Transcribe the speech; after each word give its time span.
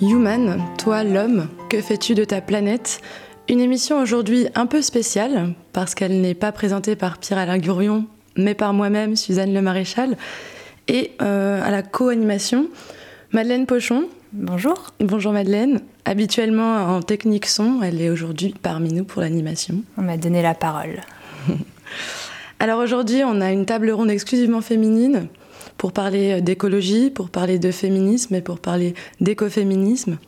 Human, 0.00 0.62
toi 0.76 1.04
l'homme, 1.04 1.48
que 1.70 1.80
fais-tu 1.80 2.14
de 2.14 2.24
ta 2.24 2.42
planète? 2.42 3.00
Une 3.48 3.60
émission 3.60 3.98
aujourd'hui 3.98 4.46
un 4.54 4.66
peu 4.66 4.82
spéciale 4.82 5.54
parce 5.72 5.94
qu'elle 5.94 6.20
n'est 6.20 6.34
pas 6.34 6.52
présentée 6.52 6.96
par 6.96 7.16
Pierre-Alain 7.16 7.56
Gourion 7.56 8.04
mais 8.36 8.54
par 8.54 8.74
moi-même, 8.74 9.16
Suzanne 9.16 9.54
Le 9.54 9.62
Maréchal, 9.62 10.18
et 10.88 11.12
euh, 11.22 11.62
à 11.64 11.70
la 11.70 11.82
co-animation, 11.82 12.68
Madeleine 13.32 13.64
Pochon. 13.64 14.08
Bonjour. 14.34 14.92
Bonjour 15.00 15.32
Madeleine. 15.32 15.80
Habituellement 16.04 16.94
en 16.94 17.00
technique 17.00 17.46
son, 17.46 17.80
elle 17.82 18.02
est 18.02 18.10
aujourd'hui 18.10 18.54
parmi 18.60 18.92
nous 18.92 19.04
pour 19.04 19.22
l'animation. 19.22 19.76
On 19.96 20.02
m'a 20.02 20.18
donné 20.18 20.42
la 20.42 20.52
parole. 20.52 21.00
Alors 22.60 22.80
aujourd'hui, 22.80 23.22
on 23.24 23.40
a 23.40 23.50
une 23.50 23.64
table 23.64 23.90
ronde 23.90 24.10
exclusivement 24.10 24.60
féminine 24.60 25.28
pour 25.78 25.92
parler 25.92 26.40
d'écologie, 26.40 27.10
pour 27.10 27.30
parler 27.30 27.58
de 27.58 27.70
féminisme 27.70 28.34
et 28.34 28.40
pour 28.40 28.58
parler 28.58 28.94
d'écoféminisme. 29.20 30.18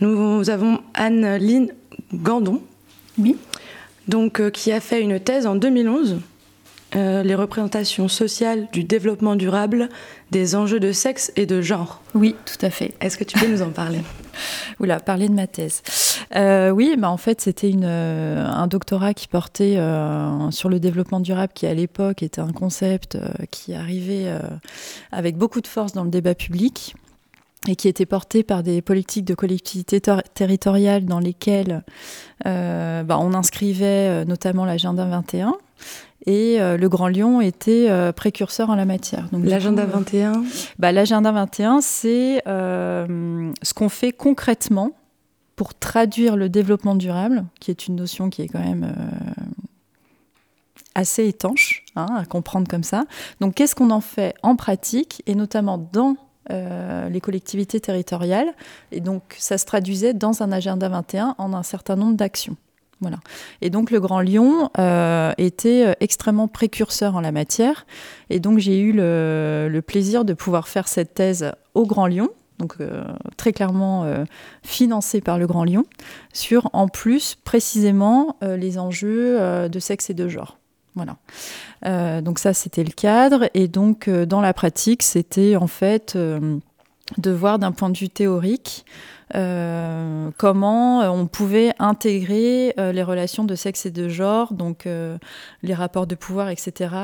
Nous 0.00 0.48
avons 0.48 0.80
Anne-Lyne 0.94 1.74
Gandon. 2.14 2.62
Oui. 3.18 3.36
Donc, 4.08 4.40
euh, 4.40 4.50
qui 4.50 4.72
a 4.72 4.80
fait 4.80 5.02
une 5.02 5.20
thèse 5.20 5.46
en 5.46 5.54
2011 5.54 6.20
euh, 6.96 7.22
les 7.22 7.36
représentations 7.36 8.08
sociales 8.08 8.66
du 8.72 8.82
développement 8.82 9.36
durable 9.36 9.88
des 10.32 10.56
enjeux 10.56 10.80
de 10.80 10.90
sexe 10.90 11.30
et 11.36 11.46
de 11.46 11.62
genre. 11.62 12.02
Oui, 12.14 12.34
tout 12.44 12.66
à 12.66 12.70
fait. 12.70 12.94
Est-ce 13.00 13.16
que 13.16 13.22
tu 13.22 13.38
peux 13.38 13.46
nous 13.46 13.62
en 13.62 13.70
parler? 13.70 14.00
Oula, 14.80 15.00
parler 15.00 15.28
de 15.28 15.34
ma 15.34 15.46
thèse. 15.46 15.82
Euh, 16.36 16.70
oui, 16.70 16.94
bah 16.98 17.10
en 17.10 17.16
fait, 17.16 17.40
c'était 17.40 17.72
euh, 17.74 18.46
un 18.46 18.66
doctorat 18.66 19.14
qui 19.14 19.28
portait 19.28 19.78
sur 20.50 20.68
le 20.68 20.80
développement 20.80 21.20
durable, 21.20 21.52
qui 21.54 21.66
à 21.66 21.74
l'époque 21.74 22.22
était 22.22 22.40
un 22.40 22.52
concept 22.52 23.18
qui 23.50 23.74
arrivait 23.74 24.32
avec 25.12 25.36
beaucoup 25.36 25.60
de 25.60 25.66
force 25.66 25.92
dans 25.92 26.04
le 26.04 26.10
débat 26.10 26.34
public 26.34 26.94
et 27.68 27.76
qui 27.76 27.88
était 27.88 28.06
porté 28.06 28.42
par 28.42 28.62
des 28.62 28.80
politiques 28.80 29.26
de 29.26 29.34
collectivités 29.34 30.00
territoriales 30.34 31.04
dans 31.04 31.20
lesquelles 31.20 31.82
bah, 32.44 33.18
on 33.18 33.34
inscrivait 33.34 34.24
notamment 34.24 34.64
l'agenda 34.64 35.04
21 35.04 35.54
et 36.26 36.60
euh, 36.60 36.76
le 36.76 36.88
Grand 36.88 37.08
Lyon 37.08 37.40
était 37.40 37.86
euh, 37.88 38.12
précurseur 38.12 38.70
en 38.70 38.74
la 38.74 38.84
matière. 38.84 39.26
L'agenda 39.32 39.86
21 39.86 40.34
euh, 40.34 40.44
bah, 40.78 40.92
L'agenda 40.92 41.32
21, 41.32 41.80
c'est 41.80 42.42
ce 42.46 43.74
qu'on 43.74 43.88
fait 43.88 44.12
concrètement 44.12 44.92
pour 45.56 45.74
traduire 45.74 46.36
le 46.36 46.48
développement 46.48 46.94
durable, 46.94 47.44
qui 47.60 47.70
est 47.70 47.86
une 47.86 47.96
notion 47.96 48.30
qui 48.30 48.42
est 48.42 48.48
quand 48.48 48.64
même 48.64 48.94
assez 50.94 51.26
étanche 51.26 51.84
hein, 51.96 52.06
à 52.16 52.24
comprendre 52.24 52.66
comme 52.66 52.82
ça. 52.82 53.04
Donc 53.40 53.54
qu'est-ce 53.54 53.74
qu'on 53.74 53.90
en 53.90 54.00
fait 54.00 54.34
en 54.42 54.56
pratique, 54.56 55.22
et 55.26 55.34
notamment 55.34 55.78
dans 55.92 56.16
les 56.48 57.20
collectivités 57.20 57.80
territoriales? 57.80 58.52
Et 58.90 59.00
donc, 59.00 59.22
ça 59.38 59.58
se 59.58 59.66
traduisait 59.66 60.14
dans 60.14 60.42
un 60.42 60.50
agenda 60.50 60.88
21 60.88 61.34
en 61.38 61.52
un 61.52 61.62
certain 61.62 61.96
nombre 61.96 62.16
d'actions. 62.16 62.56
Voilà. 63.00 63.18
Et 63.62 63.70
donc 63.70 63.90
le 63.90 64.00
Grand 64.00 64.20
Lyon 64.20 64.70
euh, 64.78 65.32
était 65.38 65.86
euh, 65.86 65.92
extrêmement 66.00 66.48
précurseur 66.48 67.16
en 67.16 67.20
la 67.20 67.32
matière. 67.32 67.86
Et 68.28 68.40
donc 68.40 68.58
j'ai 68.58 68.78
eu 68.78 68.92
le, 68.92 69.80
plaisir 69.86 70.24
de 70.24 70.34
pouvoir 70.34 70.68
faire 70.68 70.86
cette 70.86 71.14
thèse 71.14 71.52
au 71.74 71.86
Grand 71.86 72.06
Lyon, 72.06 72.28
donc 72.58 72.74
euh, 72.80 73.04
très 73.36 73.52
clairement 73.52 74.06
financée 74.62 75.20
par 75.20 75.38
le 75.38 75.46
Grand 75.46 75.64
Lyon, 75.64 75.86
sur 76.32 76.68
en 76.74 76.88
plus 76.88 77.36
précisément 77.42 78.36
les 78.42 78.78
enjeux 78.78 79.68
de 79.68 79.78
sexe 79.78 80.10
et 80.10 80.14
de 80.14 80.28
genre. 80.28 80.58
Voilà. 80.96 82.20
donc 82.20 82.38
ça 82.38 82.52
c'était 82.52 82.84
le 82.84 82.92
cadre. 82.92 83.48
Et 83.54 83.68
donc 83.68 84.10
dans 84.10 84.42
la 84.42 84.52
pratique, 84.52 85.02
c'était 85.02 85.56
en 85.56 85.66
fait 85.66 86.16
de 87.18 87.30
voir 87.30 87.58
d'un 87.58 87.72
point 87.72 87.90
de 87.90 87.98
vue 87.98 88.08
théorique 88.08 88.84
euh, 89.34 90.30
comment 90.38 91.02
euh, 91.02 91.08
on 91.08 91.26
pouvait 91.26 91.72
intégrer 91.78 92.74
euh, 92.78 92.92
les 92.92 93.02
relations 93.02 93.44
de 93.44 93.54
sexe 93.54 93.86
et 93.86 93.90
de 93.90 94.08
genre, 94.08 94.52
donc 94.52 94.88
les 95.62 95.74
rapports 95.74 96.06
de 96.06 96.14
pouvoir, 96.14 96.48
etc., 96.48 96.94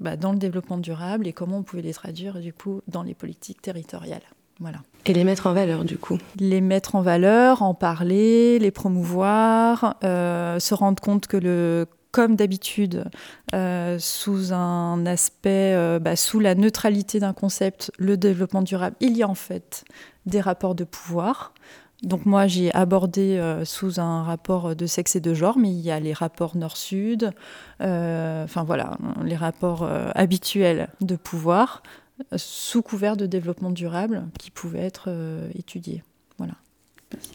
bah, 0.00 0.16
dans 0.16 0.30
le 0.30 0.38
développement 0.38 0.78
durable 0.78 1.26
et 1.26 1.32
comment 1.32 1.58
on 1.58 1.62
pouvait 1.64 1.82
les 1.82 1.92
traduire 1.92 2.38
du 2.38 2.52
coup 2.52 2.82
dans 2.86 3.02
les 3.02 3.14
politiques 3.14 3.60
territoriales. 3.60 4.22
Voilà. 4.60 4.78
Et 5.06 5.12
les 5.12 5.24
mettre 5.24 5.48
en 5.48 5.52
valeur 5.52 5.84
du 5.84 5.98
coup 5.98 6.18
Les 6.38 6.60
mettre 6.60 6.94
en 6.94 7.02
valeur, 7.02 7.62
en 7.62 7.74
parler, 7.74 8.58
les 8.58 8.70
promouvoir, 8.70 9.96
se 10.02 10.74
rendre 10.74 11.02
compte 11.02 11.26
que 11.26 11.36
le 11.36 11.86
comme 12.10 12.36
d'habitude, 12.36 13.04
sous 13.98 14.52
un 14.52 15.06
aspect, 15.06 15.98
bah, 16.00 16.16
sous 16.16 16.40
la 16.40 16.54
neutralité 16.54 17.20
d'un 17.20 17.32
concept, 17.32 17.92
le 17.98 18.16
développement 18.16 18.62
durable, 18.62 18.96
il 19.00 19.16
y 19.16 19.22
a 19.22 19.28
en 19.28 19.34
fait 19.34 19.84
des 20.26 20.40
rapports 20.40 20.74
de 20.74 20.84
pouvoir. 20.84 21.52
Donc 22.02 22.26
moi, 22.26 22.46
j'ai 22.46 22.72
abordé 22.74 23.38
euh, 23.38 23.64
sous 23.64 23.98
un 23.98 24.22
rapport 24.22 24.76
de 24.76 24.86
sexe 24.86 25.16
et 25.16 25.20
de 25.20 25.34
genre, 25.34 25.58
mais 25.58 25.70
il 25.70 25.80
y 25.80 25.90
a 25.90 25.98
les 25.98 26.12
rapports 26.12 26.56
nord-sud, 26.56 27.32
euh, 27.80 28.44
enfin 28.44 28.62
voilà, 28.62 28.96
les 29.24 29.34
rapports 29.34 29.82
euh, 29.82 30.10
habituels 30.14 30.88
de 31.00 31.16
pouvoir, 31.16 31.82
sous 32.36 32.82
couvert 32.82 33.16
de 33.16 33.26
développement 33.26 33.70
durable, 33.70 34.26
qui 34.38 34.50
pouvaient 34.50 34.84
être 34.84 35.08
étudiés. 35.54 36.02
Voilà. 36.36 36.54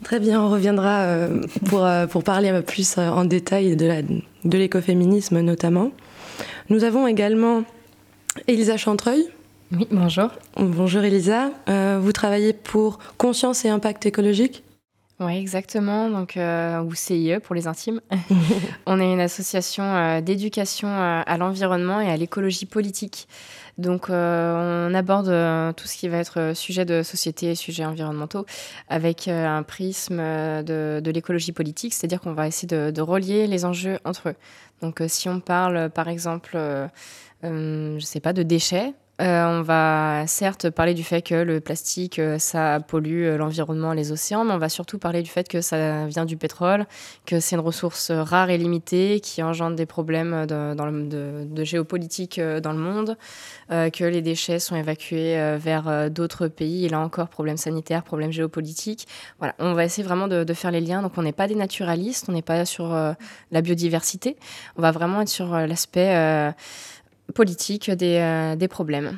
Très 0.03 0.19
bien, 0.19 0.41
on 0.41 0.50
reviendra 0.50 1.28
pour, 1.66 1.88
pour 2.09 2.23
parler 2.23 2.50
un 2.50 2.59
peu 2.59 2.66
plus 2.66 2.97
en 2.97 3.25
détail 3.25 3.75
de 3.75 4.57
l'écoféminisme 4.57 5.39
notamment. 5.39 5.91
Nous 6.69 6.84
avons 6.84 7.07
également 7.07 7.63
Elisa 8.47 8.78
Chantreuil, 8.78 9.28
oui, 9.75 9.88
bonjour. 9.89 10.29
Bonjour 10.56 11.01
Elisa. 11.01 11.50
Euh, 11.67 11.97
vous 12.00 12.12
travaillez 12.12 12.53
pour 12.53 13.00
Conscience 13.17 13.66
et 13.66 13.69
Impact 13.69 14.06
écologique 14.06 14.63
Oui, 15.19 15.35
exactement. 15.38 16.12
Donc, 16.12 16.38
euh, 16.38 16.79
ou 16.83 16.94
CIE 16.94 17.39
pour 17.41 17.56
les 17.56 17.66
intimes. 17.66 18.00
On 18.85 19.00
est 19.00 19.12
une 19.12 19.19
association 19.19 19.83
euh, 19.83 20.22
d'éducation 20.22 20.89
à 20.89 21.38
l'environnement 21.39 22.01
et 22.01 22.09
à 22.09 22.17
l'écologie 22.17 22.67
politique. 22.67 23.28
Donc, 23.78 24.09
on 24.09 24.94
aborde 24.94 25.75
tout 25.75 25.88
ce 25.88 25.97
qui 25.97 26.07
va 26.07 26.17
être 26.17 26.53
sujet 26.56 26.85
de 26.85 27.01
société 27.03 27.51
et 27.51 27.56
sujets 27.56 27.85
environnementaux 27.85 28.45
avec 28.88 29.28
un 29.28 29.63
prisme 29.63 30.17
de, 30.17 31.11
l'écologie 31.13 31.51
politique, 31.51 31.94
c'est-à-dire 31.94 32.22
qu'on 32.22 32.33
va 32.33 32.47
essayer 32.47 32.67
de, 32.67 32.91
de, 32.91 33.01
relier 33.01 33.47
les 33.47 33.66
enjeux 33.66 34.00
entre 34.06 34.29
eux. 34.29 34.35
Donc, 34.81 35.01
si 35.07 35.28
on 35.29 35.39
parle, 35.39 35.89
par 35.89 36.07
exemple, 36.07 36.57
je 37.41 37.47
ne 37.95 38.00
sais 38.00 38.19
pas, 38.19 38.33
de 38.33 38.44
déchets, 38.44 38.94
euh, 39.22 39.46
on 39.46 39.62
va 39.62 40.25
certes 40.25 40.72
parler 40.72 40.96
du 40.96 41.03
fait 41.03 41.22
que 41.22 41.35
le 41.35 41.59
plastique, 41.59 42.18
euh, 42.18 42.40
ça 42.40 42.79
pollue 42.79 43.25
euh, 43.25 43.38
l'environnement, 43.38 43.94
les 43.94 44.12
océans, 44.12 44.44
mais 44.44 44.53
on 44.53 44.57
va 44.57 44.69
surtout 44.69 44.97
parler 44.97 45.22
du 45.22 45.29
fait 45.29 45.47
que 45.47 45.62
ça 45.62 46.07
vient 46.07 46.25
du 46.25 46.35
pétrole, 46.35 46.88
que 47.28 47.40
c'est 47.40 47.56
une 47.56 47.62
ressource 47.62 48.09
rare 48.09 48.50
et 48.50 48.57
limitée 48.57 49.19
qui 49.19 49.44
engendre 49.44 49.75
des 49.75 49.85
problèmes 49.85 50.47
de, 50.47 51.63
géopolitique 51.63 52.40
dans 52.40 52.72
le 52.72 52.79
monde, 52.79 53.18
que 53.69 54.03
les 54.03 54.22
déchets 54.22 54.59
sont 54.59 54.75
évacués 54.75 55.57
vers 55.57 56.09
d'autres 56.09 56.47
pays, 56.47 56.85
et 56.85 56.90
là 56.90 57.00
encore, 57.00 57.30
problèmes 57.30 57.57
sanitaires, 57.57 58.04
problèmes 58.04 58.31
géopolitiques. 58.31 59.07
Voilà, 59.39 59.54
on 59.59 59.74
va 59.74 59.86
essayer 59.86 60.04
vraiment 60.04 60.27
de, 60.27 60.54
faire 60.54 60.71
les 60.71 60.81
liens. 60.81 61.01
Donc 61.01 61.13
on 61.18 61.24
n'est 61.24 61.31
pas 61.31 61.48
des 61.48 61.56
naturalistes, 61.56 62.25
on 62.30 62.33
n'est 62.33 62.42
pas 62.42 62.66
sur 62.66 62.89
la 63.51 63.62
biodiversité, 63.62 64.36
on 64.77 64.81
va 64.81 64.92
vraiment 64.92 65.21
être 65.21 65.30
sur 65.30 65.54
l'aspect 65.54 66.54
politique 67.33 67.89
des, 67.91 68.17
euh, 68.17 68.55
des 68.55 68.67
problèmes. 68.67 69.17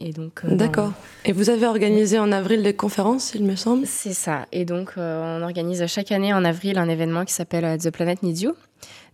Et 0.00 0.12
donc, 0.12 0.42
euh, 0.44 0.54
D'accord. 0.54 0.92
Et 1.24 1.32
vous 1.32 1.50
avez 1.50 1.66
organisé 1.66 2.18
en 2.18 2.30
avril 2.30 2.62
des 2.62 2.74
conférences, 2.74 3.34
il 3.34 3.44
me 3.44 3.56
semble? 3.56 3.86
C'est 3.86 4.12
ça. 4.12 4.46
Et 4.52 4.64
donc, 4.64 4.92
euh, 4.96 5.38
on 5.38 5.42
organise 5.42 5.84
chaque 5.86 6.12
année 6.12 6.32
en 6.32 6.44
avril 6.44 6.78
un 6.78 6.88
événement 6.88 7.24
qui 7.24 7.34
s'appelle 7.34 7.78
The 7.78 7.90
Planet 7.90 8.22
Needs 8.22 8.44
You. 8.44 8.54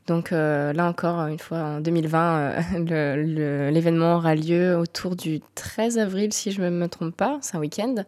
Donc 0.06 0.30
là 0.32 0.86
encore, 0.86 1.26
une 1.26 1.38
fois, 1.38 1.58
en 1.58 1.80
2020, 1.80 2.74
l'événement 3.70 4.16
aura 4.16 4.34
lieu 4.34 4.76
autour 4.76 5.16
du 5.16 5.40
13 5.54 5.98
avril, 5.98 6.32
si 6.32 6.52
je 6.52 6.60
ne 6.60 6.70
me 6.70 6.88
trompe 6.88 7.16
pas, 7.16 7.38
c'est 7.40 7.56
un 7.56 7.60
week-end. 7.60 8.04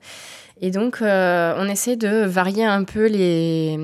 Et 0.62 0.70
donc, 0.70 1.02
euh, 1.02 1.54
on 1.58 1.68
essaie 1.68 1.96
de 1.96 2.24
varier 2.24 2.64
un 2.64 2.84
peu 2.84 3.06
les, 3.06 3.76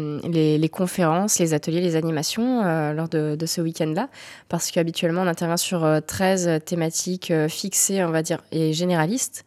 les, 0.59 0.69
conférences, 0.71 1.39
les 1.39 1.53
ateliers, 1.53 1.83
les 1.83 1.97
animations 1.97 2.65
euh, 2.65 2.95
lors 2.95 3.11
de, 3.11 3.37
ce 3.45 3.61
week-end-là, 3.61 4.09
parce 4.49 4.71
qu'habituellement, 4.71 5.21
on 5.21 5.27
intervient 5.27 5.59
sur 5.59 5.87
13 6.07 6.49
euh, 6.49 6.59
thématiques 6.59 7.31
fixées, 7.49 8.03
on 8.05 8.11
va 8.11 8.23
dire, 8.23 8.43
et 8.53 8.73
généralistes. 8.73 9.45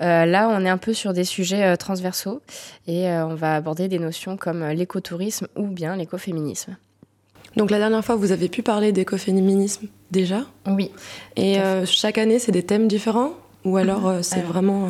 là, 0.00 0.48
on 0.50 0.66
est 0.66 0.68
un 0.68 0.76
peu 0.76 0.92
sur 0.92 1.14
des 1.14 1.24
sujets 1.24 1.76
transversaux 1.78 2.42
et 2.86 3.08
on 3.08 3.34
va 3.34 3.56
aborder 3.56 3.88
des 3.88 3.98
notions 3.98 4.36
comme 4.36 4.62
l'écotourisme 4.68 5.48
ou 5.56 5.68
bien 5.68 5.96
l'écoféminisme. 5.96 6.76
Donc 7.56 7.70
la 7.70 7.78
dernière 7.78 8.04
fois, 8.04 8.16
vous 8.16 8.32
avez 8.32 8.48
pu 8.48 8.62
parler 8.62 8.92
d'écoféminisme 8.92 9.86
déjà 10.10 10.42
Oui. 10.66 10.90
Et 11.36 11.58
chaque 11.86 12.18
année, 12.18 12.38
c'est 12.38 12.52
des 12.52 12.62
thèmes 12.62 12.86
différents 12.86 13.32
Ou 13.64 13.76
alors 13.76 14.18
c'est 14.22 14.42
vraiment... 14.42 14.88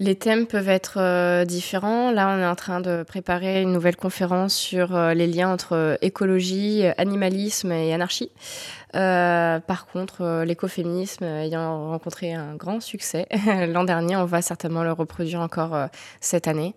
Les 0.00 0.16
thèmes 0.16 0.46
peuvent 0.46 0.68
être 0.68 0.98
euh, 0.98 1.44
différents. 1.44 2.10
Là, 2.10 2.28
on 2.28 2.40
est 2.40 2.46
en 2.46 2.56
train 2.56 2.80
de 2.80 3.04
préparer 3.04 3.62
une 3.62 3.72
nouvelle 3.72 3.96
conférence 3.96 4.52
sur 4.52 4.96
euh, 4.96 5.14
les 5.14 5.28
liens 5.28 5.52
entre 5.52 5.74
euh, 5.74 5.96
écologie, 6.02 6.82
animalisme 6.98 7.70
et 7.70 7.94
anarchie. 7.94 8.30
par 8.92 9.86
contre, 9.86 10.42
l'écoféminisme 10.44 11.24
ayant 11.24 11.90
rencontré 11.90 12.34
un 12.34 12.56
grand 12.56 12.80
succès 12.80 13.26
l'an 13.68 13.84
dernier, 13.84 14.16
on 14.16 14.24
va 14.24 14.42
certainement 14.42 14.82
le 14.82 14.92
reproduire 14.92 15.40
encore 15.40 15.88
cette 16.20 16.48
année. 16.48 16.74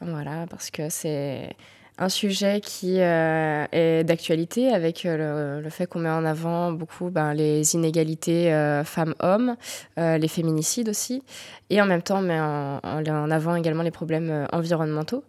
Voilà, 0.00 0.46
parce 0.50 0.70
que 0.70 0.88
c'est 0.90 1.56
un 2.02 2.08
sujet 2.08 2.60
qui 2.60 2.96
euh, 2.98 3.64
est 3.70 4.02
d'actualité 4.02 4.72
avec 4.72 5.06
euh, 5.06 5.60
le, 5.60 5.70
fait 5.70 5.86
qu'on 5.86 6.00
met 6.00 6.10
en 6.10 6.24
avant 6.24 6.72
beaucoup 6.72 7.10
ben, 7.10 7.32
les 7.32 7.74
inégalités 7.74 8.52
euh, 8.52 8.82
femmes-hommes, 8.82 9.54
les 9.96 10.28
féminicides 10.28 10.88
aussi, 10.88 11.22
et 11.70 11.80
en 11.80 11.86
même 11.86 12.02
temps 12.02 12.18
on 12.18 12.22
met 12.22 12.40
en, 12.40 13.30
avant 13.30 13.54
également 13.54 13.84
les 13.84 13.92
problèmes 13.92 14.46
environnementaux. 14.52 15.22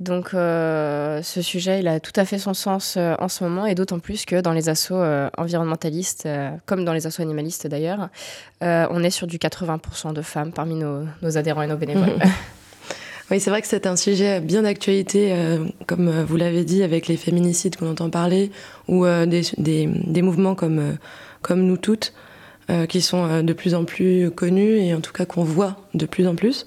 Donc 0.00 0.30
ce 0.32 1.40
sujet, 1.42 1.80
il 1.80 1.88
a 1.88 2.00
tout 2.00 2.12
à 2.16 2.24
fait 2.24 2.38
son 2.38 2.54
sens 2.54 2.96
en 2.96 3.28
ce 3.28 3.44
moment, 3.44 3.66
et 3.66 3.74
d'autant 3.74 3.98
plus 3.98 4.24
que 4.24 4.40
dans 4.40 4.52
les 4.52 4.68
assauts 4.68 5.02
environnementalistes, 5.36 6.28
comme 6.64 6.84
dans 6.84 6.92
les 6.92 7.06
assauts 7.06 7.22
animalistes 7.22 7.66
d'ailleurs, 7.66 8.08
on 8.60 9.02
est 9.02 9.10
sur 9.10 9.26
du 9.26 9.38
80% 9.38 10.12
de 10.12 10.22
femmes 10.22 10.52
parmi 10.52 10.74
nos 10.74 11.36
adhérents 11.36 11.62
et 11.62 11.66
nos 11.66 11.76
bénévoles. 11.76 12.18
Oui, 13.28 13.40
c'est 13.40 13.50
vrai 13.50 13.60
que 13.60 13.66
c'est 13.66 13.88
un 13.88 13.96
sujet 13.96 14.40
bien 14.40 14.62
d'actualité, 14.62 15.32
euh, 15.32 15.64
comme 15.88 16.06
euh, 16.06 16.24
vous 16.24 16.36
l'avez 16.36 16.64
dit, 16.64 16.84
avec 16.84 17.08
les 17.08 17.16
féminicides 17.16 17.74
qu'on 17.74 17.90
entend 17.90 18.08
parler, 18.08 18.52
ou 18.86 19.04
euh, 19.04 19.26
des, 19.26 20.22
mouvements 20.22 20.54
comme, 20.54 20.96
comme 21.42 21.62
Nous 21.62 21.76
Toutes, 21.76 22.14
qui 22.88 23.00
sont 23.00 23.44
de 23.44 23.52
plus 23.52 23.76
en 23.76 23.84
plus 23.84 24.28
connus 24.32 24.78
et 24.78 24.92
en 24.92 25.00
tout 25.00 25.12
cas 25.12 25.24
qu'on 25.24 25.44
voit 25.44 25.76
de 25.94 26.04
plus 26.04 26.26
en 26.26 26.34
plus. 26.34 26.66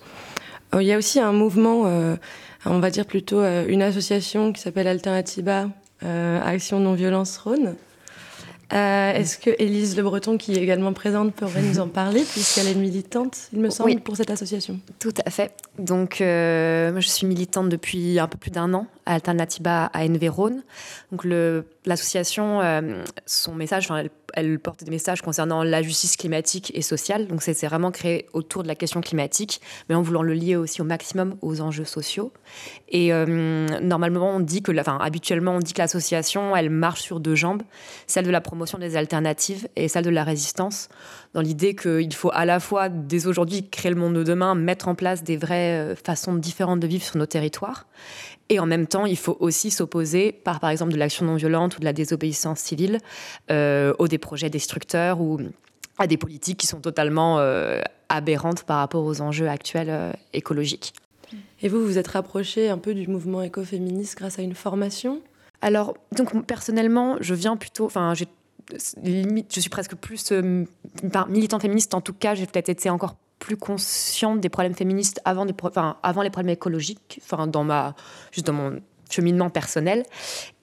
Il 0.73 0.83
y 0.83 0.93
a 0.93 0.97
aussi 0.97 1.19
un 1.19 1.33
mouvement, 1.33 1.91
on 2.65 2.79
va 2.79 2.89
dire 2.89 3.05
plutôt 3.05 3.43
une 3.43 3.81
association 3.81 4.53
qui 4.53 4.61
s'appelle 4.61 4.87
Alternativa, 4.87 5.67
Action 6.01 6.79
Non-Violence 6.79 7.37
Rhône, 7.39 7.75
euh, 8.73 9.13
est-ce 9.13 9.37
que 9.37 9.49
Élise 9.57 9.97
Le 9.97 10.03
Breton, 10.03 10.37
qui 10.37 10.53
est 10.53 10.61
également 10.61 10.93
présente, 10.93 11.33
pourrait 11.33 11.61
nous 11.61 11.79
en 11.79 11.87
parler, 11.87 12.23
puisqu'elle 12.23 12.67
est 12.67 12.75
militante, 12.75 13.37
il 13.51 13.59
me 13.59 13.69
semble, 13.69 13.99
pour 14.01 14.15
cette 14.15 14.29
association? 14.29 14.79
Tout 14.99 15.13
à 15.25 15.29
fait. 15.31 15.53
Donc, 15.79 16.21
euh, 16.21 16.91
moi, 16.91 16.99
je 16.99 17.07
suis 17.07 17.25
militante 17.25 17.69
depuis 17.69 18.19
un 18.19 18.27
peu 18.27 18.37
plus 18.37 18.51
d'un 18.51 18.73
an 18.73 18.85
Alternativa 19.13 19.85
à 19.85 20.05
Enverone. 20.05 20.63
Donc, 21.11 21.25
l'association, 21.85 22.61
euh, 22.61 23.03
son 23.25 23.55
message, 23.55 23.89
elle, 24.33 24.59
porte 24.59 24.83
des 24.83 24.91
messages 24.91 25.21
concernant 25.21 25.63
la 25.63 25.81
justice 25.81 26.15
climatique 26.17 26.71
et 26.75 26.81
sociale. 26.81 27.27
Donc, 27.27 27.41
c'est 27.41 27.65
vraiment 27.65 27.91
créé 27.91 28.27
autour 28.33 28.63
de 28.63 28.67
la 28.67 28.75
question 28.75 29.01
climatique, 29.01 29.61
mais 29.89 29.95
en 29.95 30.01
voulant 30.01 30.21
le 30.21 30.33
lier 30.33 30.55
aussi 30.55 30.81
au 30.81 30.85
maximum 30.85 31.35
aux 31.41 31.61
enjeux 31.61 31.85
sociaux. 31.85 32.31
Et 32.89 33.11
normalement, 33.81 34.35
on 34.35 34.39
dit 34.39 34.61
que, 34.61 34.77
enfin, 34.79 34.97
habituellement, 35.01 35.55
on 35.55 35.59
dit 35.59 35.73
que 35.73 35.81
l'association, 35.81 36.55
elle 36.55 36.69
marche 36.69 37.01
sur 37.01 37.19
deux 37.19 37.35
jambes, 37.35 37.63
celle 38.07 38.25
de 38.25 38.31
la 38.31 38.41
promotion 38.41 38.77
des 38.77 38.95
alternatives 38.95 39.67
et 39.75 39.87
celle 39.87 40.05
de 40.05 40.09
la 40.09 40.23
résistance, 40.23 40.89
dans 41.33 41.41
l'idée 41.41 41.75
qu'il 41.75 42.13
faut 42.13 42.31
à 42.33 42.45
la 42.45 42.59
fois, 42.59 42.89
dès 42.89 43.27
aujourd'hui, 43.27 43.69
créer 43.69 43.91
le 43.91 43.99
monde 43.99 44.15
de 44.15 44.23
demain, 44.23 44.55
mettre 44.55 44.87
en 44.87 44.95
place 44.95 45.23
des 45.23 45.37
vraies 45.37 45.79
euh, 45.79 45.95
façons 45.95 46.33
différentes 46.33 46.79
de 46.79 46.87
vivre 46.87 47.03
sur 47.03 47.17
nos 47.17 47.25
territoires. 47.25 47.85
Et 48.49 48.59
en 48.59 48.65
même 48.65 48.87
temps, 48.87 49.05
il 49.05 49.17
faut 49.17 49.37
aussi 49.39 49.69
s'opposer 49.69 50.31
par, 50.31 50.59
par 50.59 50.71
exemple, 50.71 50.91
de 50.91 50.97
l'action 50.97 51.25
non 51.25 51.35
violente 51.35 51.77
ou 51.77 51.79
de 51.79 51.85
la 51.85 51.93
désobéissance 51.93 52.59
civile 52.59 52.97
euh, 53.51 53.93
aux 53.99 54.07
des 54.07 54.17
projets 54.17 54.49
destructeurs 54.49 55.21
ou 55.21 55.39
à 55.99 56.07
des 56.07 56.17
politiques 56.17 56.57
qui 56.57 56.67
sont 56.67 56.79
totalement 56.79 57.37
euh, 57.39 57.81
aberrantes 58.07 58.63
par 58.63 58.77
rapport 58.77 59.03
aux 59.03 59.21
enjeux 59.21 59.47
actuels 59.47 60.15
écologiques. 60.33 60.93
Et 61.61 61.67
vous, 61.67 61.85
vous 61.85 61.99
êtes 61.99 62.07
rapproché 62.07 62.69
un 62.69 62.79
peu 62.79 62.95
du 62.95 63.07
mouvement 63.07 63.43
écoféministe 63.43 64.17
grâce 64.17 64.39
à 64.39 64.41
une 64.41 64.55
formation? 64.55 65.21
Alors, 65.61 65.95
donc 66.15 66.45
personnellement, 66.45 67.17
je 67.19 67.35
viens 67.35 67.57
plutôt, 67.57 67.85
enfin, 67.85 68.13
j'ai 68.13 68.27
je 68.71 69.59
suis 69.59 69.69
presque 69.69 69.95
plus 69.95 70.31
euh, 70.31 70.65
militante 71.27 71.61
féministe. 71.61 71.93
En 71.93 72.01
tout 72.01 72.13
cas, 72.13 72.35
j'ai 72.35 72.45
peut-être 72.45 72.69
été 72.69 72.89
encore 72.89 73.15
plus 73.39 73.57
consciente 73.57 74.41
des 74.41 74.49
problèmes 74.49 74.75
féministes 74.75 75.21
avant, 75.25 75.45
avant 76.03 76.21
les 76.21 76.29
problèmes 76.29 76.53
écologiques, 76.53 77.21
enfin, 77.23 77.47
dans, 77.47 77.63
ma, 77.63 77.95
juste 78.31 78.45
dans 78.45 78.53
mon 78.53 78.79
cheminement 79.09 79.49
personnel. 79.49 80.03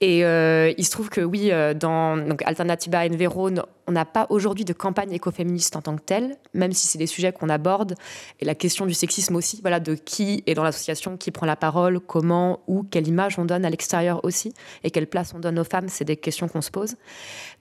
Et 0.01 0.23
euh, 0.25 0.73
il 0.77 0.85
se 0.85 0.91
trouve 0.91 1.09
que 1.09 1.21
oui, 1.21 1.51
euh, 1.51 1.73
dans 1.73 2.17
donc 2.17 2.41
Alternativa 2.45 3.05
Enverone, 3.05 3.63
on 3.87 3.93
n'a 3.93 4.05
pas 4.05 4.27
aujourd'hui 4.29 4.65
de 4.65 4.73
campagne 4.73 5.13
écoféministe 5.13 5.75
en 5.75 5.81
tant 5.81 5.95
que 5.95 6.01
telle, 6.01 6.35
même 6.53 6.73
si 6.73 6.87
c'est 6.87 6.97
des 6.97 7.07
sujets 7.07 7.31
qu'on 7.31 7.47
aborde. 7.47 7.95
Et 8.41 8.45
la 8.45 8.53
question 8.53 8.85
du 8.85 8.93
sexisme 8.93 9.35
aussi, 9.35 9.59
voilà, 9.61 9.79
de 9.79 9.95
qui 9.95 10.43
est 10.45 10.55
dans 10.55 10.63
l'association, 10.63 11.15
qui 11.15 11.31
prend 11.31 11.45
la 11.45 11.55
parole, 11.55 12.01
comment, 12.01 12.59
où, 12.67 12.83
quelle 12.83 13.07
image 13.07 13.39
on 13.39 13.45
donne 13.45 13.63
à 13.63 13.69
l'extérieur 13.69 14.23
aussi, 14.25 14.53
et 14.83 14.91
quelle 14.91 15.07
place 15.07 15.33
on 15.33 15.39
donne 15.39 15.57
aux 15.57 15.63
femmes, 15.63 15.87
c'est 15.87 16.03
des 16.03 16.17
questions 16.17 16.49
qu'on 16.49 16.61
se 16.61 16.69
pose. 16.69 16.95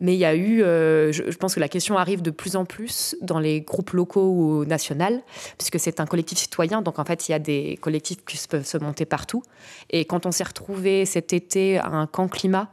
Mais 0.01 0.15
il 0.15 0.19
y 0.19 0.25
a 0.25 0.35
eu, 0.35 0.63
euh, 0.63 1.13
je, 1.13 1.23
pense 1.37 1.55
que 1.55 1.61
la 1.61 1.69
question 1.69 1.97
arrive 1.97 2.23
de 2.23 2.33
plus 2.33 2.57
en 2.57 2.65
plus 2.65 3.17
dans 3.23 3.39
les 3.39 3.61
groupes 3.61 3.91
locaux 3.91 4.29
ou 4.29 4.65
nationaux, 4.65 5.23
puisque 5.59 5.79
c'est 5.79 6.01
un 6.01 6.07
collectif 6.07 6.39
citoyen, 6.39 6.83
donc 6.83 6.99
en 6.99 7.05
fait 7.05 7.29
il 7.29 7.33
y 7.33 7.35
a 7.35 7.39
des 7.39 7.79
collectifs 7.81 8.25
qui 8.25 8.39
peuvent 8.49 8.67
se 8.67 8.79
monter 8.79 9.05
partout. 9.05 9.43
Et 9.91 10.05
quand 10.05 10.27
on 10.27 10.33
s'est 10.33 10.45
retrouvé 10.45 10.76
cet 11.05 11.33
été 11.33 11.79
à 11.79 11.89
un 11.89 12.07
camp 12.07 12.29
climat 12.29 12.71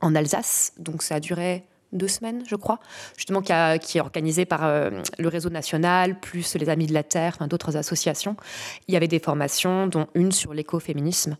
en 0.00 0.14
Alsace, 0.14 0.72
donc 0.78 1.02
ça 1.02 1.16
a 1.16 1.20
duré 1.20 1.64
deux 1.92 2.08
semaines, 2.08 2.42
je 2.46 2.56
crois, 2.56 2.80
justement 3.16 3.40
qui, 3.40 3.52
est 3.52 4.00
organisé 4.00 4.44
par 4.44 4.64
euh, 4.64 4.90
le 5.18 5.28
réseau 5.28 5.48
national, 5.48 6.20
plus 6.20 6.54
les 6.56 6.68
Amis 6.68 6.86
de 6.86 6.92
la 6.92 7.02
Terre, 7.02 7.32
enfin, 7.36 7.46
d'autres 7.46 7.76
associations. 7.76 8.36
Il 8.88 8.94
y 8.94 8.96
avait 8.96 9.08
des 9.08 9.18
formations, 9.18 9.86
dont 9.86 10.06
une 10.14 10.32
sur 10.32 10.52
l'écoféminisme, 10.52 11.36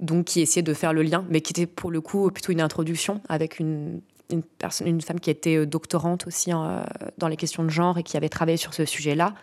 donc 0.00 0.26
qui 0.26 0.40
essayait 0.40 0.62
de 0.62 0.74
faire 0.74 0.92
le 0.92 1.02
lien, 1.02 1.24
mais 1.28 1.40
qui 1.40 1.52
était 1.52 1.66
pour 1.66 1.90
le 1.90 2.00
coup 2.00 2.30
plutôt 2.30 2.52
une 2.52 2.60
introduction 2.60 3.20
avec 3.28 3.58
une, 3.58 4.00
une, 4.30 4.42
personne, 4.42 4.86
une 4.86 5.00
femme 5.00 5.20
qui 5.20 5.30
était 5.30 5.56
euh, 5.56 5.66
doctorante 5.66 6.26
aussi 6.26 6.52
euh, 6.52 6.82
dans 7.18 7.28
les 7.28 7.36
questions 7.36 7.64
de 7.64 7.70
genre 7.70 7.98
et 7.98 8.02
qui 8.02 8.16
avait 8.16 8.28
travaillé 8.28 8.56
sur 8.56 8.74
ce 8.74 8.84
sujet-là, 8.84 9.34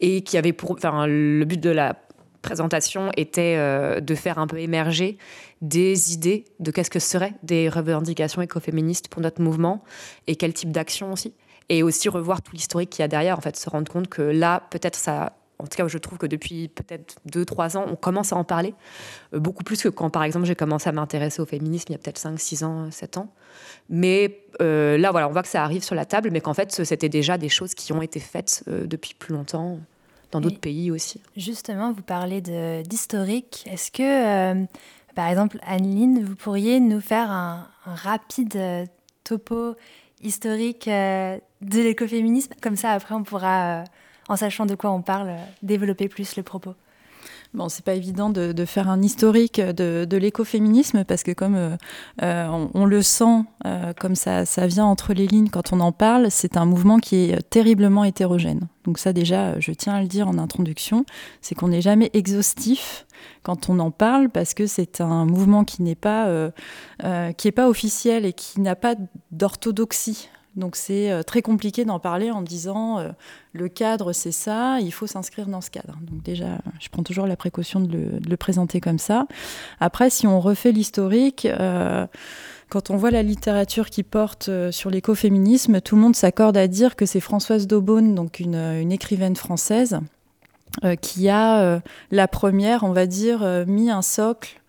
et 0.00 0.22
qui 0.22 0.36
avait 0.36 0.52
pour, 0.52 0.72
enfin, 0.72 1.06
le 1.06 1.44
but 1.44 1.60
de 1.60 1.70
la 1.70 1.96
présentation 2.42 3.10
était 3.16 3.54
euh, 3.56 4.00
de 4.00 4.14
faire 4.14 4.38
un 4.38 4.46
peu 4.46 4.58
émerger 4.58 5.16
des 5.62 6.12
idées 6.12 6.44
de 6.60 6.70
qu'est-ce 6.70 6.90
que 6.90 6.98
seraient 6.98 7.34
des 7.42 7.68
revendications 7.68 8.42
écoféministes 8.42 9.08
pour 9.08 9.22
notre 9.22 9.40
mouvement 9.40 9.82
et 10.26 10.36
quel 10.36 10.52
type 10.52 10.72
d'action 10.72 11.12
aussi. 11.12 11.32
Et 11.68 11.82
aussi 11.82 12.08
revoir 12.08 12.42
tout 12.42 12.52
l'historique 12.52 12.90
qu'il 12.90 13.02
y 13.02 13.04
a 13.04 13.08
derrière, 13.08 13.38
en 13.38 13.40
fait, 13.40 13.56
se 13.56 13.70
rendre 13.70 13.90
compte 13.90 14.08
que 14.08 14.20
là, 14.20 14.64
peut-être 14.70 14.96
ça, 14.96 15.36
en 15.58 15.64
tout 15.64 15.76
cas, 15.76 15.86
je 15.86 15.96
trouve 15.96 16.18
que 16.18 16.26
depuis 16.26 16.68
peut-être 16.68 17.16
2-3 17.30 17.76
ans, 17.76 17.86
on 17.88 17.94
commence 17.94 18.32
à 18.32 18.36
en 18.36 18.44
parler. 18.44 18.74
Euh, 19.32 19.38
beaucoup 19.38 19.62
plus 19.62 19.80
que 19.80 19.88
quand, 19.88 20.10
par 20.10 20.24
exemple, 20.24 20.44
j'ai 20.44 20.56
commencé 20.56 20.88
à 20.88 20.92
m'intéresser 20.92 21.40
au 21.40 21.46
féminisme 21.46 21.86
il 21.90 21.92
y 21.92 21.94
a 21.94 21.98
peut-être 21.98 22.18
5, 22.18 22.38
6 22.38 22.64
ans, 22.64 22.90
7 22.90 23.16
ans. 23.16 23.32
Mais 23.88 24.40
euh, 24.60 24.98
là, 24.98 25.12
voilà, 25.12 25.28
on 25.28 25.32
voit 25.32 25.42
que 25.42 25.48
ça 25.48 25.62
arrive 25.62 25.84
sur 25.84 25.94
la 25.94 26.04
table, 26.04 26.30
mais 26.32 26.40
qu'en 26.40 26.54
fait, 26.54 26.84
c'était 26.84 27.08
déjà 27.08 27.38
des 27.38 27.48
choses 27.48 27.74
qui 27.74 27.92
ont 27.92 28.02
été 28.02 28.18
faites 28.18 28.64
depuis 28.66 29.14
plus 29.14 29.32
longtemps 29.32 29.78
dans 30.32 30.40
d'autres 30.40 30.60
pays 30.60 30.90
aussi. 30.90 31.20
Justement, 31.36 31.92
vous 31.92 32.02
parlez 32.02 32.40
d'historique. 32.82 33.64
Est-ce 33.66 33.92
que, 33.92 34.02
euh, 34.02 34.64
par 35.14 35.28
exemple, 35.28 35.58
Anneline, 35.64 36.24
vous 36.24 36.34
pourriez 36.34 36.80
nous 36.80 37.00
faire 37.00 37.30
un, 37.30 37.68
rapide 37.84 38.56
euh, 38.56 38.86
topo 39.24 39.76
historique 40.22 40.88
euh, 40.88 41.38
de 41.60 41.80
l'écoféminisme? 41.80 42.54
Comme 42.60 42.76
ça, 42.76 42.92
après, 42.92 43.14
on 43.14 43.22
pourra, 43.22 43.84
en 44.28 44.36
sachant 44.36 44.66
de 44.66 44.74
quoi 44.74 44.90
on 44.90 45.02
parle, 45.02 45.36
développer 45.62 46.08
plus 46.08 46.34
le 46.36 46.42
propos. 46.42 46.74
Bon, 47.54 47.68
c'est 47.68 47.84
pas 47.84 47.94
évident 47.94 48.30
de, 48.30 48.64
faire 48.64 48.88
un 48.88 49.02
historique 49.02 49.60
de, 49.60 50.16
l'écoféminisme 50.16 51.04
parce 51.04 51.22
que 51.22 51.32
comme 51.32 51.54
euh, 51.54 51.76
euh, 52.22 52.66
on, 52.74 52.84
le 52.84 53.02
sent, 53.02 53.44
euh, 53.66 53.92
comme 53.98 54.14
ça, 54.14 54.46
ça 54.46 54.66
vient 54.66 54.86
entre 54.86 55.12
les 55.12 55.26
lignes 55.26 55.48
quand 55.50 55.72
on 55.72 55.80
en 55.80 55.92
parle, 55.92 56.30
c'est 56.30 56.56
un 56.56 56.64
mouvement 56.64 56.98
qui 56.98 57.16
est 57.16 57.50
terriblement 57.50 58.04
hétérogène. 58.04 58.68
Donc 58.84 58.98
ça 58.98 59.12
déjà, 59.12 59.58
je 59.60 59.72
tiens 59.72 59.94
à 59.94 60.02
le 60.02 60.08
dire 60.08 60.28
en 60.28 60.38
introduction, 60.38 61.04
c'est 61.40 61.54
qu'on 61.54 61.68
n'est 61.68 61.82
jamais 61.82 62.10
exhaustif 62.14 63.06
quand 63.42 63.68
on 63.68 63.78
en 63.78 63.90
parle 63.90 64.30
parce 64.30 64.54
que 64.54 64.66
c'est 64.66 65.00
un 65.00 65.26
mouvement 65.26 65.64
qui 65.64 65.82
n'est 65.82 65.94
pas, 65.94 66.28
qui 67.36 67.48
est 67.48 67.52
pas 67.52 67.68
officiel 67.68 68.24
et 68.24 68.32
qui 68.32 68.60
n'a 68.60 68.76
pas 68.76 68.94
d'orthodoxie. 69.30 70.28
Donc 70.56 70.76
c'est 70.76 71.10
euh, 71.10 71.22
très 71.22 71.40
compliqué 71.40 71.84
d'en 71.84 71.98
parler 71.98 72.30
en 72.30 72.42
disant 72.42 72.98
euh, 72.98 73.08
le 73.52 73.68
cadre 73.68 74.12
c'est 74.12 74.32
ça, 74.32 74.80
il 74.80 74.92
faut 74.92 75.06
s'inscrire 75.06 75.46
dans 75.46 75.60
ce 75.60 75.70
cadre. 75.70 75.98
Donc 76.02 76.22
déjà, 76.22 76.58
je 76.80 76.88
prends 76.90 77.02
toujours 77.02 77.26
la 77.26 77.36
précaution 77.36 77.80
de 77.80 78.20
le, 78.28 78.36
présenter 78.36 78.80
comme 78.80 78.98
ça. 78.98 79.26
Après, 79.80 80.10
si 80.10 80.26
on 80.26 80.40
refait 80.40 80.72
l'historique, 80.72 81.46
euh, 81.46 82.06
quand 82.68 82.90
on 82.90 82.96
voit 82.96 83.10
la 83.10 83.22
littérature 83.22 83.88
qui 83.88 84.02
porte 84.02 84.50
sur 84.70 84.90
l'écoféminisme, 84.90 85.80
tout 85.80 85.94
le 85.94 86.02
monde 86.02 86.16
s'accorde 86.16 86.56
à 86.56 86.66
dire 86.66 86.96
que 86.96 87.06
c'est 87.06 87.20
Françoise 87.20 87.66
d'Aubonne, 87.66 88.14
donc 88.14 88.40
une, 88.40 88.90
écrivaine 88.90 89.36
française, 89.36 90.00
qui 91.02 91.28
a 91.28 91.82
la 92.10 92.28
première, 92.28 92.82
on 92.84 92.92
va 92.92 93.04
dire, 93.04 93.64
mis 93.66 93.90
un 93.90 94.00
socle 94.00 94.61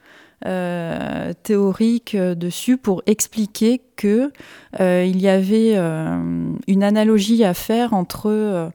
théorique 1.44 2.16
euh, 2.16 2.36
dessus 2.36 2.78
pour 2.78 3.02
expliquer 3.06 3.82
que 3.96 4.32
euh, 4.80 5.06
il 5.06 5.22
y 5.22 5.28
avait 5.28 5.76
une 5.76 6.84
analogie 6.84 7.44
à 7.44 7.54
faire 7.54 7.94
entre 7.94 8.72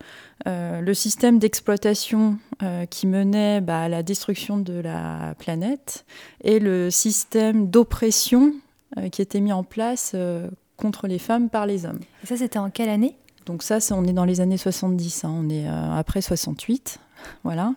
le 0.47 0.95
système 0.95 1.39
d'exploitation 1.39 2.39
qui 2.91 3.07
menait 3.07 3.61
bah, 3.61 3.83
à 3.83 3.89
la 3.89 4.03
destruction 4.03 4.57
de 4.59 4.81
la 4.81 5.35
planète 5.39 6.05
et 6.43 6.59
le 6.59 6.91
système 6.91 7.69
d'oppression 7.69 8.55
qui 9.13 9.21
était 9.21 9.41
mis 9.41 9.53
en 9.53 9.65
place 9.65 10.17
contre 10.77 11.07
les 11.07 11.19
femmes 11.19 11.51
par 11.51 11.67
les 11.67 11.85
hommes. 11.85 12.01
Ça, 12.25 12.37
c'était 12.37 12.59
en 12.59 12.71
quelle 12.71 12.89
année? 12.89 13.17
Donc 13.49 13.65
ça, 13.65 13.79
on 13.91 14.05
est 14.05 14.13
dans 14.13 14.25
les 14.25 14.41
années 14.41 14.57
70, 14.57 15.25
hein. 15.25 15.35
on 15.35 15.49
est 15.49 15.67
après 15.67 16.21
68. 16.21 17.01
Voilà, 17.45 17.75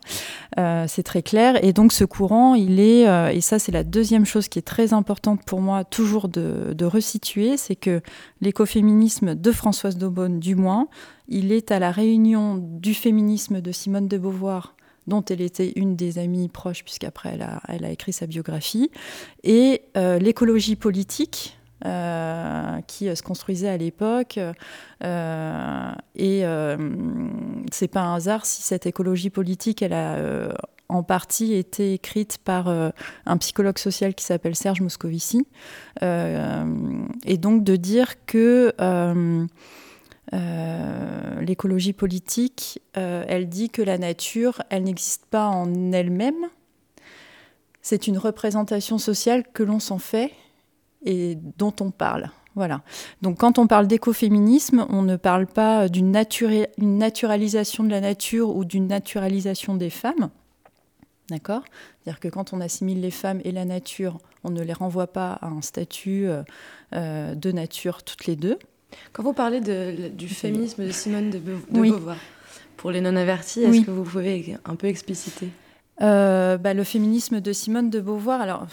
euh, 0.58 0.86
c'est 0.88 1.02
très 1.02 1.22
clair. 1.22 1.62
Et 1.64 1.72
donc 1.72 1.92
ce 1.92 2.04
courant, 2.04 2.54
il 2.54 2.80
est, 2.80 3.08
euh, 3.08 3.30
et 3.30 3.40
ça 3.40 3.58
c'est 3.58 3.72
la 3.72 3.84
deuxième 3.84 4.24
chose 4.24 4.48
qui 4.48 4.58
est 4.58 4.66
très 4.66 4.92
importante 4.92 5.44
pour 5.44 5.60
moi 5.60 5.84
toujours 5.84 6.28
de, 6.28 6.84
resituer, 6.84 7.56
c'est 7.56 7.76
que 7.76 8.00
l'écoféminisme 8.40 9.34
de 9.34 9.52
Françoise 9.52 9.96
Daubonne, 9.96 10.40
du 10.40 10.56
moins, 10.56 10.88
il 11.28 11.52
est 11.52 11.70
à 11.70 11.78
la 11.78 11.90
réunion 11.90 12.56
du 12.56 12.92
féminisme 12.92 13.60
de 13.60 13.72
Simone 13.72 14.08
de 14.08 14.18
Beauvoir 14.18 14.74
dont 15.08 15.24
elle 15.24 15.40
était 15.40 15.72
une 15.74 15.96
des 15.96 16.18
amies 16.18 16.48
proches, 16.48 16.84
puisqu'après 16.84 17.36
elle 17.68 17.84
a, 17.84 17.90
écrit 17.90 18.12
sa 18.12 18.26
biographie, 18.26 18.88
et 19.42 19.82
euh, 19.96 20.20
l'écologie 20.20 20.76
politique, 20.76 21.58
euh, 21.84 22.80
qui 22.86 23.08
euh, 23.08 23.16
se 23.16 23.24
construisait 23.24 23.68
à 23.68 23.76
l'époque. 23.76 24.38
Euh, 25.02 25.92
et 26.14 26.44
c'est 27.72 27.88
pas 27.88 28.02
un 28.02 28.14
hasard 28.14 28.46
si 28.46 28.62
cette 28.62 28.86
écologie 28.86 29.30
politique, 29.30 29.82
elle 29.82 29.94
a 29.94 30.16
en 30.88 31.02
partie 31.02 31.54
été 31.54 31.94
écrite 31.94 32.38
par 32.38 32.68
un 32.68 33.36
psychologue 33.38 33.78
social 33.78 34.14
qui 34.14 34.24
s'appelle 34.24 34.54
Serge 34.54 34.80
Moscovici. 34.80 35.46
et 36.02 37.38
donc 37.38 37.64
de 37.64 37.76
dire 37.76 38.24
que 38.26 38.72
l'écologie 41.40 41.94
politique, 41.94 42.80
elle 42.94 43.48
dit 43.48 43.70
que 43.70 43.82
la 43.82 43.98
nature, 43.98 44.62
elle 44.70 44.84
n'existe 44.84 45.26
pas 45.26 45.46
en 45.46 45.92
elle-même. 45.92 46.46
C'est 47.80 48.06
une 48.06 48.18
représentation 48.18 48.98
sociale 48.98 49.44
que 49.52 49.64
l'on 49.64 49.80
s'en 49.80 49.98
fait 49.98 50.30
et 51.04 51.38
dont 51.58 51.74
on 51.80 51.90
parle. 51.90 52.30
Voilà. 52.54 52.82
Donc 53.22 53.38
quand 53.38 53.58
on 53.58 53.66
parle 53.66 53.86
d'écoféminisme, 53.86 54.86
on 54.90 55.02
ne 55.02 55.16
parle 55.16 55.46
pas 55.46 55.88
d'une 55.88 56.10
naturalisation 56.10 57.84
de 57.84 57.90
la 57.90 58.00
nature 58.00 58.54
ou 58.54 58.64
d'une 58.64 58.86
naturalisation 58.86 59.74
des 59.74 59.90
femmes. 59.90 60.30
D'accord? 61.30 61.62
C'est-à-dire 62.02 62.20
que 62.20 62.28
quand 62.28 62.52
on 62.52 62.60
assimile 62.60 63.00
les 63.00 63.10
femmes 63.10 63.40
et 63.44 63.52
la 63.52 63.64
nature, 63.64 64.18
on 64.44 64.50
ne 64.50 64.62
les 64.62 64.72
renvoie 64.72 65.06
pas 65.06 65.32
à 65.40 65.46
un 65.46 65.62
statut 65.62 66.26
euh, 66.26 66.42
euh, 66.94 67.34
de 67.34 67.52
nature 67.52 68.02
toutes 68.02 68.26
les 68.26 68.36
deux. 68.36 68.58
Quand 69.12 69.22
vous 69.22 69.32
parlez 69.32 69.60
du 69.60 70.28
féminisme 70.28 70.84
de 70.84 70.90
Simone 70.90 71.30
de, 71.30 71.38
Beauvoir, 71.38 72.18
pour 72.76 72.90
les 72.90 73.00
non-avertis, 73.00 73.62
est-ce 73.62 73.86
que 73.86 73.90
vous 73.90 74.02
pouvez 74.02 74.56
un 74.66 74.74
peu 74.74 74.88
expliciter? 74.88 75.48
Euh, 76.02 76.58
bah, 76.58 76.74
le 76.74 76.84
féminisme 76.84 77.40
de 77.40 77.52
Simone 77.52 77.88
de 77.88 78.00
Beauvoir, 78.00 78.42
alors 78.42 78.66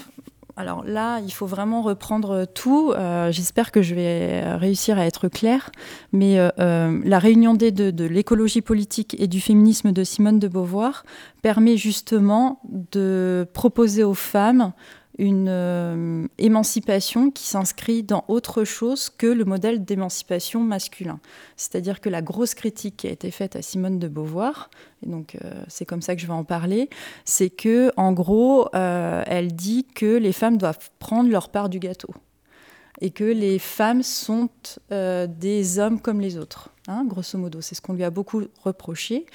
alors 0.59 0.83
là, 0.83 1.21
il 1.21 1.31
faut 1.31 1.45
vraiment 1.45 1.81
reprendre 1.81 2.43
tout. 2.43 2.91
Euh, 2.91 3.31
j'espère 3.31 3.71
que 3.71 3.81
je 3.81 3.95
vais 3.95 4.55
réussir 4.55 4.99
à 4.99 5.05
être 5.05 5.29
claire. 5.29 5.71
Mais 6.11 6.37
euh, 6.37 6.49
euh, 6.59 6.99
la 7.05 7.17
réunion 7.17 7.53
des 7.53 7.71
deux, 7.71 7.93
de 7.93 8.03
l'écologie 8.03 8.59
politique 8.59 9.15
et 9.19 9.27
du 9.27 9.39
féminisme 9.39 9.93
de 9.93 10.03
Simone 10.03 10.37
de 10.37 10.49
Beauvoir, 10.49 11.05
permet 11.41 11.77
justement 11.77 12.59
de 12.91 13.47
proposer 13.53 14.03
aux 14.03 14.13
femmes 14.13 14.73
une 15.19 15.49
euh, 15.49 16.27
émancipation 16.37 17.29
qui 17.29 17.43
s'inscrit 17.43 18.03
dans 18.03 18.23
autre 18.29 18.63
chose 18.63 19.09
que 19.09 19.27
le 19.27 19.43
modèle 19.43 19.83
d'émancipation 19.83 20.61
masculin. 20.61 21.19
C'est-à-dire 21.57 21.99
que 21.99 22.09
la 22.09 22.21
grosse 22.21 22.53
critique 22.53 22.95
qui 22.97 23.07
a 23.07 23.11
été 23.11 23.29
faite 23.29 23.57
à 23.57 23.61
Simone 23.61 23.99
de 23.99 24.07
Beauvoir, 24.07 24.69
et 25.05 25.09
donc 25.09 25.35
euh, 25.35 25.63
c'est 25.67 25.85
comme 25.85 26.01
ça 26.01 26.15
que 26.15 26.21
je 26.21 26.27
vais 26.27 26.33
en 26.33 26.45
parler, 26.45 26.89
c'est 27.25 27.49
que 27.49 27.91
en 27.97 28.13
gros, 28.13 28.69
euh, 28.73 29.21
elle 29.27 29.53
dit 29.53 29.85
que 29.93 30.17
les 30.17 30.31
femmes 30.31 30.57
doivent 30.57 30.89
prendre 30.99 31.29
leur 31.29 31.49
part 31.49 31.67
du 31.67 31.79
gâteau 31.79 32.13
et 33.01 33.11
que 33.11 33.25
les 33.25 33.59
femmes 33.59 34.03
sont 34.03 34.49
des 34.89 35.79
hommes 35.79 36.01
comme 36.01 36.19
les 36.19 36.37
autres. 36.37 36.69
Hein, 36.89 37.05
grosso 37.05 37.37
modo. 37.37 37.61
C'est 37.61 37.75
ce 37.75 37.81
qu'on 37.81 37.93
lui 37.93 38.03
a 38.03 38.09
beaucoup 38.09 38.41
reproché, 38.63 39.27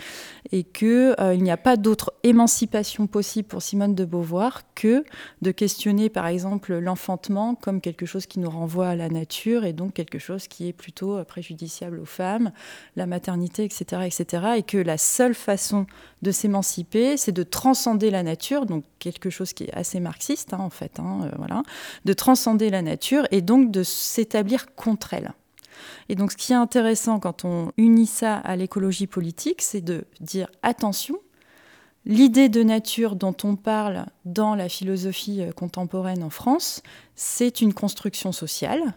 et 0.51 0.65
qu'il 0.65 1.15
euh, 1.21 1.37
n'y 1.37 1.53
a 1.53 1.57
pas 1.57 1.77
d'autre 1.77 2.13
émancipation 2.25 3.07
possible 3.07 3.47
pour 3.47 3.63
Simone 3.63 3.95
de 3.95 4.05
Beauvoir 4.05 4.63
que 4.75 5.05
de 5.41 5.53
questionner, 5.53 6.09
par 6.09 6.27
exemple, 6.27 6.75
l'enfantement 6.75 7.55
comme 7.55 7.81
quelque 7.81 8.07
chose 8.07 8.27
qui 8.27 8.41
nous 8.41 8.51
renvoie 8.51 8.89
à 8.89 8.97
la 8.97 9.09
nature, 9.09 9.65
et 9.65 9.73
donc 9.73 9.95
quelque 9.95 10.19
chose 10.19 10.49
qui 10.49 10.67
est 10.67 10.73
plutôt 10.73 11.17
euh, 11.17 11.23
préjudiciable 11.23 12.01
aux 12.01 12.07
femmes, 12.07 12.51
la 12.97 13.07
maternité, 13.07 13.63
etc., 13.63 14.03
etc., 14.05 14.55
et 14.57 14.65
que 14.65 14.79
la 14.79 14.99
seule 14.99 15.35
façon 15.35 15.87
de 16.23 16.33
s'émanciper, 16.33 17.17
c'est 17.17 17.31
de 17.31 17.45
transcender 17.45 18.11
la 18.11 18.25
nature, 18.25 18.67
donc 18.67 18.83
quelque 18.99 19.31
chose 19.31 19.53
qui 19.53 19.63
est 19.65 19.75
assez 19.75 20.01
marxiste, 20.01 20.55
hein, 20.55 20.59
en 20.59 20.71
fait, 20.71 20.99
hein, 20.99 21.21
euh, 21.27 21.31
voilà, 21.39 21.63
de 22.05 22.13
transcender 22.15 22.69
la 22.71 22.83
nature, 22.83 23.29
et 23.31 23.43
donc 23.43 23.71
de 23.71 23.85
s'établir 23.85 24.75
contre 24.75 25.15
elle. 25.15 25.35
Et 26.09 26.15
donc 26.15 26.33
ce 26.33 26.37
qui 26.37 26.53
est 26.53 26.57
intéressant 26.57 27.19
quand 27.21 27.45
on 27.45 27.73
unit 27.77 28.07
ça 28.07 28.37
à 28.37 28.57
l'écologie 28.57 29.07
politique, 29.07 29.63
c'est 29.63 29.81
de 29.81 30.05
dire 30.21 30.49
attention, 30.63 31.19
l'idée 32.05 32.49
de 32.49 32.63
nature 32.63 33.17
dont 33.17 33.37
on 33.45 33.57
parle 33.57 34.07
dans 34.25 34.55
la 34.55 34.69
philosophie 34.69 35.43
euh, 35.43 35.53
contemporaine 35.53 36.23
en 36.23 36.31
France, 36.31 36.83
c'est 37.15 37.61
une 37.61 37.75
construction 37.75 38.33
sociale 38.33 38.95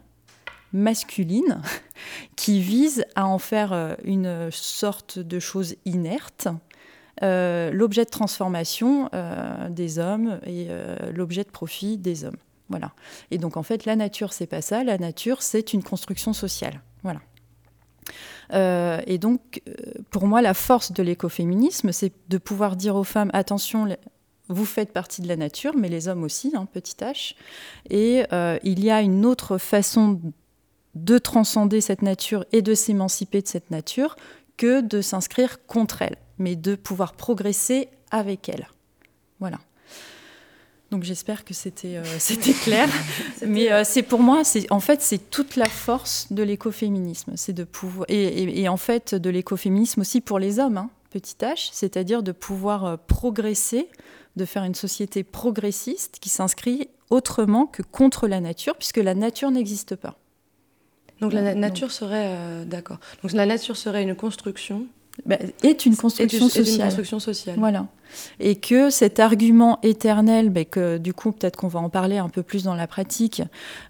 masculine 0.73 1.61
qui 2.35 2.59
vise 2.59 3.05
à 3.15 3.25
en 3.27 3.39
faire 3.39 3.73
euh, 3.73 3.95
une 4.03 4.49
sorte 4.51 5.19
de 5.19 5.39
chose 5.39 5.75
inerte, 5.85 6.47
euh, 7.23 7.71
l'objet 7.71 8.05
de 8.05 8.09
transformation 8.09 9.09
des 9.69 9.97
hommes 9.97 10.39
et 10.45 10.67
l'objet 11.13 11.43
de 11.43 11.49
profit 11.49 11.97
des 11.97 12.25
hommes. 12.25 12.37
Voilà. 12.69 12.91
Et 13.31 13.37
donc 13.37 13.57
en 13.57 13.63
fait, 13.63 13.85
la 13.85 13.95
nature, 13.95 14.33
c'est 14.33 14.47
pas 14.47 14.61
ça. 14.61 14.83
La 14.83 14.97
nature, 14.97 15.41
c'est 15.41 15.73
une 15.73 15.83
construction 15.83 16.33
sociale. 16.33 16.81
Voilà. 17.03 17.21
Euh, 18.53 19.01
et 19.07 19.17
donc, 19.17 19.61
euh, 19.67 19.73
pour 20.09 20.27
moi, 20.27 20.41
la 20.41 20.53
force 20.53 20.91
de 20.91 21.03
l'écoféminisme, 21.03 21.91
c'est 21.91 22.13
de 22.29 22.37
pouvoir 22.37 22.75
dire 22.75 22.95
aux 22.95 23.03
femmes 23.03 23.29
attention, 23.33 23.87
vous 24.49 24.65
faites 24.65 24.93
partie 24.93 25.21
de 25.21 25.27
la 25.27 25.35
nature, 25.35 25.75
mais 25.75 25.89
les 25.89 26.07
hommes 26.07 26.23
aussi, 26.23 26.53
hein, 26.55 26.67
petit 26.71 26.95
h. 27.01 27.35
Et 27.89 28.23
euh, 28.31 28.57
il 28.63 28.83
y 28.83 28.89
a 28.89 29.01
une 29.01 29.25
autre 29.25 29.57
façon 29.57 30.21
de 30.95 31.17
transcender 31.17 31.81
cette 31.81 32.01
nature 32.01 32.45
et 32.51 32.61
de 32.61 32.73
s'émanciper 32.73 33.41
de 33.41 33.47
cette 33.47 33.71
nature 33.71 34.15
que 34.55 34.81
de 34.81 35.01
s'inscrire 35.01 35.65
contre 35.67 36.01
elle, 36.01 36.15
mais 36.37 36.55
de 36.55 36.75
pouvoir 36.75 37.13
progresser 37.13 37.89
avec 38.09 38.49
elle. 38.49 38.67
Voilà. 39.39 39.59
Donc 40.91 41.03
j'espère 41.03 41.43
que 41.43 41.53
c'était 41.53 41.97
euh, 41.97 42.03
c'était 42.19 42.53
clair. 42.53 42.89
Mais 43.45 43.71
euh, 43.71 43.83
c'est 43.83 44.03
pour 44.03 44.19
moi, 44.19 44.43
c'est 44.43 44.71
en 44.71 44.79
fait 44.79 45.01
c'est 45.01 45.29
toute 45.29 45.55
la 45.55 45.67
force 45.67 46.31
de 46.31 46.43
l'écoféminisme, 46.43 47.33
c'est 47.35 47.53
de 47.53 47.63
pouvoir 47.63 48.05
et, 48.09 48.61
et, 48.61 48.69
en 48.69 48.77
fait 48.77 49.13
de 49.13 49.29
l'écoféminisme 49.29 50.01
aussi 50.01 50.21
pour 50.21 50.39
les 50.39 50.59
hommes, 50.59 50.77
hein, 50.77 50.89
petit 51.09 51.35
h, 51.41 51.69
c'est-à-dire 51.71 52.23
de 52.23 52.31
pouvoir 52.31 52.85
euh, 52.85 52.97
progresser, 53.07 53.89
de 54.37 54.45
faire 54.45 54.63
une 54.63 54.75
société 54.75 55.23
progressiste 55.23 56.19
qui 56.21 56.29
s'inscrit 56.29 56.89
autrement 57.09 57.65
que 57.65 57.81
contre 57.81 58.27
la 58.27 58.39
nature, 58.39 58.75
puisque 58.75 58.97
la 58.97 59.15
nature 59.15 59.51
n'existe 59.51 59.95
pas. 59.95 60.17
Donc 61.19 61.33
la 61.33 61.55
nature 61.55 61.91
serait 61.91 62.63
d'accord. 62.65 62.99
Donc 63.23 63.31
la 63.31 63.47
nature 63.47 63.75
serait 63.75 64.03
une 64.03 64.13
construction 64.13 64.85
bah, 65.25 65.37
est 65.63 65.85
une 65.85 65.95
construction 65.95 66.49
sociale. 66.49 66.77
Une 66.77 66.85
construction 66.85 67.19
sociale. 67.19 67.55
Voilà. 67.57 67.87
Et 68.39 68.55
que 68.55 68.89
cet 68.89 69.19
argument 69.19 69.79
éternel, 69.83 70.49
bah, 70.49 70.63
que 70.63 70.97
du 70.97 71.13
coup 71.13 71.31
peut-être 71.31 71.57
qu'on 71.57 71.67
va 71.67 71.79
en 71.79 71.89
parler 71.89 72.17
un 72.17 72.29
peu 72.29 72.43
plus 72.43 72.63
dans 72.63 72.75
la 72.75 72.87
pratique, 72.87 73.41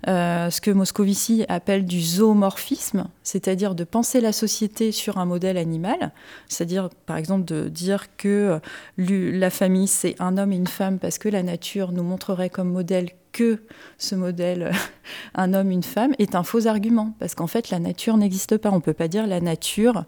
euh, 0.07 0.49
ce 0.49 0.59
que 0.61 0.71
Moscovici 0.71 1.45
appelle 1.49 1.85
du 1.85 2.01
zoomorphisme, 2.01 3.07
c'est-à-dire 3.23 3.75
de 3.75 3.83
penser 3.83 4.21
la 4.21 4.31
société 4.31 4.91
sur 4.91 5.17
un 5.17 5.25
modèle 5.25 5.57
animal, 5.57 6.11
c'est-à-dire 6.47 6.89
par 7.05 7.17
exemple 7.17 7.45
de 7.45 7.69
dire 7.69 8.05
que 8.17 8.59
la 8.97 9.49
famille 9.49 9.87
c'est 9.87 10.15
un 10.19 10.37
homme 10.37 10.51
et 10.51 10.57
une 10.57 10.67
femme 10.67 10.97
parce 10.97 11.19
que 11.19 11.29
la 11.29 11.43
nature 11.43 11.91
nous 11.91 12.03
montrerait 12.03 12.49
comme 12.49 12.71
modèle 12.71 13.11
que 13.37 13.61
ce 13.99 14.15
modèle 14.15 14.71
un 15.35 15.53
homme, 15.53 15.69
une 15.69 15.83
femme, 15.83 16.13
est 16.17 16.33
un 16.33 16.43
faux 16.43 16.65
argument. 16.65 17.13
Parce 17.19 17.35
qu'en 17.35 17.47
fait, 17.47 17.69
la 17.69 17.79
nature 17.79 18.17
n'existe 18.17 18.57
pas. 18.57 18.71
On 18.71 18.77
ne 18.77 18.81
peut 18.81 18.93
pas 18.93 19.07
dire 19.07 19.27
la 19.27 19.39
nature 19.39 19.97
euh, 19.97 20.03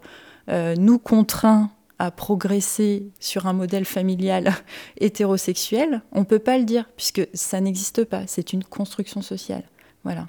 nous 0.48 0.98
contraint 0.98 1.70
à 2.00 2.10
progresser 2.10 3.12
sur 3.20 3.46
un 3.46 3.52
modèle 3.52 3.84
familial 3.84 4.54
hétérosexuel. 5.00 6.00
On 6.12 6.20
ne 6.20 6.24
peut 6.24 6.38
pas 6.38 6.56
le 6.56 6.64
dire, 6.64 6.88
puisque 6.96 7.28
ça 7.34 7.60
n'existe 7.60 8.04
pas. 8.04 8.26
C'est 8.26 8.54
une 8.54 8.64
construction 8.64 9.20
sociale. 9.20 9.64
Voilà. 10.02 10.26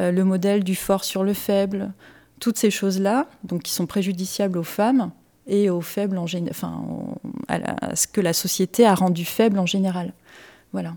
Euh, 0.00 0.10
le 0.10 0.24
modèle 0.24 0.64
du 0.64 0.74
fort 0.74 1.04
sur 1.04 1.22
le 1.22 1.32
faible, 1.32 1.92
toutes 2.40 2.58
ces 2.58 2.72
choses-là, 2.72 3.28
donc 3.44 3.62
qui 3.62 3.72
sont 3.72 3.86
préjudiciables 3.86 4.58
aux 4.58 4.64
femmes 4.64 5.12
et 5.46 5.70
aux 5.70 5.80
faibles 5.80 6.18
en 6.18 6.26
enfin, 6.50 6.84
à 7.46 7.94
ce 7.94 8.08
que 8.08 8.20
la 8.20 8.32
société 8.32 8.84
a 8.84 8.96
rendu 8.96 9.24
faible 9.24 9.60
en 9.60 9.66
général. 9.66 10.12
Voilà. 10.72 10.96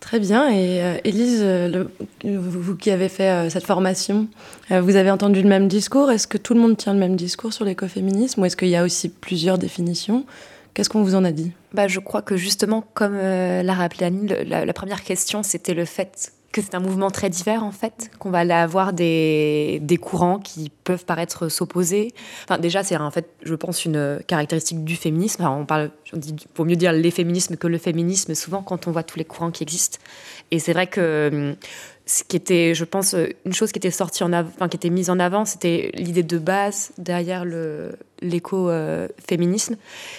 Très 0.00 0.20
bien. 0.20 0.48
Et 0.48 0.82
euh, 0.82 0.96
Élise, 1.04 1.40
euh, 1.42 1.84
vous, 2.24 2.76
qui 2.76 2.90
avez 2.90 3.08
fait 3.08 3.28
euh, 3.28 3.50
cette 3.50 3.64
formation, 3.64 4.28
vous 4.70 4.96
avez 4.96 5.10
entendu 5.10 5.42
le 5.42 5.48
même 5.48 5.66
discours. 5.66 6.10
Est-ce 6.10 6.26
que 6.26 6.38
tout 6.38 6.54
le 6.54 6.60
monde 6.60 6.76
tient 6.76 6.92
le 6.92 7.00
même 7.00 7.16
discours 7.16 7.52
sur 7.52 7.64
l'écoféminisme 7.64 8.40
ou 8.40 8.44
est-ce 8.44 8.56
qu'il 8.56 8.68
y 8.68 8.76
a 8.76 8.84
aussi 8.84 9.08
plusieurs 9.08 9.58
définitions? 9.58 10.24
Qu'est-ce 10.74 10.88
qu'on 10.88 11.02
vous 11.02 11.14
en 11.14 11.24
a 11.24 11.32
dit? 11.32 11.52
Bah, 11.72 11.88
Je 11.88 11.98
crois 11.98 12.22
que 12.22 12.36
justement, 12.36 12.84
comme 12.94 13.16
l'a 13.16 13.74
rappelé 13.74 14.06
Annie, 14.06 14.28
la, 14.46 14.72
première 14.72 15.02
question, 15.02 15.42
c'était 15.42 15.74
le 15.74 15.84
fait 15.84 16.32
que 16.52 16.62
c'est 16.62 16.74
un 16.74 16.80
mouvement 16.80 17.10
très 17.10 17.28
divers 17.28 17.62
en 17.62 17.72
fait, 17.72 18.10
qu'on 18.18 18.30
va 18.30 18.38
aller 18.38 18.54
avoir 18.54 18.92
des, 18.92 19.80
courants 20.00 20.38
qui 20.38 20.70
peuvent 20.84 21.04
paraître 21.04 21.48
s'opposer. 21.48 22.14
Enfin, 22.44 22.58
déjà, 22.58 22.82
c'est 22.82 22.96
en 22.96 23.10
fait, 23.10 23.28
je 23.42 23.54
pense, 23.54 23.84
une 23.84 24.20
caractéristique 24.26 24.84
du 24.84 24.96
féminisme. 24.96 25.44
on 25.44 25.66
parle, 25.66 25.90
il 26.14 26.36
vaut 26.54 26.64
mieux 26.64 26.76
dire 26.76 26.92
les 26.92 27.10
féminismes 27.10 27.56
que 27.56 27.66
le 27.66 27.78
féminisme, 27.78 28.34
souvent 28.34 28.62
quand 28.62 28.86
on 28.86 28.92
voit 28.92 29.02
tous 29.02 29.18
les 29.18 29.24
courants 29.24 29.50
qui 29.50 29.62
existent. 29.62 29.98
Et 30.50 30.58
c'est 30.58 30.72
vrai 30.72 30.86
que 30.86 31.30
hum, 31.32 31.56
ce 32.06 32.24
qui 32.24 32.36
était, 32.36 32.74
je 32.74 32.84
pense, 32.84 33.14
une 33.44 33.52
chose 33.52 33.70
qui 33.70 33.78
était 33.78 33.90
sortie 33.90 34.24
enfin, 34.24 34.68
qui 34.68 34.76
était 34.76 34.88
mise 34.88 35.10
en 35.10 35.18
avant, 35.18 35.44
c'était 35.44 35.90
l'idée 35.94 36.22
de 36.22 36.38
base 36.38 36.92
derrière 36.96 37.44
l'éco-féminisme. 38.22 39.76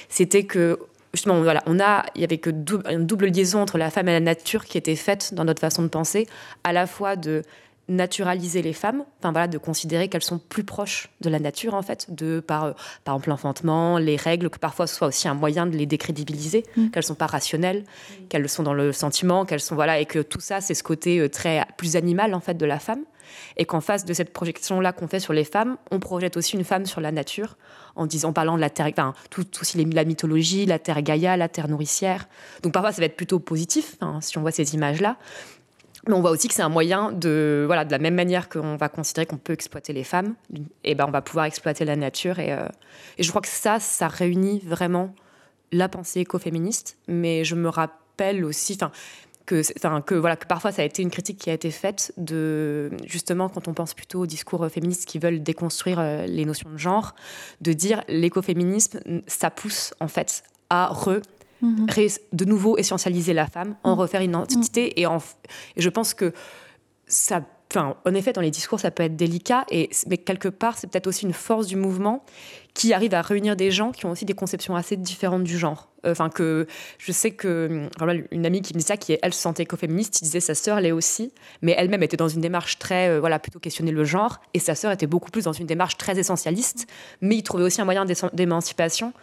c'était 0.10 0.44
que 0.44 0.78
justement, 1.14 1.44
on 1.66 1.80
a, 1.80 2.06
il 2.16 2.22
y 2.22 2.24
avait 2.24 2.38
que 2.38 2.50
une 2.90 3.06
double 3.06 3.28
liaison 3.28 3.62
entre 3.62 3.78
la 3.78 3.90
femme 3.90 4.08
et 4.08 4.14
la 4.14 4.20
nature 4.20 4.66
qui 4.66 4.78
était 4.78 4.96
faite 4.96 5.34
dans 5.34 5.46
notre 5.46 5.62
façon 5.62 5.82
de 5.82 5.88
penser, 5.88 6.28
à 6.64 6.74
la 6.74 6.88
fois 6.88 7.16
de 7.16 7.44
naturaliser 7.90 8.62
les 8.62 8.74
femmes, 8.74 9.04
enfin 9.20 9.32
voilà, 9.32 9.48
de 9.48 9.58
considérer 9.58 10.08
qu'elles 10.08 10.24
sont 10.24 10.40
plus 10.40 10.64
proches 10.64 11.10
de 11.22 11.30
la 11.30 11.40
nature 11.40 11.74
en 11.74 11.82
fait, 11.82 12.14
de 12.14 12.40
par 12.40 12.64
euh, 12.66 12.72
par 13.04 13.16
exemple 13.16 13.30
l'enfantement, 13.30 13.98
les 13.98 14.16
règles, 14.16 14.50
que 14.50 14.60
parfois 14.60 14.88
ce 14.88 14.96
soit 14.96 15.08
aussi 15.08 15.28
un 15.28 15.34
moyen 15.34 15.66
de 15.66 15.76
les 15.76 15.86
décrédibiliser, 15.86 16.64
mm. 16.78 16.90
qu'elles 16.90 17.04
sont 17.04 17.16
pas 17.16 17.28
rationnelles, 17.28 17.84
qu'elles 18.30 18.48
sont 18.48 18.64
dans 18.64 18.74
le 18.74 18.94
sentiment, 18.94 19.46
qu'elles 19.46 19.60
sont 19.60 19.76
voilà, 19.76 20.00
et 20.00 20.06
que 20.06 20.20
tout 20.20 20.40
ça 20.40 20.62
c'est 20.62 20.76
ce 20.76 20.84
côté 20.84 21.20
euh, 21.20 21.30
très 21.30 21.66
plus 21.78 21.96
animal 21.96 22.34
en 22.34 22.40
fait 22.40 22.56
de 22.56 22.66
la 22.66 22.80
femme, 22.80 23.04
et 23.58 23.66
qu'en 23.66 23.82
face 23.82 24.06
de 24.06 24.14
cette 24.14 24.32
projection 24.32 24.80
là 24.80 24.94
qu'on 24.94 25.08
fait 25.08 25.20
sur 25.20 25.34
les 25.34 25.44
femmes, 25.44 25.78
on 25.92 26.00
projette 26.00 26.38
aussi 26.38 26.56
une 26.56 26.64
femme 26.64 26.86
sur 26.86 27.02
la 27.02 27.12
nature 27.12 27.58
en 27.96 28.06
disant, 28.06 28.32
parlant 28.32 28.56
de 28.56 28.62
la 28.62 28.70
terre, 28.70 28.88
enfin, 28.90 29.14
tout, 29.30 29.46
aussi 29.60 29.84
la 29.84 30.06
mythologie, 30.06 30.66
la 30.66 30.80
terre 30.80 31.02
Gaïa, 31.02 31.36
la 31.36 31.50
terre 31.50 31.68
nourricière. 31.68 32.30
Donc 32.64 32.72
parfois, 32.72 32.94
ça 32.94 33.02
va 33.02 33.06
être 33.06 33.18
plutôt 33.18 33.40
positif, 33.40 33.98
hein, 34.00 34.20
si 34.22 34.38
on 34.38 34.42
voit 34.42 34.52
ces 34.52 34.74
images-là. 34.74 35.18
Mais 36.08 36.14
on 36.14 36.22
voit 36.22 36.32
aussi 36.32 36.48
que 36.48 36.54
c'est 36.54 36.62
un 36.62 36.70
moyen 36.70 37.12
de, 37.12 37.64
voilà, 37.68 37.86
de 37.86 37.92
la 37.92 38.00
même 38.00 38.16
manière 38.16 38.50
qu'on 38.50 38.78
va 38.78 38.90
considérer 38.90 39.26
qu'on 39.26 39.38
peut 39.38 39.54
exploiter 39.54 39.94
les 39.94 40.04
femmes, 40.04 40.36
et 40.84 40.96
ben 40.96 41.06
on 41.08 41.12
va 41.12 41.22
pouvoir 41.22 41.46
exploiter 41.46 41.86
la 41.86 41.96
nature. 41.96 42.40
Et, 42.40 42.54
euh, 42.54 42.68
et 43.18 43.24
je 43.24 43.30
crois 43.30 43.42
que 43.42 43.48
ça, 43.48 43.80
ça 43.80 44.08
réunit 44.08 44.60
vraiment 44.66 45.14
la 45.72 45.90
pensée 45.90 46.22
écoféministe. 46.22 46.98
Mais 47.08 47.44
je 47.44 47.56
me 47.56 47.70
rappelle 47.70 48.46
aussi, 48.46 48.74
enfin, 48.76 48.92
que, 49.46 49.62
que, 50.02 50.16
voilà, 50.16 50.36
que 50.36 50.46
parfois 50.46 50.72
ça 50.72 50.84
a 50.84 50.86
été 50.86 51.02
une 51.02 51.10
critique 51.10 51.40
qui 51.40 51.50
a 51.50 51.54
été 51.54 51.72
faite 51.72 52.14
de 52.18 52.92
justement 53.06 53.50
quand 53.50 53.68
on 53.68 53.74
pense 53.74 53.94
plutôt 53.96 54.22
aux 54.22 54.28
discours 54.28 54.68
féministes 54.70 55.06
qui 55.06 55.18
veulent 55.18 55.42
déconstruire 55.42 56.00
euh, 56.00 56.26
les 56.28 56.46
notions 56.46 56.70
de 56.70 56.78
genre, 56.78 57.16
de 57.62 57.74
dire 57.74 58.04
l'écoféminisme, 58.08 59.00
ça 59.26 59.50
pousse 59.50 59.94
en 60.00 60.08
fait 60.08 60.44
à 60.70 60.88
re 60.88 61.22
mhm. 61.62 61.88
de 62.34 62.46
nouveau 62.46 62.78
essentialiser 62.78 63.34
la 63.34 63.48
femme, 63.48 63.76
en 63.84 63.94
mhm. 63.94 64.00
refaire 64.00 64.22
une 64.22 64.32
identité 64.32 65.00
et, 65.00 65.06
en, 65.06 65.18
et 65.76 65.82
je 65.82 65.90
pense 65.90 66.14
que 66.14 66.34
ça 67.08 67.42
Enfin, 67.72 67.96
en 68.04 68.14
effet, 68.16 68.34
dans 68.34 68.42
les 68.42 68.50
discours, 68.50 68.80
ça 68.80 68.90
peut 68.90 69.04
être 69.04 69.16
délicat, 69.16 69.64
et, 69.70 69.92
mais 70.08 70.18
quelque 70.18 70.48
part, 70.50 70.78
c'est 70.80 70.88
peut-être 70.88 71.06
aussi 71.06 71.26
une 71.26 71.34
force 71.34 71.68
du 71.68 71.76
mouvement 71.76 72.26
qui 72.74 72.94
arrive 72.94 73.14
à 73.14 73.22
réunir 73.22 73.56
des 73.56 73.70
gens 73.70 73.92
qui 73.92 74.08
ont 74.08 74.12
aussi 74.12 74.26
des 74.26 74.34
conceptions 74.34 74.76
assez 74.76 74.98
différentes 74.98 75.44
du 75.44 75.56
genre. 75.56 75.90
Euh, 76.06 76.12
enfin, 76.12 76.30
que 76.30 76.66
je 76.98 77.12
sais 77.12 77.32
que 77.32 77.88
une 78.32 78.46
amie 78.48 78.62
qui 78.64 78.74
me 78.74 78.80
dit 78.80 78.86
ça, 78.86 78.98
qui 78.98 79.18
elle 79.22 79.34
se 79.34 79.42
sentait 79.42 79.64
écoféministe, 79.64 80.24
disait 80.24 80.40
sa 80.40 80.56
sœur 80.56 80.80
l'est 80.80 80.92
aussi, 80.92 81.32
mais 81.62 81.76
elle-même 81.78 82.02
était 82.02 82.18
dans 82.18 82.28
une 82.28 82.42
démarche 82.42 82.80
très, 82.80 83.10
euh, 83.10 83.20
voilà, 83.20 83.38
plutôt 83.38 83.60
questionner 83.60 83.92
le 83.92 84.04
genre, 84.04 84.40
et 84.56 84.60
sa 84.60 84.74
sœur 84.74 84.92
était 84.92 85.08
beaucoup 85.08 85.30
plus 85.30 85.44
dans 85.44 85.54
une 85.54 85.68
démarche 85.68 85.98
très 85.98 86.18
essentialiste, 86.18 86.88
mais 87.22 87.36
il 87.36 87.44
trouvait 87.44 87.66
aussi 87.66 87.82
un 87.82 87.86
moyen 87.86 88.06
d'émancipation 88.34 89.14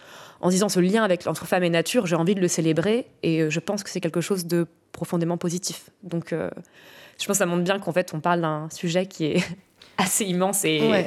en 0.41 0.51
disant 0.51 0.69
ce 0.69 0.79
lien 0.79 1.03
avec 1.03 1.27
entre 1.27 1.47
femme 1.47 1.65
et 1.65 1.71
nature, 1.71 2.07
j'ai 2.07 2.17
envie 2.17 2.37
de 2.37 2.41
le 2.41 2.49
célébrer, 2.49 3.07
et 3.25 3.43
euh, 3.43 3.51
je 3.51 3.59
pense 3.59 3.83
que 3.83 3.91
c'est 3.91 4.01
quelque 4.01 4.21
chose 4.21 4.47
de 4.47 4.69
profondément 4.93 5.37
positif. 5.37 5.91
Donc 6.05 6.33
je 7.19 7.27
pense 7.27 7.37
que 7.37 7.39
ça 7.39 7.47
montre 7.47 7.65
bien 7.65 7.79
qu'en 7.79 7.93
fait, 7.93 8.13
on 8.15 8.21
parle 8.21 8.43
d'un 8.43 8.69
sujet 8.71 9.07
qui 9.07 9.27
est 9.27 9.45
assez 9.99 10.25
immense 10.25 10.65
et 10.65 11.07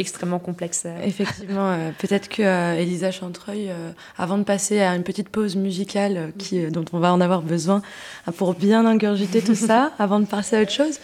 extrêmement 0.00 0.38
complexe. 0.38 0.86
Effectivement, 1.04 1.72
euh, 1.72 1.90
peut-être 1.98 2.28
que 2.28 2.42
euh, 2.42 2.80
Elisa 2.80 3.10
Chantreuil, 3.10 3.68
euh, 3.68 3.90
avant 4.16 4.38
de 4.38 4.44
passer 4.44 4.80
à 4.80 4.96
une 4.96 5.02
petite 5.02 5.28
pause 5.28 5.56
musicale 5.56 6.32
qui, 6.38 6.66
dont 6.70 6.86
on 6.92 6.98
va 6.98 7.12
en 7.12 7.20
avoir 7.20 7.42
besoin 7.42 7.82
pour 8.36 8.54
bien 8.54 8.86
ingurgiter 8.86 9.42
tout 9.42 9.54
ça, 9.54 9.92
avant 9.98 10.18
de 10.18 10.24
passer 10.24 10.56
à 10.56 10.62
autre 10.62 10.72
chose, 10.72 10.98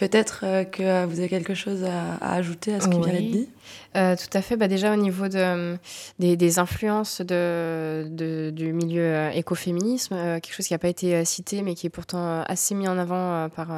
peut-être 0.00 0.40
que 0.70 1.04
vous 1.04 1.18
avez 1.18 1.28
quelque 1.28 1.52
chose 1.52 1.84
à, 1.84 2.34
ajouter 2.34 2.74
à 2.74 2.80
ce 2.80 2.88
qui 2.88 2.98
vient 2.98 3.12
d'être 3.12 3.30
dit? 3.30 3.48
Euh, 3.96 4.14
tout 4.14 4.38
à 4.38 4.42
fait. 4.42 4.56
Bah, 4.56 4.68
déjà, 4.68 4.92
au 4.92 4.96
niveau 4.96 5.28
de, 5.28 5.76
des, 6.18 6.58
influences 6.58 7.20
de, 7.20 8.50
du 8.52 8.72
milieu 8.72 9.02
euh, 9.02 9.30
écoféminisme, 9.30 10.14
euh, 10.14 10.34
quelque 10.38 10.54
chose 10.54 10.66
qui 10.66 10.74
n'a 10.74 10.78
pas 10.78 10.88
été 10.88 11.24
cité, 11.24 11.62
mais 11.62 11.74
qui 11.74 11.88
est 11.88 11.90
pourtant 11.90 12.42
assez 12.46 12.74
mis 12.74 12.86
en 12.86 12.98
avant 12.98 13.48
par, 13.48 13.68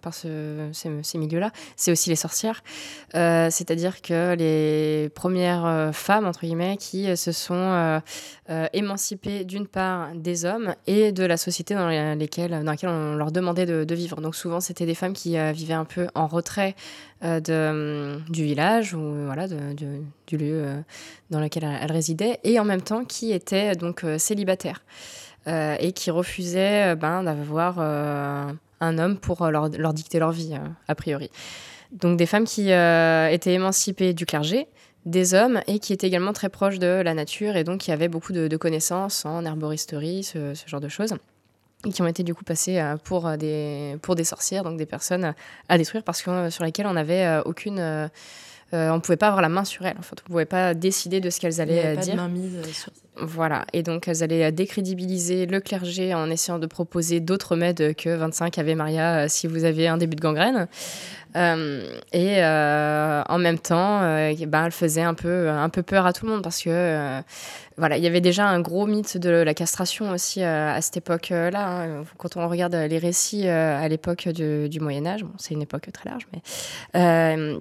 par 0.00 0.14
ce, 0.14 0.68
ces, 0.72 1.18
milieux-là, 1.18 1.50
c'est 1.76 1.90
aussi 1.90 2.10
les 2.10 2.16
sorcières. 2.16 2.62
C'est-à-dire 3.12 4.02
que 4.02 4.34
les 4.34 5.08
premières 5.10 5.90
femmes, 5.92 6.26
entre 6.26 6.40
guillemets, 6.40 6.76
qui 6.76 7.16
se 7.16 7.32
sont 7.32 8.00
émancipées 8.72 9.44
d'une 9.44 9.66
part 9.66 10.10
des 10.14 10.44
hommes 10.44 10.74
et 10.86 11.12
de 11.12 11.24
la 11.24 11.36
société 11.36 11.74
dans, 11.74 11.88
lesquelles, 12.14 12.50
dans 12.50 12.70
laquelle 12.70 12.90
on 12.90 13.14
leur 13.14 13.32
demandait 13.32 13.66
de, 13.66 13.84
de 13.84 13.94
vivre. 13.94 14.20
Donc 14.20 14.36
souvent, 14.36 14.60
c'était 14.60 14.86
des 14.86 14.94
femmes 14.94 15.12
qui 15.12 15.36
vivaient 15.52 15.65
un 15.74 15.84
peu 15.84 16.08
en 16.14 16.26
retrait 16.26 16.74
euh, 17.24 17.40
de, 17.40 17.52
euh, 17.52 18.18
du 18.28 18.44
village 18.44 18.94
ou 18.94 19.00
euh, 19.00 19.24
voilà, 19.26 19.48
de, 19.48 19.56
du 20.26 20.36
lieu 20.36 20.66
dans 21.30 21.40
lequel 21.40 21.64
elle, 21.64 21.90
résidait, 21.90 22.38
et 22.44 22.60
en 22.60 22.64
même 22.64 22.82
temps 22.82 23.04
qui 23.04 23.32
était 23.32 23.74
donc 23.74 24.04
célibataire 24.18 24.84
et 25.48 25.92
qui 25.92 26.10
refusait 26.10 26.96
ben, 26.96 27.22
d'avoir 27.22 27.78
un 27.78 28.98
homme 28.98 29.16
pour 29.16 29.48
leur, 29.48 29.68
leur, 29.68 29.94
dicter 29.94 30.18
leur 30.18 30.32
vie, 30.32 30.58
a 30.88 30.94
priori. 30.96 31.30
Donc 31.92 32.18
des 32.18 32.26
femmes 32.26 32.46
qui 32.46 32.70
étaient 32.70 33.52
émancipées 33.52 34.12
du 34.12 34.26
clergé, 34.26 34.66
des 35.04 35.34
hommes 35.34 35.60
et 35.68 35.78
qui 35.78 35.92
étaient 35.92 36.08
également 36.08 36.32
très 36.32 36.48
proches 36.48 36.80
de 36.80 37.00
la 37.00 37.14
nature 37.14 37.54
et 37.54 37.62
donc 37.62 37.82
qui 37.82 37.92
avaient 37.92 38.08
beaucoup 38.08 38.32
de, 38.32 38.56
connaissances 38.56 39.24
en 39.24 39.44
herboristerie, 39.44 40.24
ce, 40.24 40.54
ce 40.54 40.68
genre 40.68 40.80
de 40.80 40.88
choses 40.88 41.14
qui 41.92 42.02
ont 42.02 42.06
été 42.06 42.22
du 42.22 42.34
coup 42.34 42.44
passées 42.44 42.78
euh, 42.78 42.96
pour 42.96 43.26
euh, 43.26 43.36
des, 43.36 43.96
pour 44.02 44.14
des 44.14 44.24
sorcières, 44.24 44.64
donc 44.64 44.76
des 44.76 44.86
personnes 44.86 45.34
à 45.68 45.78
détruire 45.78 46.02
parce 46.02 46.22
que, 46.22 46.30
euh, 46.30 46.50
sur 46.50 46.64
lesquelles 46.64 46.86
on 46.86 46.94
n'avait 46.94 47.40
aucune... 47.44 48.10
on 48.72 48.94
ne 48.94 49.00
pouvait 49.00 49.16
pas 49.16 49.28
avoir 49.28 49.42
la 49.42 49.48
main 49.48 49.64
sur 49.64 49.86
elles. 49.86 49.96
En 49.98 50.02
fait, 50.02 50.16
on 50.20 50.28
ne 50.28 50.32
pouvait 50.32 50.44
pas 50.44 50.74
décider 50.74 51.20
de 51.20 51.30
ce 51.30 51.40
qu'elles 51.40 51.60
allaient 51.60 51.94
Il 51.94 52.00
dire. 52.00 52.16
Pas 52.16 52.22
de 52.22 52.28
main 52.28 52.28
mise 52.28 52.72
sur 52.72 52.92
voilà, 53.18 53.64
et 53.72 53.82
donc 53.82 54.08
elles 54.08 54.22
allaient 54.22 54.52
décrédibiliser 54.52 55.46
le 55.46 55.60
clergé 55.60 56.12
en 56.12 56.30
essayant 56.30 56.58
de 56.58 56.66
proposer 56.66 57.18
d'autres 57.18 57.52
remèdes 57.52 57.94
que 57.96 58.14
25 58.14 58.58
Ave 58.58 58.74
Maria 58.74 59.26
si 59.26 59.46
vous 59.46 59.64
avez 59.64 59.88
un 59.88 59.96
début 59.96 60.16
de 60.16 60.20
gangrène. 60.20 60.68
et 61.34 62.44
en 62.44 63.38
même 63.38 63.58
temps, 63.58 64.00
ben, 64.00 64.66
elle 64.66 64.70
faisait 64.70 65.00
un 65.00 65.14
peu, 65.14 65.48
un 65.48 65.70
peu 65.70 65.82
peur 65.82 66.04
à 66.04 66.12
tout 66.12 66.26
le 66.26 66.32
monde 66.32 66.42
parce 66.42 66.62
que 66.62 67.22
voilà, 67.78 67.98
il 67.98 68.02
y 68.02 68.06
avait 68.06 68.22
déjà 68.22 68.46
un 68.46 68.60
gros 68.60 68.86
mythe 68.86 69.18
de 69.18 69.30
la 69.30 69.52
castration 69.52 70.10
aussi 70.10 70.42
euh, 70.42 70.74
à 70.74 70.80
cette 70.80 70.96
époque-là. 70.96 71.82
Hein. 71.82 72.04
Quand 72.16 72.36
on 72.36 72.48
regarde 72.48 72.74
les 72.74 72.98
récits 72.98 73.46
euh, 73.46 73.78
à 73.78 73.86
l'époque 73.88 74.28
du, 74.28 74.80
Moyen 74.80 75.06
Âge, 75.06 75.24
bon, 75.24 75.32
c'est 75.36 75.52
une 75.52 75.62
époque 75.62 75.90
très 75.92 76.08
large, 76.08 76.26
mais 76.32 76.40
euh, 76.96 77.58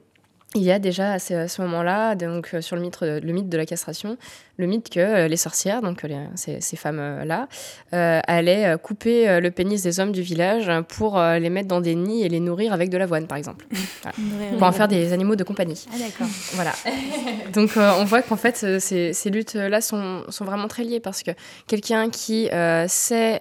il 0.56 0.63
y 0.63 0.72
a 0.72 0.80
déjà 0.80 1.13
à 1.13 1.20
ce, 1.20 1.62
moment-là, 1.62 2.15
donc 2.15 2.52
euh, 2.54 2.62
sur 2.62 2.76
le 2.76 2.82
mythe, 2.82 3.02
le 3.02 3.34
mythe 3.34 3.50
de 3.50 3.58
la 3.58 3.65
castration, 3.65 4.18
le 4.58 4.68
mythe 4.68 4.89
que 4.89 5.00
euh, 5.00 5.28
les 5.28 5.38
sorcières, 5.38 5.82
donc 5.82 6.02
ces, 6.36 6.76
femmes-là, 6.76 7.48
allaient 7.91 8.78
couper 8.82 9.39
le 9.39 9.52
pénis 9.52 9.82
des 9.84 10.00
hommes 10.00 10.12
du 10.12 10.22
village 10.22 10.72
pour 10.89 11.20
les 11.20 11.50
mettre 11.50 11.68
dans 11.68 11.82
des 11.82 11.96
nids 11.96 12.24
et 12.24 12.30
les 12.30 12.39
nourrir 12.39 12.74
avec 12.74 12.89
de 12.89 12.98
l'avoine, 12.98 13.28
par 13.28 13.38
exemple. 13.38 13.65
pour 14.58 14.63
en 14.63 14.72
faire 14.72 14.88
des 14.88 15.13
animaux 15.13 15.36
de 15.36 15.44
compagnie. 15.44 15.86
Ah 15.94 15.98
d'accord. 15.98 16.28
Voilà. 16.54 16.72
donc 17.54 17.72
on 17.76 18.06
voit 18.06 18.22
qu'en 18.22 18.38
fait, 18.38 18.80
ces, 18.80 19.13
ces 19.13 19.30
luttes-là 19.30 19.82
sont, 19.82 20.24
sont, 20.30 20.46
vraiment 20.46 20.68
très 20.68 20.84
liées 20.84 21.00
parce 21.00 21.24
que 21.24 21.32
quelqu'un 21.68 22.10
qui 22.10 22.50
sait 22.88 23.39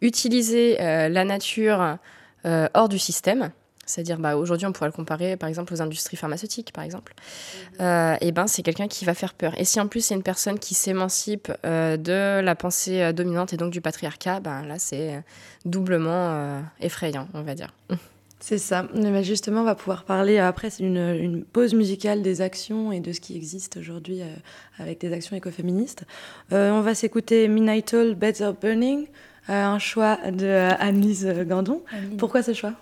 utiliser 0.00 0.76
la 0.78 1.24
nature 1.24 1.98
hors 2.44 2.88
du 2.88 2.98
système, 2.98 3.50
c'est-à-dire, 3.86 4.18
bah, 4.18 4.36
aujourd'hui, 4.36 4.66
on 4.66 4.72
pourrait 4.72 4.88
le 4.88 4.92
comparer, 4.92 5.36
par 5.36 5.48
exemple, 5.48 5.72
aux 5.72 5.80
industries 5.80 6.16
pharmaceutiques, 6.16 6.72
par 6.72 6.82
exemple. 6.82 7.14
Mhm. 7.14 7.76
Euh, 7.80 8.16
et 8.20 8.32
ben, 8.32 8.48
c'est 8.48 8.62
quelqu'un 8.62 8.88
qui 8.88 9.04
va 9.04 9.14
faire 9.14 9.32
peur. 9.32 9.54
Et 9.58 9.64
si 9.64 9.80
en 9.80 9.86
plus 9.86 10.00
c'est 10.04 10.14
une 10.14 10.24
personne 10.24 10.58
qui 10.58 10.74
s'émancipe 10.74 11.52
euh, 11.64 11.96
de 11.96 12.40
la 12.40 12.54
pensée 12.56 13.00
euh, 13.00 13.12
dominante 13.12 13.52
et 13.52 13.56
donc 13.56 13.72
du 13.72 13.80
patriarcat, 13.80 14.40
ben 14.40 14.62
là, 14.66 14.78
c'est 14.78 15.22
doublement 15.64 16.60
effrayant, 16.80 17.28
on 17.34 17.42
va 17.42 17.54
dire. 17.54 17.72
C'est 18.40 18.58
ça. 18.58 18.86
Mais 18.94 19.24
justement, 19.24 19.62
on 19.62 19.64
va 19.64 19.74
pouvoir 19.74 20.04
parler 20.04 20.38
après 20.38 20.68
une, 20.80 20.96
une 20.96 21.44
pause 21.44 21.74
musicale 21.74 22.22
des 22.22 22.40
actions 22.42 22.92
et 22.92 23.00
de 23.00 23.12
ce 23.12 23.20
qui 23.20 23.36
existe 23.36 23.76
aujourd'hui 23.76 24.20
avec 24.78 25.00
des 25.00 25.12
actions 25.12 25.36
écoféministes. 25.36 26.04
on 26.50 26.80
va 26.80 26.94
s'écouter 26.94 27.48
Midnight 27.48 27.94
All 27.94 28.14
Better 28.14 28.50
Burning, 28.60 29.06
un 29.48 29.78
choix 29.78 30.18
de 30.30 30.46
Annelise 30.78 31.26
Gandon. 31.48 31.82
Pourquoi 32.18 32.42
ce 32.42 32.52
choix? 32.52 32.74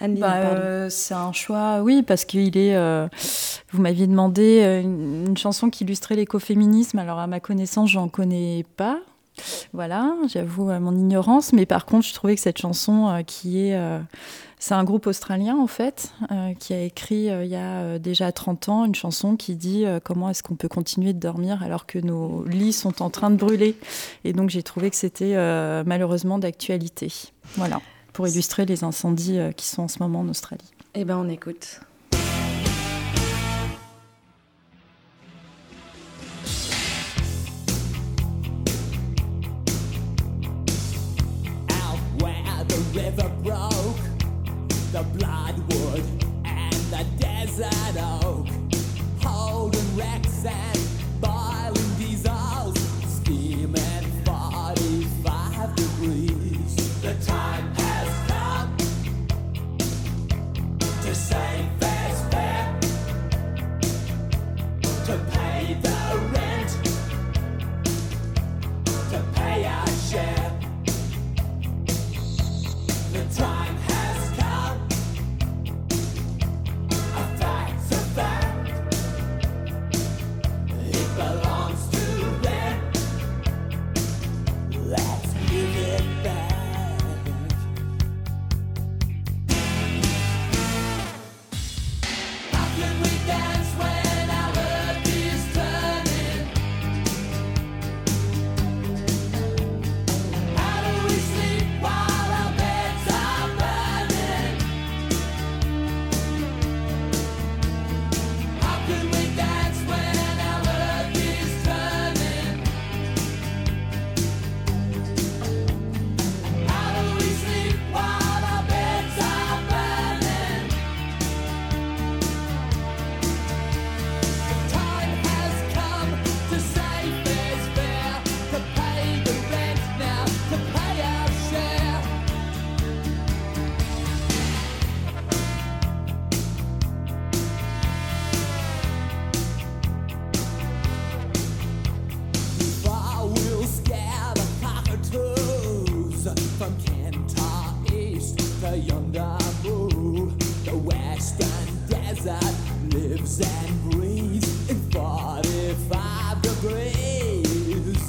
Bah, 0.00 0.36
euh, 0.36 0.90
c'est 0.90 1.14
un 1.14 1.32
choix, 1.32 1.82
oui, 1.82 2.02
parce 2.02 2.24
qu'il 2.24 2.56
est. 2.56 2.76
Euh, 2.76 3.08
vous 3.70 3.80
m'aviez 3.80 4.06
demandé 4.06 4.60
euh, 4.62 4.80
une, 4.80 5.36
chanson 5.36 5.70
qui 5.70 5.84
illustrait 5.84 6.16
l'écoféminisme. 6.16 6.98
Alors, 6.98 7.18
à 7.18 7.26
ma 7.26 7.40
connaissance, 7.40 7.90
j'en 7.90 8.08
connais 8.08 8.64
pas. 8.76 8.98
Voilà, 9.72 10.14
j'avoue 10.28 10.64
mon 10.64 10.94
ignorance. 10.94 11.52
Mais 11.52 11.64
par 11.64 11.86
contre, 11.86 12.06
je 12.06 12.12
trouvais 12.12 12.34
que 12.34 12.40
cette 12.40 12.58
chanson, 12.58 13.22
qui 13.26 13.60
est. 13.60 13.80
c'est 14.58 14.74
un 14.74 14.84
groupe 14.84 15.06
australien, 15.06 15.56
en 15.56 15.66
fait, 15.66 16.12
qui 16.58 16.74
a 16.74 16.82
écrit 16.82 17.28
il 17.28 17.46
y 17.46 17.56
a 17.56 17.98
déjà 17.98 18.30
30 18.30 18.68
ans 18.68 18.84
une 18.84 18.94
chanson 18.94 19.36
qui 19.36 19.56
dit 19.56 19.86
comment 20.04 20.28
est-ce 20.28 20.42
qu'on 20.42 20.54
peut 20.54 20.68
continuer 20.68 21.14
de 21.14 21.18
dormir 21.18 21.62
alors 21.62 21.86
que 21.86 21.98
nos 21.98 22.44
lits 22.44 22.74
sont 22.74 23.02
en 23.02 23.08
train 23.08 23.30
de 23.30 23.36
brûler. 23.36 23.74
Et 24.24 24.34
donc, 24.34 24.50
j'ai 24.50 24.62
trouvé 24.62 24.90
que 24.90 24.96
c'était 24.96 25.34
malheureusement 25.86 26.38
d'actualité. 26.38 27.10
Voilà 27.56 27.80
pour 28.12 28.26
illustrer 28.28 28.66
les 28.66 28.84
incendies 28.84 29.38
euh, 29.38 29.52
qui 29.52 29.66
sont 29.66 29.82
en 29.82 29.88
ce 29.88 29.98
moment 30.00 30.20
en 30.20 30.28
Australie. 30.28 30.70
Eh 30.94 31.04
bien, 31.04 31.18
on 31.18 31.28
écoute. 31.28 31.80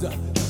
Ibiza 0.03 0.42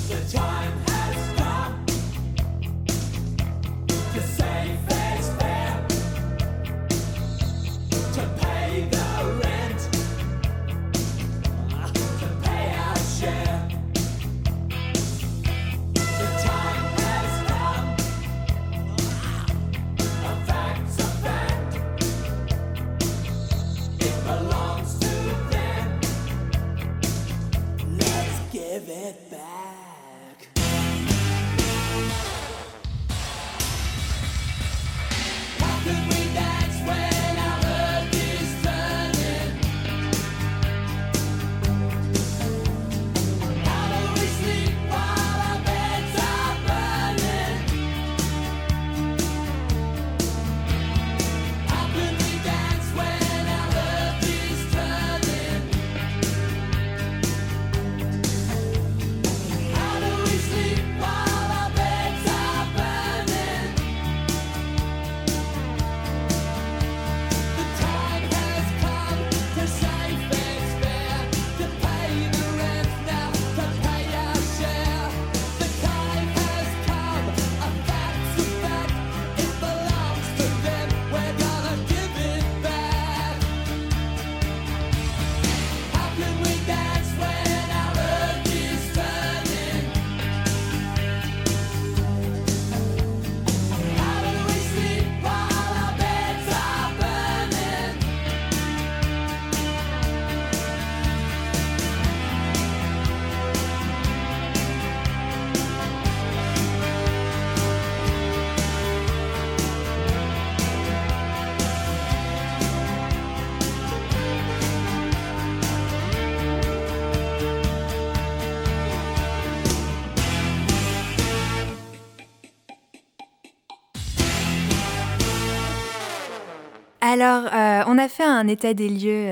Alors, 127.13 127.43
on 127.88 127.97
a 127.99 128.08
fait 128.08 128.23
un 128.23 128.47
état 128.47 128.73
des 128.73 128.89
lieux 128.89 129.28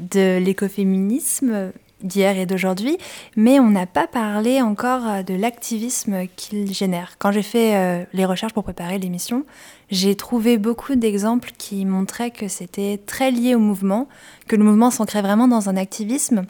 de 0.00 0.38
l'écoféminisme 0.38 1.72
d'hier 2.02 2.36
et 2.36 2.46
d'aujourd'hui, 2.46 2.98
mais 3.36 3.60
on 3.60 3.70
n'a 3.70 3.86
pas 3.86 4.06
parlé 4.06 4.60
encore 4.60 5.06
euh, 5.06 5.22
de 5.22 5.34
l'activisme 5.34 6.26
qu'il 6.36 6.72
génère. 6.74 7.16
Quand 7.18 7.32
j'ai 7.32 7.42
fait 7.42 7.76
euh, 7.76 8.04
les 8.12 8.24
recherches 8.24 8.52
pour 8.52 8.64
préparer 8.64 8.98
l'émission, 8.98 9.44
j'ai 9.90 10.14
trouvé 10.14 10.58
beaucoup 10.58 10.94
d'exemples 10.94 11.52
qui 11.58 11.84
montraient 11.84 12.30
que 12.30 12.48
c'était 12.48 13.00
très 13.06 13.30
lié 13.30 13.54
au 13.54 13.60
mouvement, 13.60 14.08
que 14.48 14.56
le 14.56 14.64
mouvement 14.64 14.90
s'ancrait 14.90 15.22
vraiment 15.22 15.48
dans 15.48 15.68
un 15.68 15.76
activisme. 15.76 16.44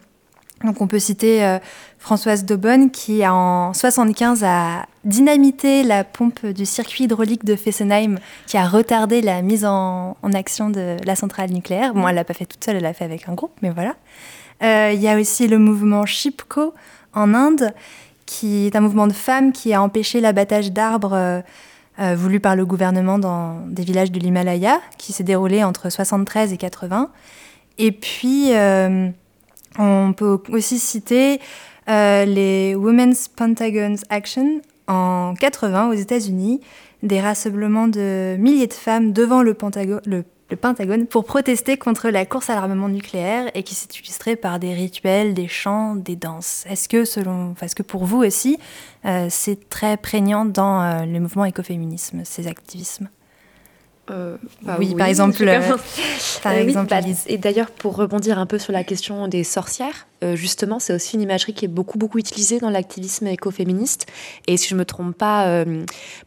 Donc 0.64 0.80
on 0.80 0.86
peut 0.86 0.98
citer 0.98 1.44
euh, 1.44 1.58
Françoise 1.98 2.44
Daubonne 2.44 2.90
qui 2.90 3.26
en 3.26 3.74
75 3.74 4.44
a 4.44 4.86
dynamité 5.04 5.82
la 5.82 6.04
pompe 6.04 6.46
du 6.46 6.64
circuit 6.64 7.04
hydraulique 7.04 7.44
de 7.44 7.56
Fessenheim 7.56 8.18
qui 8.46 8.56
a 8.56 8.66
retardé 8.66 9.20
la 9.20 9.42
mise 9.42 9.64
en, 9.64 10.16
action 10.34 10.70
de 10.70 10.96
la 11.04 11.16
centrale 11.16 11.50
nucléaire. 11.50 11.94
Bon, 11.94 12.06
elle 12.06 12.14
l'a 12.14 12.24
pas 12.24 12.34
fait 12.34 12.46
toute 12.46 12.64
seule, 12.64 12.76
elle 12.76 12.82
l'a 12.82 12.94
fait 12.94 13.04
avec 13.04 13.28
un 13.28 13.34
groupe, 13.34 13.52
mais 13.62 13.70
voilà. 13.70 13.96
Euh, 14.62 14.92
il 14.94 15.00
y 15.00 15.08
a 15.08 15.18
aussi 15.18 15.48
le 15.48 15.58
mouvement 15.58 16.06
Shipko 16.06 16.74
en 17.14 17.34
Inde, 17.34 17.72
qui 18.26 18.66
est 18.66 18.76
un 18.76 18.80
mouvement 18.80 19.06
de 19.06 19.12
femmes 19.12 19.52
qui 19.52 19.74
a 19.74 19.82
empêché 19.82 20.20
l'abattage 20.20 20.72
d'arbres 20.72 21.14
euh, 21.14 21.40
euh, 21.98 22.14
voulu 22.14 22.40
par 22.40 22.56
le 22.56 22.64
gouvernement 22.64 23.18
dans 23.18 23.66
des 23.66 23.82
villages 23.82 24.12
de 24.12 24.20
l'Himalaya, 24.20 24.80
qui 24.98 25.12
s'est 25.12 25.24
déroulé 25.24 25.64
entre 25.64 25.90
73 25.90 26.52
et 26.52 26.56
80. 26.56 27.10
Et 27.78 27.90
puis, 27.90 28.52
on 29.78 30.12
peut 30.12 30.38
aussi 30.50 30.78
citer 30.78 31.40
les 31.88 32.74
Women's 32.76 33.28
Pentagons 33.28 33.96
Action 34.10 34.60
en 34.88 35.34
80 35.38 35.90
aux 35.90 35.94
États-Unis, 35.94 36.60
des 37.02 37.20
rassemblements 37.20 37.88
de 37.88 38.36
milliers 38.38 38.66
de 38.66 38.72
femmes 38.72 39.12
devant 39.12 39.42
le, 39.42 39.54
Pentagone, 39.54 41.06
pour 41.06 41.24
protester 41.24 41.76
contre 41.76 42.10
la 42.10 42.26
course 42.26 42.50
à 42.50 42.54
l'armement 42.54 42.88
nucléaire 42.88 43.50
et 43.54 43.62
qui 43.62 43.74
s'est 43.74 43.88
illustrée 43.98 44.36
par 44.36 44.58
des 44.58 44.74
rituels, 44.74 45.34
des 45.34 45.48
chants, 45.48 45.96
des 45.96 46.16
danses. 46.16 46.64
Est-ce 46.68 46.88
que, 46.88 47.04
selon, 47.04 47.54
est-ce 47.60 47.74
que 47.74 47.82
pour 47.82 48.04
vous 48.04 48.22
aussi, 48.22 48.58
euh, 49.04 49.26
c'est 49.30 49.68
très 49.68 49.96
prégnant 49.96 50.44
dans 50.44 50.82
euh, 50.82 51.06
le 51.06 51.20
mouvement 51.20 51.44
écoféminisme, 51.44 52.22
ces 52.24 52.48
activismes? 52.48 53.08
Euh, 54.10 54.36
bah 54.62 54.76
oui, 54.78 54.94
par 54.96 55.06
exemple. 55.06 55.36
Euh, 55.46 55.60
par 56.42 56.52
euh, 56.52 56.56
exemple 56.56 56.90
bah, 56.90 57.00
et 57.26 57.38
d'ailleurs, 57.38 57.70
pour 57.70 57.96
rebondir 57.96 58.38
un 58.38 58.46
peu 58.46 58.58
sur 58.58 58.72
la 58.72 58.84
question 58.84 59.28
des 59.28 59.44
sorcières, 59.44 60.06
justement, 60.34 60.78
c'est 60.78 60.94
aussi 60.94 61.16
une 61.16 61.22
imagerie 61.22 61.52
qui 61.52 61.64
est 61.64 61.68
beaucoup, 61.68 61.98
beaucoup 61.98 62.18
utilisée 62.18 62.60
dans 62.60 62.70
l'activisme 62.70 63.26
écoféministe. 63.26 64.06
Et 64.46 64.56
si 64.56 64.68
je 64.68 64.74
ne 64.74 64.80
me 64.80 64.84
trompe 64.84 65.16
pas, 65.16 65.64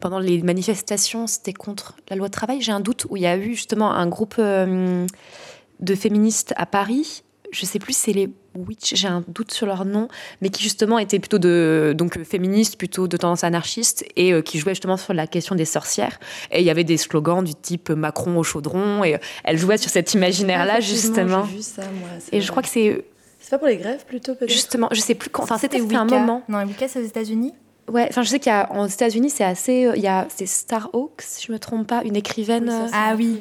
pendant 0.01 0.19
les 0.19 0.41
manifestations, 0.41 1.27
c'était 1.27 1.53
contre 1.53 1.95
la 2.09 2.17
loi 2.17 2.27
de 2.27 2.33
travail, 2.33 2.61
j'ai 2.61 2.73
un 2.73 2.81
doute, 2.81 3.07
où 3.09 3.15
il 3.15 3.23
y 3.23 3.27
a 3.27 3.37
eu 3.37 3.55
justement 3.55 3.93
un 3.93 4.07
groupe 4.07 4.35
de 4.37 5.95
féministes 5.95 6.53
à 6.57 6.65
Paris 6.65 7.23
je 7.55 7.65
sais 7.65 7.79
plus, 7.79 7.95
c'est 7.95 8.13
les 8.13 8.29
Witch, 8.55 8.95
j'ai 8.95 9.07
un 9.07 9.23
doute 9.27 9.51
sur 9.51 9.65
leur 9.65 9.83
nom, 9.83 10.07
mais 10.41 10.49
qui 10.49 10.63
justement 10.63 10.97
étaient 10.97 11.19
plutôt 11.19 11.39
de 11.39 11.93
donc 11.97 12.23
féministes, 12.23 12.77
plutôt 12.77 13.07
de 13.07 13.17
tendance 13.17 13.43
anarchiste, 13.43 14.05
et 14.15 14.31
euh, 14.31 14.41
qui 14.41 14.59
jouaient 14.59 14.73
justement 14.73 14.97
sur 14.97 15.13
la 15.13 15.27
question 15.27 15.55
des 15.55 15.65
sorcières. 15.65 16.19
Et 16.51 16.59
il 16.59 16.65
y 16.65 16.69
avait 16.69 16.85
des 16.85 16.97
slogans 16.97 17.43
du 17.43 17.53
type 17.53 17.89
Macron 17.89 18.37
au 18.37 18.43
chaudron, 18.43 19.03
et 19.03 19.15
euh, 19.15 19.19
elle 19.43 19.57
jouait 19.57 19.77
sur 19.77 19.89
cet 19.89 20.13
imaginaire-là 20.13 20.79
justement. 20.79 21.43
Vu 21.43 21.61
ça, 21.61 21.83
moi, 21.99 22.09
et 22.31 22.41
je 22.41 22.49
crois 22.49 22.63
que 22.63 22.69
c'est 22.69 23.05
c'est 23.39 23.51
pas 23.51 23.59
pour 23.59 23.67
les 23.67 23.77
grèves 23.77 24.05
plutôt 24.05 24.33
peut-être? 24.33 24.51
Justement, 24.51 24.89
je 24.91 24.99
sais 24.99 25.13
plus 25.13 25.29
quand. 25.29 25.43
Enfin, 25.43 25.59
c'était 25.59 25.79
un 25.79 26.05
moment. 26.05 26.41
Non, 26.49 26.63
Wicca, 26.63 26.87
c'est 26.87 26.99
aux 26.99 27.05
États-Unis? 27.05 27.53
Ouais, 27.91 28.07
enfin 28.09 28.23
je 28.23 28.29
sais 28.29 28.39
qu'aux 28.39 28.87
États-Unis 28.87 29.29
c'est 29.29 29.43
assez, 29.43 29.85
euh, 29.85 29.93
il 29.95 30.01
y 30.01 30.07
a 30.07 30.25
c'est 30.35 30.47
Star 30.47 30.89
Hawks, 30.93 31.21
si 31.21 31.45
je 31.45 31.51
me 31.51 31.59
trompe 31.59 31.87
pas, 31.87 32.01
une 32.03 32.15
écrivaine. 32.15 32.89
ah 32.91 33.13
oui. 33.15 33.39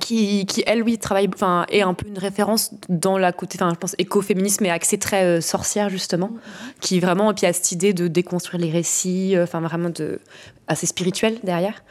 Qui, 0.00 0.46
qui, 0.46 0.62
elle 0.66 0.82
oui 0.82 0.96
travaille, 0.98 1.28
enfin 1.34 1.66
est 1.68 1.82
un 1.82 1.92
peu 1.92 2.06
une 2.06 2.18
référence 2.18 2.72
dans 2.88 3.18
la 3.18 3.32
côté, 3.32 3.58
enfin 3.60 3.70
je 3.74 3.78
pense 3.78 3.94
écoféminisme 3.98 4.64
et 4.64 4.70
accès 4.70 4.96
très 4.96 5.24
euh, 5.24 5.40
sorcière 5.40 5.90
justement, 5.90 6.28
mm-hmm. 6.28 6.80
qui 6.80 7.00
vraiment 7.00 7.30
et 7.30 7.34
puis 7.34 7.44
a 7.44 7.52
cette 7.52 7.72
idée 7.72 7.92
de 7.92 8.08
déconstruire 8.08 8.62
les 8.62 8.70
récits, 8.70 9.36
euh, 9.36 9.44
enfin 9.44 9.60
vraiment 9.60 9.90
de 9.90 10.20
assez 10.68 10.86
spirituel 10.86 11.38
derrière. 11.42 11.82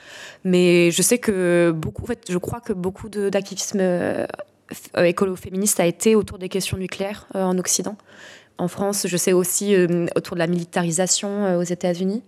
Mais 0.45 0.91
je 0.91 1.01
sais 1.01 1.19
que 1.19 1.71
beaucoup, 1.75 2.04
en 2.04 2.08
fait, 2.08 2.25
je 2.30 2.38
crois 2.38 2.62
que 2.62 2.73
beaucoup 2.73 3.10
d'activisme 3.10 3.82
écolo-féministe 4.97 5.80
a 5.80 5.86
été 5.86 6.15
autour 6.15 6.39
des 6.39 6.49
questions 6.49 6.77
nucléaires 6.77 7.27
en 7.36 7.58
Occident 7.60 7.97
en 8.62 8.67
France, 8.67 9.08
je 9.08 9.17
sais 9.17 9.34
aussi 9.34 9.74
euh, 9.74 10.06
autour 10.15 10.36
de 10.36 10.39
la 10.39 10.45
militarisation 10.45 11.30
euh, 11.30 11.58
aux 11.58 11.63
États-Unis. 11.63 12.21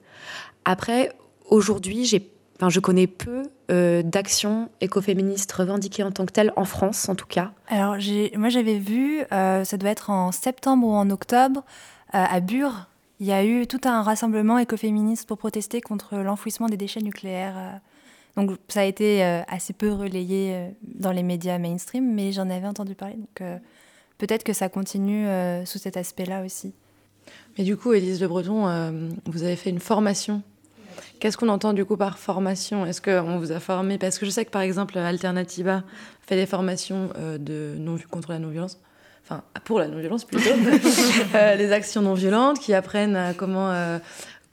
Après, 0.66 1.12
aujourd'hui, 1.48 2.06
j'ai, 2.06 2.28
enfin, 2.56 2.70
je 2.70 2.80
connais 2.80 3.06
peu 3.06 3.44
euh, 3.70 4.02
d'actions 4.02 4.70
écoféministes 4.82 5.52
revendiquées 5.52 6.02
en 6.02 6.12
tant 6.12 6.26
que 6.26 6.32
telles, 6.32 6.52
en 6.56 6.66
France 6.66 7.08
en 7.08 7.14
tout 7.14 7.28
cas. 7.28 7.52
Alors, 7.68 7.98
moi 8.36 8.50
j'avais 8.50 8.80
vu, 8.80 9.22
ça 9.30 9.78
doit 9.78 9.92
être 9.92 10.10
en 10.10 10.32
septembre 10.32 10.88
ou 10.88 10.94
en 10.94 11.10
octobre, 11.12 11.64
à 12.12 12.40
Bure, 12.40 12.88
il 13.20 13.28
y 13.28 13.32
a 13.32 13.46
eu 13.46 13.68
tout 13.68 13.82
un 13.86 14.02
rassemblement 14.02 14.58
écoféministe 14.58 15.28
pour 15.28 15.38
protester 15.38 15.82
contre 15.82 16.18
l'enfouissement 16.18 16.68
des 16.68 16.78
déchets 16.78 17.02
nucléaires. 17.02 17.80
Donc 18.38 18.52
ça 18.68 18.82
a 18.82 18.84
été 18.84 19.24
assez 19.48 19.74
peu 19.74 19.92
relayé 19.92 20.72
dans 20.82 21.12
les 21.12 21.24
médias 21.24 21.58
mainstream, 21.58 22.14
mais 22.14 22.32
j'en 22.32 22.50
avais 22.50 22.68
entendu 22.68 22.96
parler. 22.96 23.18
Peut-être 24.26 24.46
que 24.46 24.54
ça 24.54 24.70
continue 24.70 25.28
euh, 25.28 25.66
sous 25.66 25.80
cet 25.80 25.98
aspect-là 25.98 26.46
aussi. 26.46 26.74
Mais 27.58 27.66
du 27.66 27.76
coup, 27.76 27.92
Élise 27.92 28.22
Le 28.22 28.30
Breton, 28.30 28.70
euh, 28.70 29.10
vous 29.26 29.44
avez 29.44 29.58
fait 29.58 29.70
une 29.70 29.82
formation. 29.82 30.42
Qu'est-ce 31.20 31.36
qu'on 31.36 31.50
entend 31.50 31.74
du 31.74 31.84
coup 31.84 31.98
par 31.98 32.18
formation? 32.18 32.86
Est-ce 32.86 33.02
qu'on 33.02 33.38
vous 33.38 33.52
a 33.52 33.60
formé? 33.60 33.98
Parce 33.98 34.18
que 34.18 34.26
je 34.26 34.32
sais 34.32 34.46
que 34.46 34.50
par 34.50 34.62
exemple, 34.62 34.98
Alternativa 34.98 35.84
fait 36.26 36.38
des 36.38 36.46
formations 36.46 37.10
euh, 37.18 37.38
de 37.38 37.76
non, 37.78 37.98
contre 38.10 38.32
la 38.32 38.40
non-violence 38.40 38.80
enfin 39.26 39.42
pour 39.64 39.80
la 39.80 39.88
non-violence 39.88 40.26
plutôt, 40.26 40.50
les 41.34 41.72
actions 41.72 42.02
non 42.02 42.14
violentes 42.14 42.60
qui 42.60 42.74
apprennent 42.74 43.16
à 43.16 43.34
comment 43.34 43.74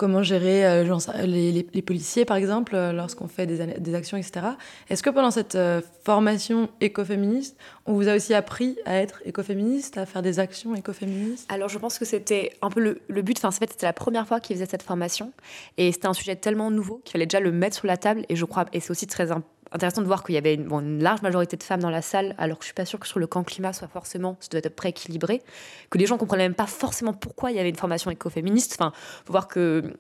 comment 0.01 0.23
gérer 0.23 0.65
euh, 0.65 0.99
les, 1.27 1.83
policiers, 1.83 2.25
par 2.25 2.39
exemple, 2.39 2.75
euh, 2.75 2.91
lorsqu'on 2.91 3.29
fait 3.29 3.47
des, 3.47 3.95
actions, 3.95 4.17
etc. 4.17 4.47
Est-ce 4.89 5.03
que 5.03 5.11
pendant 5.11 5.31
cette 5.31 5.57
euh, 5.57 5.83
formation 6.05 6.71
écoféministe, 6.81 7.59
on 7.85 7.93
vous 7.93 8.09
a 8.09 8.17
aussi 8.17 8.33
appris 8.33 8.79
à 8.87 8.97
être 8.97 9.21
écoféministe, 9.27 9.99
à 9.99 10.07
faire 10.07 10.23
des 10.23 10.39
actions 10.39 10.75
écoféministes? 10.75 11.47
Alors, 11.53 11.69
je 11.69 11.77
pense 11.77 11.99
que 11.99 12.07
c'était 12.07 12.53
un 12.63 12.71
peu 12.71 12.81
le, 12.81 13.23
but. 13.23 13.37
Enfin, 13.37 13.49
en 13.49 13.51
fait, 13.51 13.69
c'était 13.73 13.85
la 13.85 13.93
première 13.93 14.27
fois 14.27 14.41
qu'ils 14.41 14.57
faisaient 14.57 14.71
cette 14.71 14.83
formation. 14.83 15.33
Et 15.77 15.93
c'était 15.93 16.07
un 16.07 16.15
sujet 16.15 16.35
tellement 16.35 16.71
nouveau 16.71 17.03
qu'il 17.05 17.13
fallait 17.13 17.27
déjà 17.27 17.41
le 17.41 17.53
mettre 17.53 17.77
sur 17.77 17.87
la 17.87 17.99
table. 17.99 18.25
Et 18.31 18.37
je 18.37 18.47
crois, 18.47 18.65
et 18.73 18.81
c'est 18.81 18.93
aussi 18.93 19.07
très 19.07 19.31
important 19.31 19.60
intéressant 19.73 20.03
de 20.03 20.07
voir 20.07 20.25
qu'il 20.25 20.35
y 20.35 20.39
avait 20.39 20.55
une, 20.55 21.03
large 21.03 21.23
majorité 21.23 21.57
de 21.57 21.63
femmes 21.63 21.81
dans 21.81 21.91
la 21.91 22.03
salle, 22.03 22.35
alors 22.39 22.59
que 22.59 22.65
je 22.65 22.69
suis 22.69 22.75
pas 22.75 22.85
sûre 22.85 22.99
que 22.99 23.07
sur 23.07 23.19
le 23.19 23.27
camp 23.27 23.45
climat 23.45 23.73
soit 23.73 23.89
forcément, 23.89 24.37
ça 24.41 24.49
doit 24.51 24.59
être 24.59 24.75
prééquilibré, 24.75 25.43
que 25.91 25.99
les 25.99 26.07
gens 26.07 26.19
comprenaient 26.19 26.45
même 26.45 26.55
pas 26.55 26.67
forcément 26.67 27.13
pourquoi 27.13 27.51
il 27.51 27.57
y 27.57 27.61
avait 27.61 27.69
une 27.69 27.77
formation 27.77 28.11
écoféministe. 28.11 28.77
Enfin, 28.79 28.93
faut 29.25 29.33
voir 29.33 29.49
que 29.49 29.95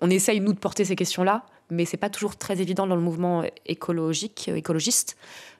on 0.00 0.10
essaye 0.10 0.40
nous 0.40 0.52
de 0.52 0.58
porter 0.58 0.84
ces 0.84 0.96
questions-là, 0.96 1.44
mais 1.70 1.84
c'est 1.84 1.96
pas 1.96 2.10
toujours 2.10 2.36
très 2.36 2.60
évident 2.60 2.86
dans 2.86 2.96
le 2.96 3.02
mouvement 3.02 3.44
écologique, 3.66 4.46
euh, 4.48 4.56
écologiste, 4.56 5.16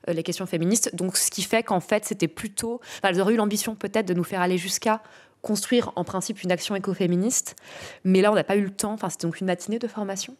euh, 0.08 0.12
les 0.12 0.22
questions 0.22 0.46
féministes. 0.46 0.94
Donc, 0.94 1.16
ce 1.16 1.30
qui 1.30 1.42
fait 1.42 1.62
qu'en 1.62 1.80
fait, 1.80 2.04
c'était 2.04 2.28
plutôt, 2.28 2.80
enfin, 2.98 3.08
elles 3.08 3.20
auraient 3.20 3.34
eu 3.34 3.36
l'ambition 3.36 3.74
peut-être 3.74 4.06
de 4.06 4.14
nous 4.14 4.24
faire 4.24 4.40
aller 4.40 4.58
jusqu'à 4.58 5.02
construire 5.42 5.90
en 5.96 6.04
principe 6.04 6.42
une 6.42 6.52
action 6.52 6.76
écoféministe. 6.76 7.56
Mais 8.04 8.22
là, 8.22 8.30
on 8.30 8.34
n'a 8.36 8.44
pas 8.44 8.56
eu 8.56 8.62
le 8.62 8.70
temps. 8.70 8.92
Enfin, 8.92 9.10
c'était 9.10 9.26
donc 9.26 9.40
une 9.40 9.48
matinée 9.48 9.80
de 9.80 9.88
formation. 9.88 10.36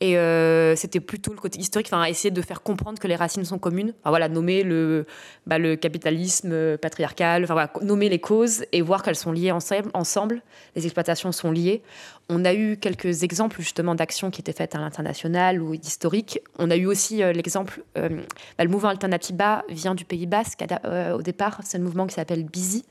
Et 0.00 0.16
euh, 0.16 0.76
c'était 0.76 1.00
plutôt 1.00 1.32
le 1.32 1.38
côté 1.38 1.58
historique, 1.58 1.88
enfin, 1.88 2.04
essayer 2.04 2.30
de 2.30 2.40
faire 2.40 2.62
comprendre 2.62 3.00
que 3.00 3.08
les 3.08 3.16
racines 3.16 3.44
sont 3.44 3.58
communes. 3.58 3.92
Enfin, 4.00 4.10
voilà, 4.10 4.28
nommer 4.28 4.62
le, 4.62 5.06
bah, 5.46 5.58
capitalisme 5.76 6.78
patriarcal, 6.78 7.44
enfin, 7.44 7.68
nommer 7.82 8.08
les 8.08 8.20
causes 8.20 8.64
et 8.70 8.80
voir 8.80 9.02
qu'elles 9.02 9.16
sont 9.16 9.32
liées 9.32 9.50
ensemble, 9.50 9.90
ensemble. 9.92 10.40
Les 10.76 10.84
exploitations 10.84 11.32
sont 11.32 11.50
liées. 11.50 11.82
On 12.28 12.44
a 12.44 12.54
eu 12.54 12.76
quelques 12.76 13.24
exemples 13.24 13.60
justement 13.60 13.94
d'actions 13.94 14.30
qui 14.30 14.40
étaient 14.40 14.52
faites 14.52 14.74
à 14.76 14.78
l'international 14.78 15.60
ou 15.60 15.74
historiques. 15.74 16.40
On 16.58 16.70
a 16.70 16.76
eu 16.76 16.86
aussi 16.86 17.22
euh, 17.22 17.32
l'exemple, 17.32 17.82
euh, 17.98 18.08
bah, 18.56 18.64
le 18.64 18.70
mouvement 18.70 18.88
Alternativa 18.90 19.64
vient 19.68 19.96
du 19.96 20.04
Pays 20.04 20.26
Basque 20.26 20.64
au 21.12 21.22
départ. 21.22 21.60
C'est 21.64 21.78
un 21.78 21.80
mouvement 21.80 22.06
qui 22.06 22.14
s'appelle 22.14 22.44
Busy 22.44 22.84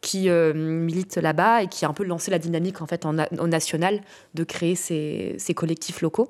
qui 0.00 0.28
euh, 0.28 0.52
milite 0.54 1.16
là-bas 1.16 1.62
et 1.62 1.68
qui 1.68 1.84
a 1.84 1.88
un 1.88 1.92
peu 1.92 2.04
lancé 2.04 2.30
la 2.30 2.38
dynamique 2.38 2.80
en 2.80 2.86
fait 2.86 3.04
en, 3.04 3.18
au 3.38 3.46
national 3.46 4.00
de 4.34 4.44
créer 4.44 4.74
ces, 4.74 5.54
collectifs 5.54 6.00
locaux. 6.00 6.28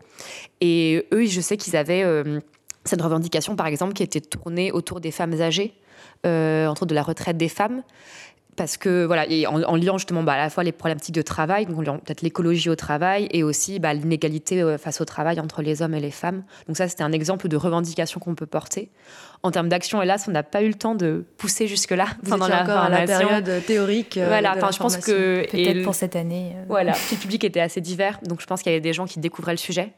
Et 0.61 1.07
eux, 1.13 1.27
je 1.27 1.41
sais 1.41 1.57
qu'ils 1.57 1.77
avaient 1.77 2.03
euh, 2.03 2.41
cette 2.85 3.03
revendication, 3.03 3.57
par 3.57 3.67
exemple, 3.67 3.93
qui 3.93 4.03
était 4.03 4.21
tournée 4.21 4.73
autour 4.73 5.01
des 5.01 5.11
femmes 5.11 5.41
âgées, 5.41 5.75
euh, 6.27 6.67
entre 6.67 6.87
de 6.87 6.95
la 6.95 7.03
retraite 7.03 7.37
des 7.37 7.49
femmes 7.49 7.83
parce 8.61 8.77
que 8.77 9.07
voilà, 9.07 9.27
et 9.27 9.47
en, 9.47 9.75
liant 9.75 9.97
justement 9.97 10.23
bah, 10.23 10.35
à 10.35 10.37
la 10.37 10.51
fois 10.51 10.65
les 10.65 10.73
problématiques 10.73 11.15
de 11.15 11.23
travail, 11.23 11.65
donc 11.65 11.83
peut-être 12.05 12.21
l'écologie 12.21 12.69
au 12.69 12.77
travail, 12.77 13.27
et 13.31 13.43
aussi 13.43 13.79
bah, 13.79 13.95
l'inégalité 13.95 14.61
euh, 14.61 14.77
face 14.77 15.01
au 15.01 15.07
travail 15.07 15.41
entre 15.41 15.63
les 15.63 15.81
hommes 15.81 15.95
et 15.95 16.01
les 16.01 16.11
femmes. 16.11 16.43
Donc 16.67 16.77
ça, 16.77 16.87
c'était 16.87 17.03
un 17.03 17.13
exemple 17.13 17.49
de 17.49 17.57
revendication 17.57 18.21
qu'on 18.21 18.35
peut 18.35 18.45
porter. 18.45 18.91
En 19.43 19.51
termes 19.51 19.71
d'action, 19.71 20.03
hélas, 20.03 20.27
on 20.29 20.33
n'a 20.33 20.43
pas 20.43 20.61
eu 20.61 20.69
le 20.69 20.75
temps 20.75 20.95
de 20.95 21.25
pousser 21.39 21.69
jusque-là 21.69 22.09
pendant 22.29 22.49
la, 22.49 22.65
encore 22.65 22.83
à 22.83 22.91
la 22.91 23.07
période 23.07 23.51
théorique. 23.67 24.19
Euh, 24.19 24.27
voilà, 24.29 24.53
enfin, 24.55 24.73
je 24.73 24.79
pense 24.79 24.99
que 24.99 25.51
peut-être 25.51 25.83
pour 25.83 25.95
cette 25.95 26.15
année. 26.15 26.53
Euh. 26.55 26.65
Voilà, 26.69 26.93
le 26.93 27.17
public 27.17 27.43
était 27.45 27.61
assez 27.61 27.81
divers, 27.81 28.21
donc 28.27 28.43
je 28.43 28.47
pense 28.47 28.63
qu'il 28.63 28.73
y 28.73 28.75
avait 28.75 28.83
des 28.83 28.93
gens 28.93 29.07
qui 29.07 29.21
découvraient 29.21 29.55
le 29.55 29.57
sujet 29.57 29.95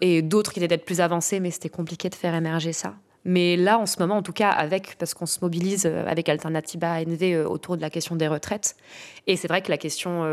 et 0.00 0.22
d'autres 0.22 0.54
qui 0.54 0.60
étaient 0.60 0.68
peut-être 0.68 0.86
plus 0.86 1.02
avancés, 1.02 1.38
mais 1.38 1.50
c'était 1.50 1.68
compliqué 1.68 2.08
de 2.08 2.14
faire 2.14 2.34
émerger 2.34 2.72
ça. 2.72 2.94
Mais 3.24 3.56
là, 3.56 3.78
en 3.78 3.86
ce 3.86 3.98
moment, 3.98 4.16
en 4.16 4.22
tout 4.22 4.32
cas, 4.32 4.50
avec, 4.50 4.96
parce 4.98 5.14
qu'on 5.14 5.26
se 5.26 5.38
mobilise 5.42 5.86
avec 5.86 6.28
Alternativa 6.28 6.92
ANV 6.92 7.46
autour 7.46 7.76
de 7.76 7.82
la 7.82 7.90
question 7.90 8.16
des 8.16 8.28
retraites. 8.28 8.76
Et 9.26 9.36
c'est 9.36 9.48
vrai 9.48 9.60
que 9.62 9.70
la 9.70 9.78
question 9.78 10.24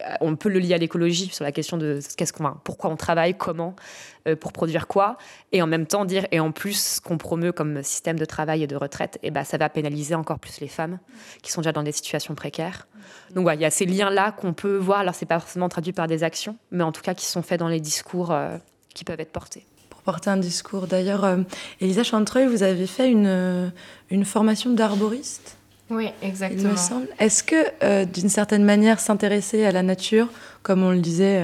euh, 0.00 0.16
on 0.20 0.36
peut 0.36 0.48
le 0.48 0.58
lier 0.58 0.74
à 0.74 0.78
l'écologie 0.78 1.28
sur 1.32 1.44
la 1.44 1.52
question 1.52 1.76
de 1.76 2.00
qu'est-ce 2.16 2.32
qu'on, 2.32 2.52
pourquoi 2.64 2.90
on 2.90 2.96
travaille, 2.96 3.34
comment, 3.36 3.74
euh, 4.28 4.36
pour 4.36 4.52
produire 4.52 4.86
quoi, 4.86 5.16
et 5.52 5.62
en 5.62 5.66
même 5.66 5.86
temps 5.86 6.04
dire 6.04 6.26
et 6.30 6.40
en 6.40 6.52
plus 6.52 6.96
ce 6.96 7.00
qu'on 7.00 7.18
promeut 7.18 7.52
comme 7.52 7.82
système 7.82 8.18
de 8.18 8.24
travail 8.24 8.62
et 8.62 8.66
de 8.66 8.76
retraite, 8.76 9.16
et 9.22 9.28
eh 9.28 9.30
ben 9.30 9.44
ça 9.44 9.58
va 9.58 9.68
pénaliser 9.68 10.14
encore 10.14 10.38
plus 10.38 10.60
les 10.60 10.68
femmes 10.68 10.98
qui 11.42 11.52
sont 11.52 11.60
déjà 11.60 11.72
dans 11.72 11.82
des 11.82 11.92
situations 11.92 12.34
précaires. 12.34 12.86
Donc 13.34 13.42
voilà, 13.42 13.56
il 13.56 13.62
y 13.62 13.66
a 13.66 13.70
ces 13.70 13.86
liens 13.86 14.10
là 14.10 14.32
qu'on 14.32 14.52
peut 14.52 14.76
voir. 14.76 15.00
Alors 15.00 15.14
c'est 15.14 15.26
pas 15.26 15.40
forcément 15.40 15.68
traduit 15.68 15.92
par 15.92 16.06
des 16.06 16.22
actions, 16.22 16.56
mais 16.70 16.84
en 16.84 16.92
tout 16.92 17.02
cas 17.02 17.14
qui 17.14 17.26
sont 17.26 17.42
faits 17.42 17.60
dans 17.60 17.68
les 17.68 17.80
discours 17.80 18.32
euh, 18.32 18.56
qui 18.94 19.04
peuvent 19.04 19.20
être 19.20 19.32
portés 19.32 19.66
porter 20.04 20.30
un 20.30 20.36
discours. 20.36 20.86
D'ailleurs, 20.86 21.26
Elisa 21.80 22.02
Chantreuil, 22.02 22.46
vous 22.46 22.62
avez 22.62 22.86
fait 22.86 23.10
une, 23.10 23.72
une 24.10 24.24
formation 24.24 24.70
d'arboriste 24.70 25.56
oui, 25.92 26.08
exactement. 26.22 26.62
Il 26.62 26.68
me 26.68 26.76
semble. 26.76 27.08
Est-ce 27.18 27.44
que, 27.44 27.56
euh, 27.82 28.04
d'une 28.04 28.28
certaine 28.28 28.64
manière, 28.64 28.98
s'intéresser 28.98 29.64
à 29.64 29.72
la 29.72 29.82
nature, 29.82 30.28
comme 30.62 30.82
on 30.82 30.90
le 30.90 31.00
disait, 31.00 31.42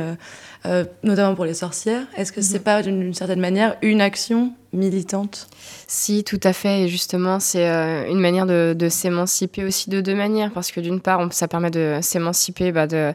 euh, 0.67 0.69
euh, 0.69 0.85
notamment 1.03 1.35
pour 1.35 1.45
les 1.45 1.55
sorcières, 1.55 2.07
est-ce 2.17 2.33
que 2.33 2.41
c'est 2.41 2.59
mhm. 2.59 2.65
pas, 2.65 2.83
d'une 2.83 3.15
certaine 3.15 3.41
manière, 3.41 3.77
une 3.83 4.01
action 4.01 4.53
militante? 4.73 5.49
Si, 5.87 6.25
tout 6.25 6.41
à 6.43 6.53
fait. 6.53 6.83
Et 6.83 6.89
justement, 6.89 7.41
c'est 7.41 7.67
une 7.67 8.21
manière 8.21 8.45
de, 8.45 8.89
s'émanciper 8.89 9.65
aussi 9.65 9.89
de 9.89 10.01
deux 10.01 10.15
manières. 10.15 10.51
Parce 10.53 10.71
que 10.71 10.81
d'une 10.81 11.01
part, 11.01 11.33
ça 11.33 11.49
permet 11.49 11.71
de 11.71 11.99
s'émanciper 12.03 12.73
bah, 12.73 12.87
de, 12.87 13.15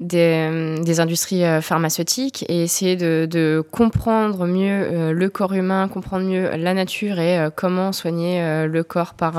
des, 0.00 1.00
industries 1.00 1.42
pharmaceutiques 1.60 2.44
et 2.48 2.62
essayer 2.62 2.96
de, 2.96 3.26
de 3.30 3.62
comprendre 3.70 4.46
mieux 4.46 5.12
le 5.12 5.28
corps 5.28 5.52
humain, 5.52 5.88
comprendre 5.88 6.24
mieux 6.24 6.50
la 6.56 6.72
nature 6.74 7.18
et 7.18 7.48
comment 7.54 7.92
soigner 7.92 8.66
le 8.66 8.82
corps 8.82 9.14
par, 9.14 9.34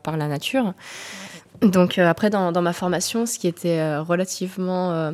par 0.00 0.16
la 0.16 0.28
nature. 0.28 0.74
Donc 1.62 1.98
après, 1.98 2.30
dans, 2.30 2.52
dans, 2.52 2.62
ma 2.62 2.72
formation, 2.72 3.26
ce 3.26 3.38
qui 3.38 3.48
était 3.48 3.96
relativement 3.96 5.12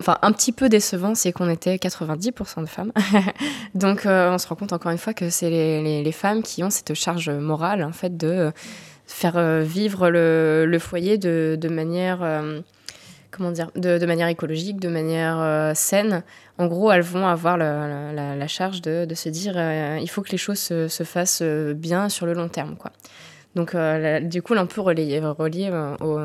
enfin 0.00 0.18
un 0.22 0.32
petit 0.32 0.52
peu 0.52 0.68
décevant, 0.68 1.14
c'est 1.14 1.32
qu'on 1.32 1.48
était 1.48 1.76
90% 1.76 2.60
de 2.62 2.66
femmes. 2.66 2.92
Donc 3.74 4.06
euh, 4.06 4.30
on 4.30 4.38
se 4.38 4.46
rend 4.46 4.56
compte 4.56 4.72
encore 4.72 4.92
une 4.92 4.98
fois 4.98 5.14
que 5.14 5.30
c'est 5.30 5.50
les, 5.50 6.12
femmes 6.12 6.42
qui 6.42 6.62
ont 6.62 6.70
cette 6.70 6.94
charge 6.94 7.30
morale 7.30 7.82
en 7.82 7.92
fait 7.92 8.16
de 8.16 8.52
faire 9.06 9.36
euh, 9.36 9.62
vivre 9.62 10.10
le, 10.10 10.78
foyer 10.78 11.18
de, 11.18 11.68
manière 11.68 12.22
euh, 12.22 12.60
comment 13.30 13.50
dire 13.50 13.70
de, 13.74 14.04
manière 14.06 14.28
écologique, 14.28 14.80
de 14.80 14.88
manière 14.88 15.72
saine. 15.74 16.22
En 16.58 16.66
gros, 16.66 16.90
elles 16.90 17.02
vont 17.02 17.26
avoir 17.26 17.56
la, 17.56 18.46
charge 18.48 18.82
de, 18.82 19.14
se 19.14 19.28
dire 19.28 19.54
il 20.00 20.08
faut 20.08 20.22
que 20.22 20.30
les 20.30 20.38
choses 20.38 20.58
se, 20.58 20.88
se, 20.88 21.04
fassent 21.04 21.42
bien 21.42 22.08
sur 22.08 22.26
le 22.26 22.34
long 22.34 22.48
terme 22.48 22.76
quoi. 22.76 22.92
Donc 23.54 23.74
du 24.22 24.42
coup, 24.42 24.54
on 24.54 24.66
peut 24.66 24.82
relier, 24.82 25.20
relier 25.20 25.70
au 26.00 26.18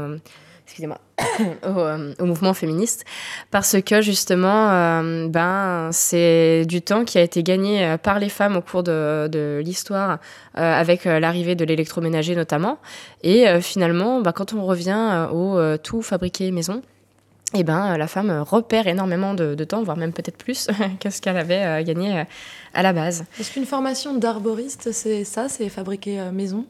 excusez-moi, 0.71 0.99
euh, 1.65 2.13
au, 2.17 2.25
mouvement 2.25 2.53
féministe, 2.53 3.03
parce 3.51 3.75
que 3.81 4.01
justement, 4.01 4.71
euh, 4.71 5.27
ben, 5.27 5.89
c'est 5.91 6.63
du 6.65 6.81
temps 6.81 7.03
qui 7.03 7.17
a 7.17 7.21
été 7.21 7.43
gagné 7.43 7.83
euh, 7.83 7.97
par 7.97 8.19
les 8.19 8.29
femmes 8.29 8.55
au 8.55 8.61
cours 8.61 8.81
de, 8.83 9.61
l'histoire, 9.63 10.19
avec 10.53 11.05
l'arrivée 11.05 11.55
de 11.55 11.65
l'électroménager 11.65 12.35
notamment. 12.35 12.77
Et 13.21 13.45
finalement, 13.61 14.21
ben, 14.21 14.31
quand 14.31 14.53
on 14.53 14.65
revient 14.65 15.27
au 15.31 15.59
tout 15.77 16.01
fabriqué 16.01 16.51
maison, 16.51 16.81
eh 17.53 17.63
ben, 17.63 17.97
la 17.97 18.07
femme 18.07 18.43
repère 18.47 18.87
énormément 18.87 19.33
de, 19.33 19.55
de 19.55 19.63
temps, 19.63 19.83
voire 19.83 19.97
même 19.97 20.13
peut-être 20.13 20.37
plus 20.37 20.67
que 20.99 21.09
ce 21.09 21.21
qu'elle 21.21 21.37
avait 21.37 21.83
gagné 21.83 22.23
à 22.73 22.83
la 22.83 22.93
base. 22.93 23.25
Est-ce 23.39 23.51
qu'une 23.51 23.65
formation 23.65 24.13
d'arboriste, 24.15 24.91
c'est 24.91 25.25
ça, 25.25 25.49
c'est 25.49 25.69
fabriquer 25.69 26.29
maison? 26.31 26.65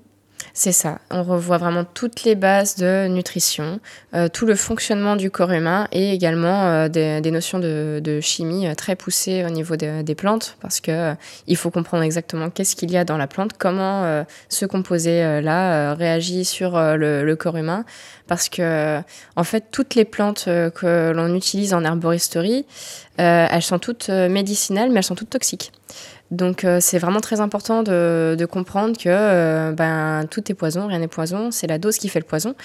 C'est 0.54 0.72
ça. 0.72 1.00
On 1.10 1.24
revoit 1.24 1.58
vraiment 1.58 1.86
toutes 1.86 2.24
les 2.24 2.36
bases 2.36 2.76
de 2.76 3.08
nutrition, 3.08 3.80
euh, 4.14 4.28
tout 4.28 4.46
le 4.46 4.56
fonctionnement 4.56 5.16
du 5.16 5.32
corps 5.32 5.52
humain 5.52 5.88
et 5.92 6.12
également 6.14 6.66
euh, 6.66 6.90
des, 6.90 7.32
notions 7.32 7.60
de, 7.60 8.20
chimie 8.22 8.68
euh, 8.68 8.76
très 8.76 8.96
poussées 8.96 9.46
au 9.46 9.50
niveau 9.50 9.76
des 9.76 10.16
plantes 10.16 10.58
parce 10.62 10.82
que 10.82 11.14
il 11.48 11.56
faut 11.56 11.72
comprendre 11.72 12.04
exactement 12.04 12.50
qu'est-ce 12.50 12.76
qu'il 12.76 12.92
y 12.92 12.98
a 12.98 13.06
dans 13.06 13.18
la 13.18 13.28
plante, 13.28 13.52
comment 13.58 14.26
ce 14.50 14.66
composé-là 14.66 15.94
réagit 15.96 16.46
sur 16.46 16.78
le, 16.78 17.24
le, 17.24 17.36
corps 17.36 17.58
humain. 17.58 17.86
Parce 18.28 18.50
que, 18.50 19.00
en 19.36 19.44
fait, 19.44 19.66
toutes 19.72 19.96
les 19.96 20.06
plantes 20.06 20.46
que 20.46 21.12
l'on 21.12 21.34
utilise 21.36 21.74
en 21.74 21.84
herboristerie, 21.84 22.66
elles 23.18 23.62
sont 23.62 23.80
toutes 23.80 24.10
médicinales, 24.10 24.90
mais 24.90 24.98
elles 24.98 25.04
sont 25.04 25.16
toutes 25.16 25.30
toxiques. 25.30 25.72
Donc 26.32 26.64
euh, 26.64 26.78
c'est 26.80 26.98
vraiment 26.98 27.20
très 27.20 27.42
important 27.42 27.84
de, 27.84 28.36
de 28.40 28.46
comprendre 28.46 28.98
que 28.98 29.10
euh, 29.10 29.74
ben, 29.74 30.26
tout 30.32 30.50
est 30.50 30.56
poison, 30.56 30.88
rien 30.88 31.00
n'est 31.00 31.10
poison, 31.10 31.52
c'est 31.52 31.68
la 31.68 31.78
dose 31.78 31.98
qui 31.98 32.08
fait 32.08 32.20
le 32.20 32.26
poison. 32.26 32.56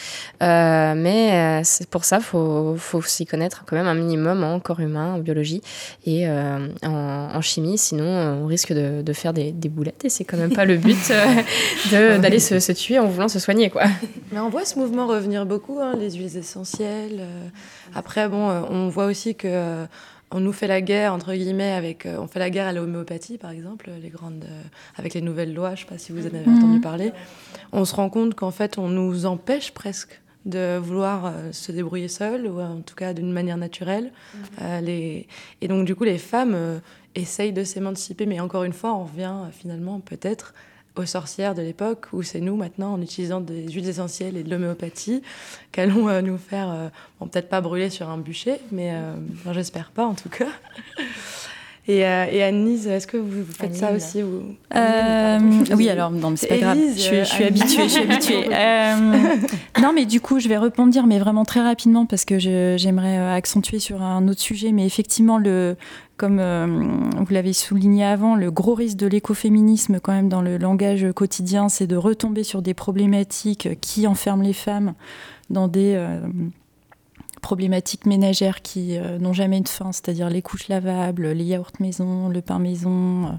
Euh, 0.42 0.94
mais 0.96 1.62
c'est 1.64 1.88
pour 1.88 2.04
ça, 2.04 2.18
il 2.18 2.22
faut, 2.22 2.76
faut 2.78 3.02
s'y 3.02 3.26
connaître 3.26 3.64
quand 3.66 3.74
même 3.74 3.88
un 3.88 3.94
minimum 3.94 4.44
en 4.44 4.60
corps 4.60 4.80
humain, 4.80 5.14
en 5.14 5.18
biologie 5.18 5.62
et 6.04 6.28
en, 6.28 6.68
en, 6.84 7.40
chimie, 7.40 7.76
sinon 7.76 8.04
on 8.04 8.46
risque 8.46 8.72
de, 8.72 9.02
de 9.02 9.12
faire 9.12 9.32
des, 9.32 9.50
des, 9.50 9.68
boulettes 9.68 10.04
et 10.04 10.08
c'est 10.08 10.24
quand 10.24 10.36
même 10.36 10.54
pas 10.54 10.64
le 10.64 10.76
but 10.76 11.12
d'aller 11.90 12.38
se, 12.38 12.60
se, 12.60 12.72
tuer 12.72 12.98
en 13.00 13.06
voulant 13.06 13.28
se 13.28 13.40
soigner. 13.40 13.70
Quoi. 13.70 13.84
Mais 14.30 14.38
on 14.38 14.48
voit 14.48 14.64
ce 14.64 14.78
mouvement 14.78 15.06
revenir 15.06 15.44
beaucoup, 15.44 15.80
hein, 15.80 15.94
les 15.98 16.12
huiles 16.12 16.36
essentielles. 16.36 17.26
Après, 17.94 18.28
bon, 18.28 18.48
on 18.70 18.88
voit 18.88 19.06
aussi 19.06 19.34
que 19.34 19.86
on 20.30 20.40
nous 20.40 20.52
fait 20.52 20.66
la 20.66 20.80
guerre 20.80 21.12
entre 21.12 21.32
guillemets 21.34 21.72
avec 21.72 22.06
euh, 22.06 22.16
on 22.18 22.26
fait 22.26 22.38
la 22.38 22.50
guerre 22.50 22.66
à 22.66 22.72
l'homéopathie 22.72 23.38
par 23.38 23.50
exemple 23.50 23.90
les 24.02 24.08
grandes 24.08 24.44
euh, 24.44 24.62
avec 24.96 25.14
les 25.14 25.20
nouvelles 25.20 25.54
lois 25.54 25.74
je 25.74 25.82
sais 25.82 25.86
pas 25.86 25.98
si 25.98 26.12
vous 26.12 26.24
en 26.24 26.34
avez 26.34 26.46
mhm. 26.46 26.58
entendu 26.58 26.80
parler 26.80 27.12
on 27.72 27.84
se 27.84 27.94
rend 27.94 28.10
compte 28.10 28.34
qu'en 28.34 28.50
fait 28.50 28.78
on 28.78 28.88
nous 28.88 29.26
empêche 29.26 29.72
presque 29.72 30.20
de 30.44 30.78
vouloir 30.78 31.26
euh, 31.26 31.52
se 31.52 31.72
débrouiller 31.72 32.08
seul 32.08 32.46
ou 32.46 32.60
en 32.60 32.80
tout 32.80 32.94
cas 32.94 33.12
d'une 33.12 33.32
manière 33.32 33.56
naturelle 33.56 34.12
mhm. 34.34 34.84
les... 34.84 35.28
et 35.60 35.68
donc 35.68 35.86
du 35.86 35.94
coup 35.94 36.04
les 36.04 36.18
femmes 36.18 36.80
essayent 37.14 37.52
de 37.52 37.64
s'émanciper 37.64 38.26
mais 38.26 38.40
encore 38.40 38.64
une 38.64 38.72
fois 38.72 38.94
on 38.94 39.04
revient 39.04 39.34
finalement 39.52 40.00
peut-être 40.00 40.54
aux 40.98 41.06
sorcières 41.06 41.54
de 41.54 41.62
l'époque, 41.62 42.06
où 42.12 42.22
c'est 42.22 42.40
nous 42.40 42.56
maintenant, 42.56 42.94
en 42.94 43.02
utilisant 43.02 43.40
des 43.40 43.68
huiles 43.68 43.88
essentielles 43.88 44.36
et 44.36 44.42
de 44.42 44.50
l'homéopathie, 44.50 45.22
qu'allons 45.72 46.08
euh, 46.08 46.22
nous 46.22 46.38
faire, 46.38 46.70
euh, 46.70 46.88
bon, 47.20 47.28
peut-être 47.28 47.48
pas 47.48 47.60
brûler 47.60 47.90
sur 47.90 48.08
un 48.08 48.18
bûcher, 48.18 48.58
mais 48.72 48.92
euh, 48.92 49.14
j'espère 49.52 49.90
pas 49.90 50.06
en 50.06 50.14
tout 50.14 50.28
cas. 50.28 50.48
Et, 51.88 51.98
et 51.98 52.42
Annelise, 52.42 52.88
est-ce 52.88 53.06
que 53.06 53.16
vous, 53.16 53.44
faites 53.44 53.76
ça 53.76 53.92
aussi 53.92 54.20
ou... 54.20 54.42
Oui, 54.74 55.88
alors, 55.88 56.10
non, 56.10 56.34
c'est 56.34 56.48
pas 56.48 56.56
grave, 56.56 56.78
je, 56.96 57.20
je, 57.20 57.22
suis 57.22 57.44
habituée, 57.44 57.84
je 57.84 57.88
suis 57.88 58.02
habituée. 58.02 58.48
non, 59.80 59.92
mais 59.94 60.04
du 60.04 60.20
coup, 60.20 60.40
je 60.40 60.48
vais 60.48 60.58
répondre, 60.58 60.92
mais 61.06 61.20
vraiment 61.20 61.44
très 61.44 61.60
rapidement, 61.60 62.04
parce 62.04 62.24
que 62.24 62.40
j'aimerais 62.40 63.18
accentuer 63.32 63.78
sur 63.78 64.02
un 64.02 64.26
autre 64.26 64.40
sujet, 64.40 64.72
mais 64.72 64.84
effectivement, 64.84 65.38
le, 65.38 65.76
comme 66.16 66.38
euh, 66.38 66.66
vous 66.66 67.32
l'avez 67.32 67.52
souligné 67.52 68.04
avant, 68.04 68.36
le 68.36 68.50
gros 68.50 68.74
risque 68.74 68.96
de 68.96 69.06
l'écoféminisme 69.06 70.00
quand 70.00 70.12
même 70.12 70.28
dans 70.28 70.42
le 70.42 70.56
langage 70.56 71.06
quotidien, 71.14 71.68
c'est 71.68 71.86
de 71.86 71.96
retomber 71.96 72.42
sur 72.42 72.62
des 72.62 72.74
problématiques 72.74 73.80
qui 73.80 74.06
enferment 74.06 74.42
les 74.42 74.54
femmes 74.54 74.94
dans 75.50 75.68
des 75.68 75.94
euh, 75.94 76.20
problématiques 77.42 78.06
ménagères 78.06 78.62
qui 78.62 78.96
euh, 78.96 79.18
n'ont 79.18 79.34
jamais 79.34 79.60
de 79.60 79.68
fin, 79.68 79.92
c'est-à-dire 79.92 80.30
les 80.30 80.40
couches 80.40 80.68
lavables, 80.68 81.28
les 81.28 81.44
yaourts 81.44 81.72
maison, 81.80 82.28
le 82.28 82.40
pain 82.40 82.58
maison, 82.58 83.38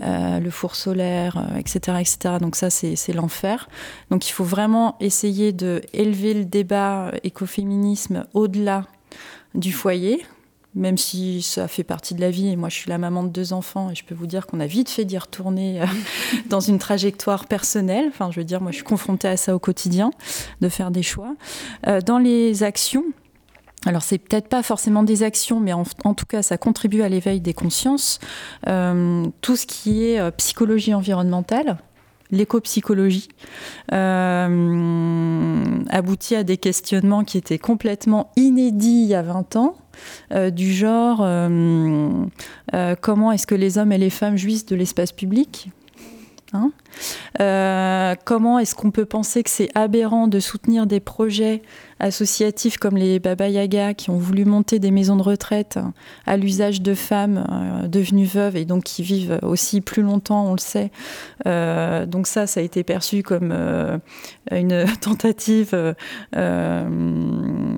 le 0.00 0.50
four 0.50 0.76
solaire, 0.76 1.44
etc., 1.58 1.98
etc. 2.00 2.36
Donc 2.40 2.54
ça, 2.54 2.70
c'est 2.70 3.12
l'enfer. 3.12 3.68
Donc 4.10 4.28
il 4.28 4.32
faut 4.32 4.44
vraiment 4.44 4.96
essayer 5.00 5.52
de 5.52 5.82
élever 5.92 6.34
le 6.34 6.44
débat 6.44 7.10
écoféminisme 7.24 8.26
au-delà 8.32 8.86
du 9.54 9.72
foyer, 9.72 10.24
même 10.74 10.96
si 10.96 11.42
ça 11.42 11.68
fait 11.68 11.84
partie 11.84 12.14
de 12.14 12.20
la 12.20 12.30
vie. 12.30 12.56
Moi, 12.56 12.70
je 12.70 12.76
suis 12.76 12.88
la 12.88 12.96
maman 12.98 13.24
de 13.24 13.28
deux 13.28 13.52
enfants 13.52 13.90
et 13.90 13.94
je 13.94 14.04
peux 14.04 14.14
vous 14.14 14.26
dire 14.26 14.46
qu'on 14.46 14.60
a 14.60 14.66
vite 14.66 14.88
fait 14.88 15.04
d'y 15.04 15.18
retourner 15.18 15.82
euh, 15.82 15.86
dans 16.48 16.60
une 16.60 16.78
trajectoire 16.78 17.44
personnelle. 17.46 18.06
Enfin, 18.08 18.30
je 18.30 18.40
veux 18.40 18.44
dire, 18.44 18.62
moi, 18.62 18.70
je 18.70 18.76
suis 18.76 18.84
confrontée 18.84 19.28
à 19.28 19.36
ça 19.36 19.54
au 19.54 19.58
quotidien, 19.58 20.12
de 20.60 20.68
faire 20.68 20.90
des 20.90 21.02
choix. 21.02 21.34
Euh, 21.86 22.00
dans 22.00 22.18
les 22.18 22.62
actions, 22.62 23.04
alors 23.84 24.02
c'est 24.02 24.18
peut-être 24.18 24.48
pas 24.48 24.62
forcément 24.62 25.02
des 25.02 25.24
actions, 25.24 25.60
mais 25.60 25.72
en, 25.72 25.84
tout 25.84 26.26
cas 26.26 26.42
ça 26.42 26.56
contribue 26.56 27.02
à 27.02 27.08
l'éveil 27.08 27.40
des 27.40 27.52
consciences. 27.52 28.20
Euh, 28.68 29.26
tout 29.40 29.56
ce 29.56 29.66
qui 29.66 30.04
est 30.04 30.30
psychologie 30.36 30.94
environnementale, 30.94 31.78
l'éco-psychologie, 32.30 33.26
aboutit 33.90 33.96
à 36.36 36.44
des 36.44 36.58
questionnements 36.58 37.24
qui 37.24 37.38
étaient 37.38 37.58
complètement 37.58 38.30
inédits 38.36 39.02
il 39.02 39.08
y 39.08 39.16
a 39.16 39.22
20 39.22 39.56
ans 39.56 39.81
euh, 40.32 40.50
du 40.50 40.72
genre 40.72 41.20
euh, 41.22 42.24
euh, 42.74 42.94
comment 43.00 43.32
est-ce 43.32 43.46
que 43.46 43.54
les 43.54 43.78
hommes 43.78 43.92
et 43.92 43.98
les 43.98 44.10
femmes 44.10 44.36
jouissent 44.36 44.66
de 44.66 44.76
l'espace 44.76 45.12
public 45.12 45.70
Hein? 46.54 46.70
Comment 48.26 48.58
est-ce 48.58 48.74
qu'on 48.74 48.90
peut 48.90 49.06
penser 49.06 49.42
que 49.42 49.48
c'est 49.48 49.70
aberrant 49.74 50.28
de 50.28 50.38
soutenir 50.38 50.86
des 50.86 51.00
projets 51.00 51.62
associatifs 51.98 52.76
comme 52.76 52.98
les 52.98 53.20
Baba 53.20 53.48
Yaga 53.48 53.94
qui 53.94 54.10
ont 54.10 54.18
voulu 54.18 54.44
monter 54.44 54.78
des 54.78 54.90
maisons 54.90 55.16
de 55.16 55.22
retraite 55.22 55.78
à 56.26 56.36
l'usage 56.36 56.82
de 56.82 56.92
femmes 56.92 57.88
devenues 57.88 58.26
veuves 58.26 58.56
et 58.56 58.66
donc 58.66 58.84
qui 58.84 59.02
vivent 59.02 59.38
aussi 59.40 59.80
plus 59.80 60.02
longtemps, 60.02 60.46
on 60.46 60.52
le 60.52 60.58
sait. 60.58 60.90
Donc 61.46 62.26
ça, 62.26 62.46
ça 62.46 62.60
a 62.60 62.62
été 62.62 62.84
perçu 62.84 63.22
comme 63.22 63.54
une 64.50 64.84
tentative 65.00 65.94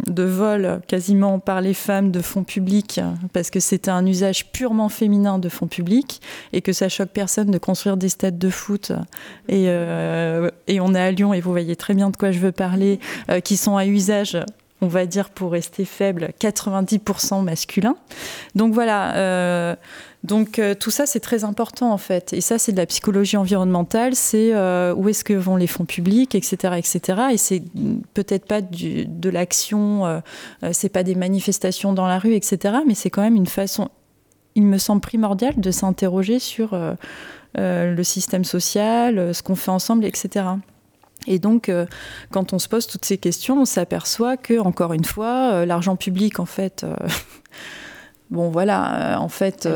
de 0.06 0.22
vol 0.22 0.80
quasiment 0.86 1.38
par 1.38 1.60
les 1.60 1.74
femmes 1.74 2.10
de 2.10 2.20
fonds 2.20 2.44
publics 2.44 3.00
parce 3.32 3.50
que 3.50 3.60
c'était 3.60 3.90
un 3.90 4.06
usage 4.06 4.50
purement 4.52 4.88
féminin 4.88 5.38
de 5.38 5.48
fonds 5.48 5.66
publics 5.66 6.20
et 6.52 6.60
que 6.60 6.72
ça 6.72 6.88
choque 6.88 7.10
personne 7.10 7.50
de 7.50 7.58
construire 7.58 7.96
des 7.96 8.08
stades 8.08 8.38
de 8.38 8.50
foot 8.50 8.92
et, 9.48 9.66
euh, 9.68 10.50
et, 10.66 10.80
on 10.80 10.94
est 10.94 11.00
à 11.00 11.10
Lyon 11.10 11.34
et 11.34 11.40
vous 11.40 11.50
voyez 11.50 11.76
très 11.76 11.94
bien 11.94 12.10
de 12.10 12.16
quoi 12.16 12.30
je 12.30 12.38
veux 12.38 12.52
parler, 12.52 12.98
euh, 13.30 13.40
qui 13.40 13.56
sont 13.56 13.76
à 13.76 13.86
usage 13.86 14.38
on 14.80 14.86
va 14.86 15.06
dire 15.06 15.30
pour 15.30 15.52
rester 15.52 15.84
faible, 15.84 16.30
90% 16.40 17.42
masculin. 17.42 17.96
Donc 18.54 18.74
voilà, 18.74 19.16
euh, 19.16 19.76
donc 20.24 20.60
tout 20.80 20.90
ça 20.90 21.06
c'est 21.06 21.20
très 21.20 21.44
important 21.44 21.92
en 21.92 21.98
fait. 21.98 22.32
Et 22.32 22.40
ça 22.40 22.58
c'est 22.58 22.72
de 22.72 22.76
la 22.76 22.86
psychologie 22.86 23.36
environnementale, 23.36 24.14
c'est 24.14 24.52
où 24.92 25.08
est-ce 25.08 25.22
que 25.22 25.34
vont 25.34 25.56
les 25.56 25.66
fonds 25.66 25.84
publics, 25.84 26.34
etc. 26.34 26.74
etc. 26.78 27.22
Et 27.32 27.36
c'est 27.36 27.62
peut-être 28.14 28.46
pas 28.46 28.60
de 28.60 29.30
l'action, 29.30 30.22
c'est 30.72 30.88
pas 30.88 31.02
des 31.02 31.14
manifestations 31.14 31.92
dans 31.92 32.06
la 32.06 32.18
rue, 32.18 32.34
etc. 32.34 32.78
Mais 32.86 32.94
c'est 32.94 33.10
quand 33.10 33.22
même 33.22 33.36
une 33.36 33.46
façon, 33.46 33.90
il 34.54 34.64
me 34.64 34.78
semble 34.78 35.02
primordial 35.02 35.60
de 35.60 35.70
s'interroger 35.70 36.38
sur 36.38 36.74
euh, 37.58 37.94
le 37.94 38.02
système 38.02 38.44
social, 38.44 39.16
euh, 39.16 39.32
ce 39.32 39.42
qu'on 39.44 39.54
fait 39.54 39.70
ensemble, 39.70 40.04
etc. 40.04 40.46
Et 41.28 41.38
donc, 41.38 41.68
euh, 41.68 41.86
quand 42.32 42.52
on 42.52 42.58
se 42.58 42.68
pose 42.68 42.88
toutes 42.88 43.04
ces 43.04 43.16
questions, 43.16 43.60
on 43.60 43.64
s'aperçoit 43.64 44.36
que, 44.36 44.58
encore 44.58 44.92
une 44.92 45.04
fois, 45.04 45.64
l'argent 45.64 45.94
public, 45.94 46.40
en 46.40 46.46
fait, 46.46 46.84
bon, 48.30 48.50
voilà, 48.50 49.18
en 49.20 49.28
fait, 49.28 49.68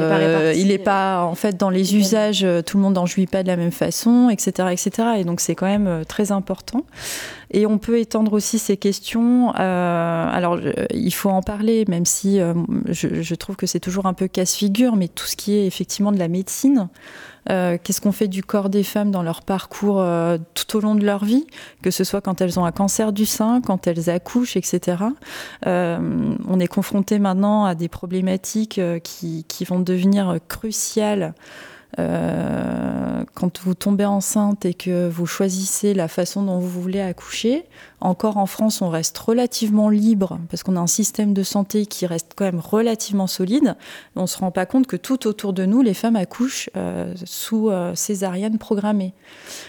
il 0.57 0.69
n'est 0.69 0.79
pas, 0.79 1.23
en 1.25 1.35
fait, 1.35 1.57
dans 1.57 1.71
les 1.71 1.97
usages, 1.97 2.47
tout 2.67 2.77
le 2.77 2.83
monde 2.83 2.95
n'en 2.95 3.07
jouit 3.07 3.27
pas 3.27 3.43
de 3.43 3.49
la 3.49 3.57
même 3.57 3.73
façon, 3.73 4.31
etc., 4.31 4.69
etc. 4.73 4.91
Et 5.19 5.25
donc, 5.25 5.41
c'est 5.41 5.55
quand 5.55 5.67
même 5.67 6.05
très 6.07 6.33
important. 6.33 6.85
Et 7.51 7.65
on 7.67 7.79
peut 7.79 7.99
étendre 7.99 8.33
aussi 8.33 8.59
ces 8.59 8.77
questions. 8.77 9.51
alors, 9.53 10.59
il 10.93 11.15
faut 11.15 11.31
en 11.31 11.43
parler, 11.43 11.85
même 11.89 12.05
si 12.05 12.41
je, 12.87 13.23
je, 13.23 13.35
trouve 13.35 13.57
que 13.57 13.67
c'est 13.67 13.81
toujours 13.81 14.07
un 14.07 14.15
peu 14.15 14.29
casse-figure, 14.29 14.97
mais 14.97 15.09
tout 15.09 15.27
ce 15.27 15.37
qui 15.37 15.55
est 15.55 15.67
effectivement 15.67 16.13
de 16.13 16.19
la 16.19 16.29
médecine. 16.29 16.89
Euh, 17.51 17.79
qu'est-ce 17.83 18.01
qu'on 18.01 18.13
fait 18.13 18.29
du 18.29 18.43
corps 18.43 18.69
des 18.69 18.83
femmes 18.83 19.11
dans 19.11 19.23
leur 19.23 19.43
parcours 19.43 20.01
euh, 20.01 20.39
tout 20.55 20.77
au 20.77 20.81
long 20.81 20.95
de 20.95 21.05
leur 21.05 21.25
vie, 21.25 21.47
que 21.83 21.91
ce 21.91 22.05
soit 22.05 22.21
quand 22.21 22.41
elles 22.41 22.59
ont 22.59 22.65
un 22.65 22.73
cancer 22.73 23.13
du 23.13 23.27
sein, 23.27 23.61
quand 23.61 23.87
elles 23.87 24.11
accouchent, 24.11 24.57
etc. 24.57 25.05
Euh, 25.67 26.35
on 26.47 26.61
est 26.61 26.67
confronté 26.67 27.19
maintenant 27.19 27.65
à 27.65 27.75
des 27.75 27.89
problématiques 27.89 28.81
qui, 29.03 29.45
qui, 29.49 29.65
vont 29.65 29.81
devenir 29.81 30.39
cruciales 30.49 31.35
euh, 31.99 33.25
quand 33.35 33.61
vous 33.61 33.75
tombez 33.75 34.05
enceinte 34.05 34.67
et 34.67 34.75
que 34.75 35.09
vous 35.09 35.27
choisissez 35.27 35.95
la 35.95 36.07
façon 36.07 36.43
dont 36.43 36.59
vous 36.59 36.83
voulez 36.83 37.01
accoucher, 37.01 37.65
encore 38.01 38.37
en 38.37 38.47
France, 38.47 38.83
on 38.83 38.91
reste 38.91 39.17
relativement 39.17 39.89
libre 39.89 40.39
parce 40.51 40.63
qu'on 40.63 40.77
a 40.77 40.81
un 40.81 40.87
système 40.87 41.33
de 41.33 41.43
santé 41.43 41.87
qui 41.87 42.07
reste 42.07 42.33
quand 42.37 42.45
même 42.45 42.61
relativement 42.61 43.27
solide. 43.27 43.75
On 44.17 44.23
ne 44.23 44.27
se 44.27 44.39
rend 44.39 44.51
pas 44.51 44.67
compte 44.67 44.87
que 44.87 44.97
tout 44.97 45.27
autour 45.27 45.53
de 45.53 45.65
nous, 45.65 45.81
les 45.81 45.95
femmes 45.95 46.17
accouchent 46.17 46.71
euh, 46.77 47.15
sous 47.25 47.71
euh, 47.71 47.95
césarienne 47.95 48.59
programmée. 48.59 49.15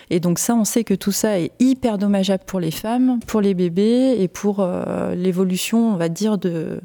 Et 0.09 0.19
donc 0.19 0.39
ça, 0.39 0.55
on 0.55 0.65
sait 0.65 0.83
que 0.83 0.93
tout 0.93 1.13
ça 1.13 1.39
est 1.39 1.51
hyper 1.59 1.97
dommageable 1.97 2.43
pour 2.45 2.59
les 2.59 2.71
femmes, 2.71 3.19
pour 3.25 3.41
les 3.41 3.53
bébés 3.53 4.17
et 4.19 4.27
pour 4.27 4.67
l'évolution, 5.15 5.93
on 5.93 5.95
va 5.95 6.09
dire, 6.09 6.37
de 6.37 6.81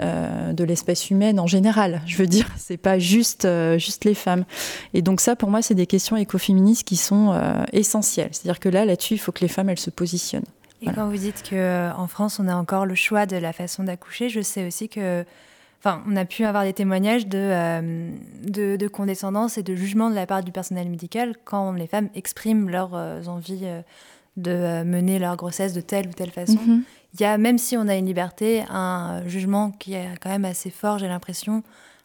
euh, 0.00 0.54
de 0.54 0.64
l'espèce 0.64 1.10
humaine 1.10 1.38
en 1.38 1.46
général. 1.46 2.00
Je 2.06 2.16
veux 2.16 2.26
dire, 2.26 2.46
c'est 2.56 2.78
pas 2.78 2.98
juste, 2.98 3.44
euh, 3.44 3.78
juste 3.78 4.06
les 4.06 4.14
femmes. 4.14 4.44
Et 4.94 5.02
donc 5.02 5.20
ça, 5.20 5.36
pour 5.36 5.50
moi, 5.50 5.60
c'est 5.60 5.74
des 5.74 5.86
questions 5.86 6.16
écoféministes 6.16 6.84
qui 6.84 6.96
sont 6.96 7.32
euh, 7.32 7.62
essentielles. 7.72 8.30
C'est-à-dire 8.32 8.58
que 8.58 8.70
là, 8.70 8.86
là-dessus, 8.86 9.14
il 9.14 9.18
faut 9.18 9.32
que 9.32 9.42
les 9.42 9.48
femmes, 9.48 9.68
elles 9.68 9.78
se 9.78 9.90
positionnent. 9.90 10.46
Et 10.80 10.86
quand 10.86 11.08
vous 11.08 11.18
dites 11.18 11.44
qu'en 11.48 12.06
France, 12.06 12.40
on 12.40 12.48
a 12.48 12.54
encore 12.54 12.86
le 12.86 12.94
choix 12.94 13.26
de 13.26 13.36
la 13.36 13.52
façon 13.52 13.84
d'accoucher, 13.84 14.28
je 14.28 14.40
sais 14.40 14.66
aussi 14.66 14.88
que 14.88 15.24
Enfin, 15.84 16.00
on 16.08 16.14
a 16.14 16.24
pu 16.24 16.44
avoir 16.44 16.62
des 16.62 16.72
témoignages 16.72 17.26
de, 17.26 18.12
de, 18.46 18.86
condescendance 18.86 19.58
et 19.58 19.64
de 19.64 19.74
jugement 19.74 20.10
de 20.10 20.14
la 20.14 20.26
part 20.26 20.44
du 20.44 20.52
personnel 20.52 20.88
médical 20.88 21.34
quand 21.44 21.72
les 21.72 21.88
femmes 21.88 22.08
expriment 22.14 22.70
leurs 22.70 22.94
envies 23.28 23.66
de 24.36 24.84
mener 24.84 25.18
leur 25.18 25.34
grossesse 25.34 25.72
de 25.72 25.80
telle 25.80 26.06
ou 26.06 26.12
telle 26.12 26.30
façon. 26.30 26.60
Mhm 26.64 26.84
il 27.14 27.20
y 27.20 27.24
a, 27.24 27.36
même 27.36 27.58
si 27.58 27.76
on 27.76 27.88
a 27.88 27.94
une 27.96 28.06
liberté, 28.06 28.64
un 28.70 29.26
jugement 29.26 29.70
qui 29.72 29.94
est 29.94 30.08
quand 30.20 30.30
même 30.30 30.44
assez 30.44 30.70
fort, 30.70 30.98
j'ai 30.98 31.08
l'impression, 31.08 31.62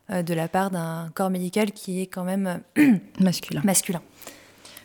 euh, 0.09 0.21
de 0.21 0.33
la 0.33 0.47
part 0.47 0.69
d'un 0.69 1.09
corps 1.15 1.29
médical 1.29 1.71
qui 1.71 2.01
est 2.01 2.07
quand 2.07 2.23
même 2.23 2.61
masculin. 3.19 3.61
masculin. 3.63 4.01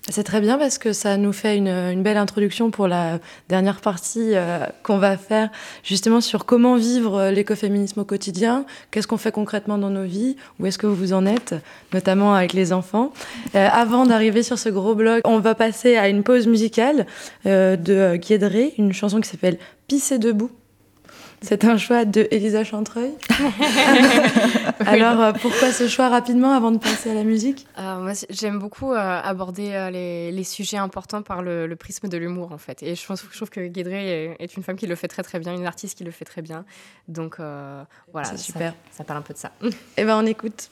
C'est 0.09 0.25
très 0.25 0.41
bien 0.41 0.59
parce 0.59 0.79
que 0.79 0.93
ça 0.93 1.17
nous 1.17 1.33
fait 1.33 1.57
une, 1.57 2.03
belle 2.03 2.17
introduction 2.17 2.73
pour 2.73 2.89
la 2.89 3.21
dernière 3.49 3.81
partie 3.81 4.35
euh, 4.35 4.67
qu'on 4.83 4.99
va 4.99 5.17
faire 5.17 5.49
justement 5.85 6.21
sur 6.21 6.45
comment 6.45 6.75
vivre 6.75 7.21
euh, 7.21 7.31
l'écoféminisme 7.31 8.01
au 8.01 8.05
quotidien, 8.05 8.67
qu'est-ce 8.91 9.07
qu'on 9.07 9.17
fait 9.17 9.31
concrètement 9.31 9.79
dans 9.79 9.91
nos 9.91 10.03
vies, 10.03 10.37
où 10.59 10.67
est-ce 10.67 10.77
que 10.77 10.89
vous 10.89 11.13
en 11.13 11.25
êtes, 11.25 11.55
notamment 11.93 12.35
avec 12.35 12.53
les 12.53 12.73
enfants. 12.73 13.13
Euh, 13.55 13.69
avant 13.71 14.05
d'arriver 14.05 14.43
sur 14.43 14.59
ce 14.59 14.69
gros 14.71 14.97
bloc, 14.97 15.21
on 15.25 15.39
va 15.39 15.55
passer 15.55 15.97
à 15.97 16.09
une 16.09 16.25
pause 16.25 16.49
musicale 16.49 17.07
de 17.45 18.17
Guédré, 18.17 18.75
une 18.79 18.93
chanson 18.93 19.21
qui 19.21 19.29
s'appelle 19.29 19.59
Pisser 19.87 20.19
debout. 20.19 20.51
C'est 21.43 21.65
un 21.65 21.77
choix 21.77 22.05
de 22.05 22.29
Elisa 22.31 22.65
Chantreuil. 22.65 23.13
Alors, 24.87 25.21
euh, 25.21 25.33
pourquoi 25.33 25.73
ce 25.73 25.89
choix 25.89 26.09
rapidement 26.09 26.53
avant 26.53 26.71
de 26.71 26.79
passer 26.79 27.11
à 27.11 27.15
la 27.15 27.25
musique? 27.25 27.67
Euh, 27.79 28.01
Moi, 28.01 28.13
j'aime 28.31 28.59
beaucoup 28.59 28.93
euh, 28.93 29.21
aborder 29.23 29.91
les, 29.93 30.45
sujets 30.45 30.77
importants 30.77 31.23
par 31.23 31.43
le, 31.43 31.75
prisme 31.75 32.09
de 32.09 32.17
l'humour, 32.17 32.53
en 32.53 32.59
fait. 32.59 32.83
Et 32.83 32.95
je, 32.95 33.07
pense, 33.07 33.25
je 33.31 33.37
trouve 33.37 33.51
que 33.51 33.67
Guédré 33.67 34.37
est, 34.39 34.57
une 34.57 34.63
femme 34.63 34.77
qui 34.77 34.87
le 34.87 34.95
fait 34.95 35.09
très 35.09 35.23
très 35.23 35.41
bien, 35.41 35.55
une 35.55 35.67
artiste 35.67 35.99
qui 35.99 36.05
le 36.05 36.11
fait 36.11 36.25
très 36.25 36.43
bien. 36.43 36.65
Donc, 37.09 37.39
voilà, 38.13 38.37
super. 38.37 38.75
Ça, 38.91 39.05
parle 39.05 39.19
un 39.21 39.23
peu 39.23 39.35
de 39.35 39.39
ça. 39.39 39.53
Eh 39.97 40.05
ben, 40.05 40.17
on 40.17 40.27
écoute. 40.27 40.71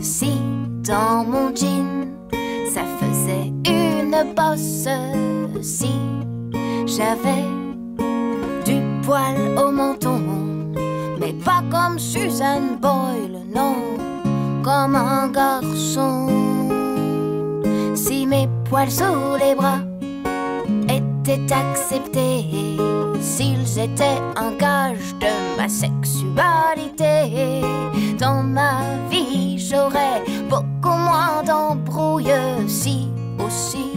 Si 0.00 0.32
dans 0.82 1.24
mon 1.24 1.54
jean 1.54 2.08
ça 2.72 2.82
faisait 2.98 3.52
une 3.66 4.34
bosse, 4.34 4.88
si 5.60 5.90
j'avais 6.86 7.44
du 8.64 8.80
poil 9.02 9.36
au 9.56 9.70
menton, 9.70 10.20
mais 11.20 11.32
pas 11.44 11.62
comme 11.70 11.98
Suzanne 11.98 12.78
Boyle, 12.80 13.40
non, 13.54 13.74
comme 14.62 14.96
un 14.96 15.28
garçon. 15.28 16.28
Si 17.94 18.26
mes 18.26 18.48
poils 18.68 18.90
sous 18.90 19.36
les 19.38 19.54
bras 19.54 19.80
étaient 20.88 21.52
acceptés, 21.52 22.44
s'ils 23.20 23.78
étaient 23.78 24.20
un 24.36 24.52
gage 24.52 25.14
de 25.20 25.56
ma 25.56 25.68
dans 28.18 28.42
ma 28.42 28.80
vie, 29.10 29.58
j'aurais 29.58 30.22
beaucoup 30.48 30.88
moins 30.88 31.42
d'embrouilles 31.44 32.32
si 32.66 33.08
aussi, 33.38 33.92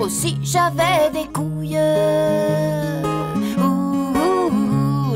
aussi 0.00 0.38
j'avais 0.42 1.10
des 1.12 1.26
couilles. 1.32 1.78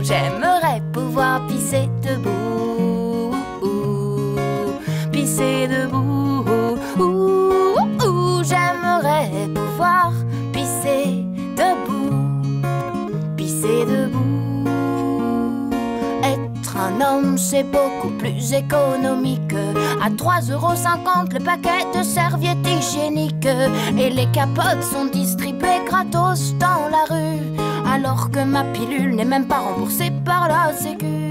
j'aimerais 0.02 0.82
pouvoir 0.92 1.46
pisser 1.46 1.88
debout, 2.02 3.34
pisser 5.12 5.68
debout. 5.68 6.44
j'aimerais 8.42 9.48
pouvoir 9.54 10.12
pisser 10.52 11.24
debout, 11.56 12.42
pisser 13.36 13.84
debout. 13.84 14.27
Homme, 17.02 17.38
c'est 17.38 17.64
beaucoup 17.64 18.10
plus 18.18 18.52
économique. 18.52 19.54
À 20.02 20.10
3,50€ 20.10 21.32
le 21.32 21.44
paquet 21.44 21.84
de 21.96 22.02
serviettes 22.02 22.66
hygiéniques. 22.66 23.48
Et 23.96 24.10
les 24.10 24.26
capotes 24.32 24.82
sont 24.82 25.06
distribuées 25.06 25.84
gratos 25.86 26.54
dans 26.58 26.88
la 26.90 27.04
rue. 27.14 27.40
Alors 27.92 28.30
que 28.30 28.40
ma 28.44 28.64
pilule 28.64 29.14
n'est 29.14 29.24
même 29.24 29.46
pas 29.46 29.60
remboursée 29.60 30.12
par 30.24 30.48
la 30.48 30.72
Sécu. 30.74 31.27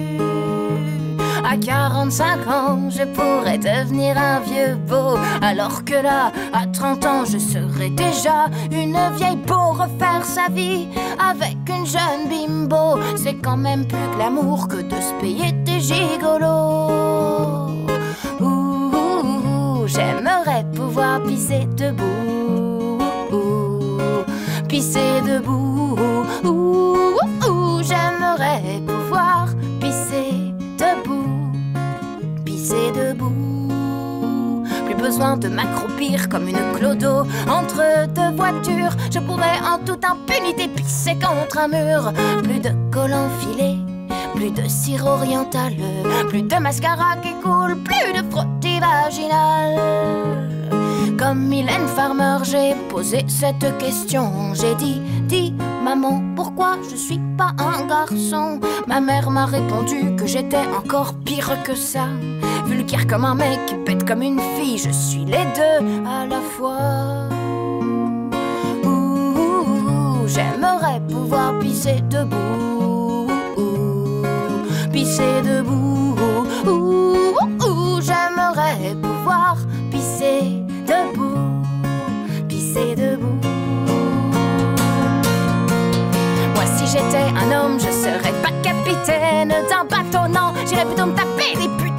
À 1.50 1.56
45 1.56 2.48
ans, 2.50 2.89
je 2.89 3.04
pourrais 3.04 3.58
devenir 3.58 4.18
un 4.18 4.41
vieux 4.41 4.76
beau. 4.76 5.16
Alors 5.41 5.86
que 5.86 5.93
là, 5.93 6.34
à 6.52 6.68
30 6.68 7.06
ans, 7.06 7.24
je 7.24 7.38
serais 7.38 7.89
déjà 7.89 8.48
une 8.70 8.98
vieille 9.16 9.38
pour 9.45 9.78
refaire 9.78 10.26
sa 10.26 10.52
vie 10.52 10.89
avec 11.18 11.56
une 11.70 11.86
jeune 11.86 12.28
bimbo. 12.30 13.00
C'est 13.16 13.36
quand 13.36 13.56
même 13.56 13.88
plus 13.88 14.10
glamour 14.18 14.68
que 14.68 14.82
de 14.82 14.95
se 14.95 15.14
payer 15.22 15.54
des 15.64 15.80
gigolos. 15.80 17.72
Ouh, 18.41 19.88
j'aimerais 19.88 20.66
pouvoir 20.76 21.24
pisser 21.24 21.66
debout. 21.78 22.98
pisser 24.68 25.22
debout. 25.26 25.95
Ouh, 26.43 27.82
j'aimerais 27.84 28.82
pouvoir 28.86 29.48
pisser. 29.80 30.47
Plus 34.86 34.95
besoin 34.95 35.38
de 35.38 35.47
m'accroupir 35.47 36.30
comme 36.30 36.47
une 36.47 36.72
clodo 36.74 37.26
entre 37.47 38.07
deux 38.07 38.36
voitures. 38.36 38.95
Je 39.11 39.20
pourrais 39.20 39.59
en 39.59 39.78
toute 39.86 40.03
impunité 40.03 40.68
pisser 40.68 41.15
contre 41.15 41.59
un 41.59 41.68
mur. 41.68 42.11
Plus 42.43 42.59
de 42.59 42.72
collants 42.91 43.30
filés 43.39 43.78
plus 44.38 44.51
de 44.51 44.68
cire 44.68 45.05
oriental, 45.07 45.74
plus 46.30 46.43
de 46.43 46.55
mascara 46.57 47.15
qui 47.24 47.34
coule, 47.41 47.76
plus 47.78 48.13
de 48.13 48.30
frottis 48.30 48.80
vaginal. 48.80 50.47
Comme 51.18 51.47
Mylène 51.47 51.88
Farmer, 51.95 52.38
j'ai 52.43 52.76
posé 52.88 53.26
cette 53.28 53.78
question. 53.80 54.53
J'ai 54.53 54.76
dit, 54.76 55.01
dis 55.24 55.53
maman, 55.84 56.22
pourquoi 56.36 56.78
je 56.88 56.95
suis 56.95 57.20
pas 57.36 57.55
un 57.57 57.88
garçon? 57.88 58.59
Ma 58.86 59.01
mère 59.01 59.32
m'a 59.32 59.47
répondu 59.47 60.15
que 60.15 60.28
j'étais 60.28 60.68
encore 60.78 61.15
pire 61.26 61.57
que 61.63 61.74
ça. 61.74 62.05
Vulgaire 62.68 63.07
comme 63.07 63.26
un 63.26 63.36
mec, 63.36 63.59
bête 63.86 64.05
comme 64.07 64.22
une 64.22 64.39
fille, 64.57 64.78
je 64.78 64.91
suis 64.91 65.26
les 65.26 65.45
deux 65.55 66.05
à 66.05 66.26
la 66.26 66.41
fois. 66.41 67.30
Ouh, 68.84 70.28
j'aimerais 70.28 71.01
pouvoir 71.09 71.57
pisser 71.59 72.01
debout 72.09 72.57
pisser 74.97 75.41
debout. 75.43 76.15
Ouh, 76.65 78.01
j'aimerais 78.01 78.95
pouvoir 79.01 79.57
pisser 79.91 80.63
debout, 80.88 81.63
pisser 82.47 82.95
debout. 82.95 83.39
Moi, 86.55 86.65
si 86.76 86.88
j'étais 86.88 87.28
un 87.41 87.51
homme, 87.57 87.80
je 87.80 87.91
serais 87.91 88.34
pas 88.43 88.51
capitaine 88.63 89.53
d'un 89.70 89.86
bateau, 89.86 90.28
non, 90.28 90.53
j'irais 90.68 90.86
plutôt 90.86 91.05
me 91.05 91.15
taper 91.15 91.55
des 91.55 91.70
putes 91.78 91.97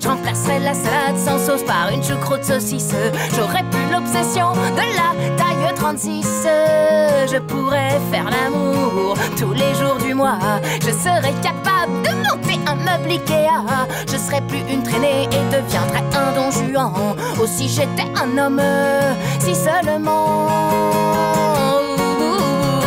Je 0.00 0.08
remplacerais 0.08 0.60
la 0.60 0.74
salade 0.74 1.16
sans 1.16 1.38
sauce 1.38 1.62
par 1.64 1.90
une 1.92 2.02
choucroute 2.02 2.44
saucisse. 2.44 2.92
J'aurais 3.34 3.64
plus 3.70 3.90
l'obsession 3.90 4.52
de 4.52 4.82
la 4.94 5.36
taille 5.36 5.74
36. 5.74 6.46
Je 7.26 7.38
pourrais 7.38 7.98
faire 8.10 8.30
l'amour 8.30 9.16
tous 9.36 9.52
les 9.52 9.74
jours 9.74 9.96
du 9.96 10.14
mois. 10.14 10.38
Je 10.80 10.90
serais 10.90 11.34
capable 11.42 12.02
de 12.02 12.10
monter 12.28 12.60
un 12.66 12.76
meuble 12.76 13.10
Ikea. 13.10 13.64
Je 14.06 14.16
serais 14.16 14.42
plus 14.42 14.60
une 14.72 14.82
traînée 14.82 15.24
et 15.24 15.54
deviendrais 15.54 16.04
un 16.14 16.32
don 16.34 16.50
juan. 16.50 17.16
Aussi 17.40 17.68
j'étais 17.68 18.10
un 18.14 18.38
homme, 18.38 18.62
si 19.40 19.54
seulement. 19.54 20.48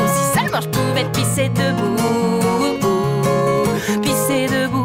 Si 0.08 0.40
seulement 0.40 0.62
je 0.62 0.70
pouvais 0.70 1.06
pisser 1.12 1.50
debout. 1.50 1.98
Pisser 4.02 4.48
debout. 4.48 4.81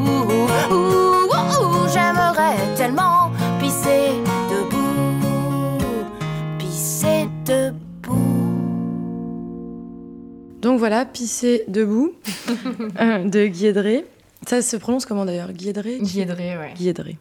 Donc 10.67 10.81
voilà, 10.81 11.05
Pisser 11.05 11.63
debout 11.69 12.13
euh, 13.01 13.23
de 13.23 13.47
Guédré. 13.47 14.05
Ça 14.49 14.63
se 14.63 14.77
prononce 14.77 15.07
comment 15.07 15.25
d'ailleurs 15.25 15.53
Guédré? 15.53 15.99
Guédré, 16.01 16.59
ouais. 16.59 16.75
Guédré. 16.77 17.19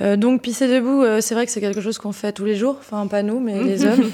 Euh, 0.00 0.16
donc 0.16 0.40
pisser 0.42 0.68
debout, 0.68 1.02
euh, 1.02 1.20
c'est 1.20 1.34
vrai 1.34 1.46
que 1.46 1.50
c'est 1.52 1.60
quelque 1.60 1.80
chose 1.80 1.98
qu'on 1.98 2.12
fait 2.12 2.30
tous 2.30 2.44
les 2.44 2.54
jours, 2.54 2.76
enfin 2.78 3.08
pas 3.08 3.24
nous, 3.24 3.40
mais 3.40 3.60
les 3.62 3.84
hommes. 3.86 4.08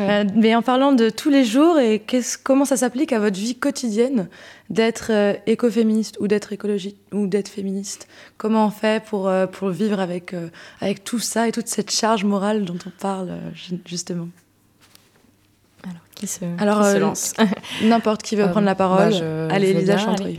Euh, 0.00 0.24
mais 0.34 0.56
en 0.56 0.62
parlant 0.62 0.90
de 0.90 1.08
tous 1.08 1.30
les 1.30 1.44
jours, 1.44 1.78
et 1.78 2.02
comment 2.42 2.64
ça 2.64 2.76
s'applique 2.76 3.12
à 3.12 3.20
votre 3.20 3.38
vie 3.38 3.54
quotidienne 3.54 4.28
d'être 4.70 5.12
écoféministe 5.46 6.16
ou 6.18 6.26
d'être 6.26 6.52
écologique 6.52 6.96
ou 7.12 7.28
d'être 7.28 7.48
féministe? 7.48 8.08
Comment 8.38 8.66
on 8.66 8.70
fait 8.70 9.04
pour, 9.04 9.30
pour 9.52 9.68
vivre 9.70 10.00
avec, 10.00 10.34
avec 10.80 11.04
tout 11.04 11.20
ça 11.20 11.46
et 11.46 11.52
toute 11.52 11.68
cette 11.68 11.92
charge 11.92 12.24
morale 12.24 12.64
dont 12.64 12.78
on 12.86 12.90
parle 13.00 13.30
ju- 13.54 13.78
justement? 13.86 14.28
Alors, 15.88 16.02
qui 16.14 16.26
se, 16.26 16.40
Alors, 16.58 16.78
qui 16.80 16.84
se 16.84 16.96
euh, 16.96 16.98
lance 17.00 17.34
N'importe 17.82 18.22
qui 18.22 18.36
veut 18.36 18.44
Euh, 18.44 18.48
prendre 18.48 18.66
la 18.66 18.74
parole. 18.74 18.98
bah, 18.98 19.10
je- 19.10 19.50
Allez, 19.52 19.72
je 19.72 19.78
Elisa 19.78 19.94
bien, 19.96 20.04
Chantreuil. 20.04 20.38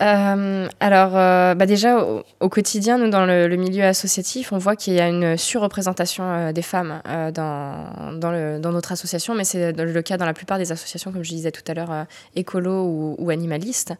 Euh, 0.00 0.68
alors, 0.80 1.16
euh, 1.16 1.54
bah 1.54 1.66
déjà, 1.66 2.04
au, 2.40 2.48
quotidien, 2.48 2.98
nous, 2.98 3.10
dans 3.10 3.26
le, 3.26 3.48
milieu 3.56 3.84
associatif, 3.84 4.52
on 4.52 4.58
voit 4.58 4.74
qu'il 4.74 4.94
y 4.94 5.00
a 5.00 5.08
une 5.08 5.36
surreprésentation 5.36 6.24
euh, 6.24 6.52
des 6.52 6.62
femmes 6.62 7.00
dans, 7.34 8.72
notre 8.72 8.92
association, 8.92 9.34
mais 9.34 9.44
c'est 9.44 9.72
le 9.72 10.02
cas 10.02 10.16
dans 10.16 10.26
la 10.26 10.34
plupart 10.34 10.58
des 10.58 10.72
associations, 10.72 11.12
comme 11.12 11.22
je 11.22 11.30
disais 11.30 11.52
tout 11.52 11.62
à 11.68 11.74
l'heure, 11.74 12.06
écolo 12.34 12.84
ou, 12.84 13.16
ou 13.18 13.30
animalistes. 13.30 13.94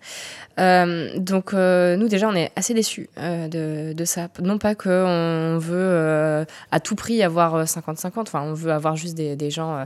Donc, 0.57 1.53
nous, 1.53 2.09
déjà, 2.09 2.28
on 2.28 2.34
est 2.34 2.51
assez 2.57 2.74
déçus 2.74 3.09
de, 3.16 4.05
ça. 4.05 4.28
Non 4.40 4.59
pas 4.59 4.74
qu'on 4.74 5.59
veut 5.59 6.47
à 6.70 6.80
tout 6.80 6.97
prix 6.97 7.22
avoir 7.22 7.55
euh, 7.55 7.64
50-50, 7.64 8.20
enfin, 8.20 8.43
on 8.43 8.55
veut 8.55 8.72
avoir 8.72 8.97
juste 8.97 9.14
des, 9.14 9.51
gens 9.51 9.84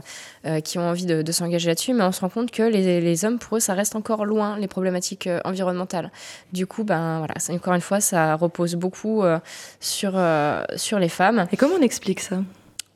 qui 0.63 0.79
ont 0.79 0.89
envie 0.89 1.05
de, 1.05 1.31
s'engager 1.31 1.67
là-dessus, 1.67 1.93
mais 1.93 2.03
on 2.03 2.11
se 2.11 2.21
rend 2.21 2.29
compte 2.29 2.51
que 2.51 2.63
les, 2.63 3.25
hommes, 3.25 3.39
pour 3.39 3.57
eux, 3.57 3.59
ça 3.59 3.73
reste 3.73 3.95
encore 3.95 4.25
loin, 4.25 4.57
les 4.57 4.67
problématiques 4.67 5.27
euh, 5.27 5.39
Du 6.51 6.67
coup, 6.67 6.83
ben 6.83 7.19
voilà, 7.19 7.33
encore 7.49 7.73
une 7.73 7.81
fois, 7.81 7.99
ça 7.99 8.35
repose 8.35 8.75
beaucoup 8.75 9.23
euh, 9.23 9.39
sur, 9.79 10.13
euh, 10.15 10.63
sur 10.75 10.99
les 10.99 11.09
femmes. 11.09 11.47
Et 11.51 11.57
comment 11.57 11.75
on 11.79 11.81
explique 11.81 12.19
ça? 12.19 12.37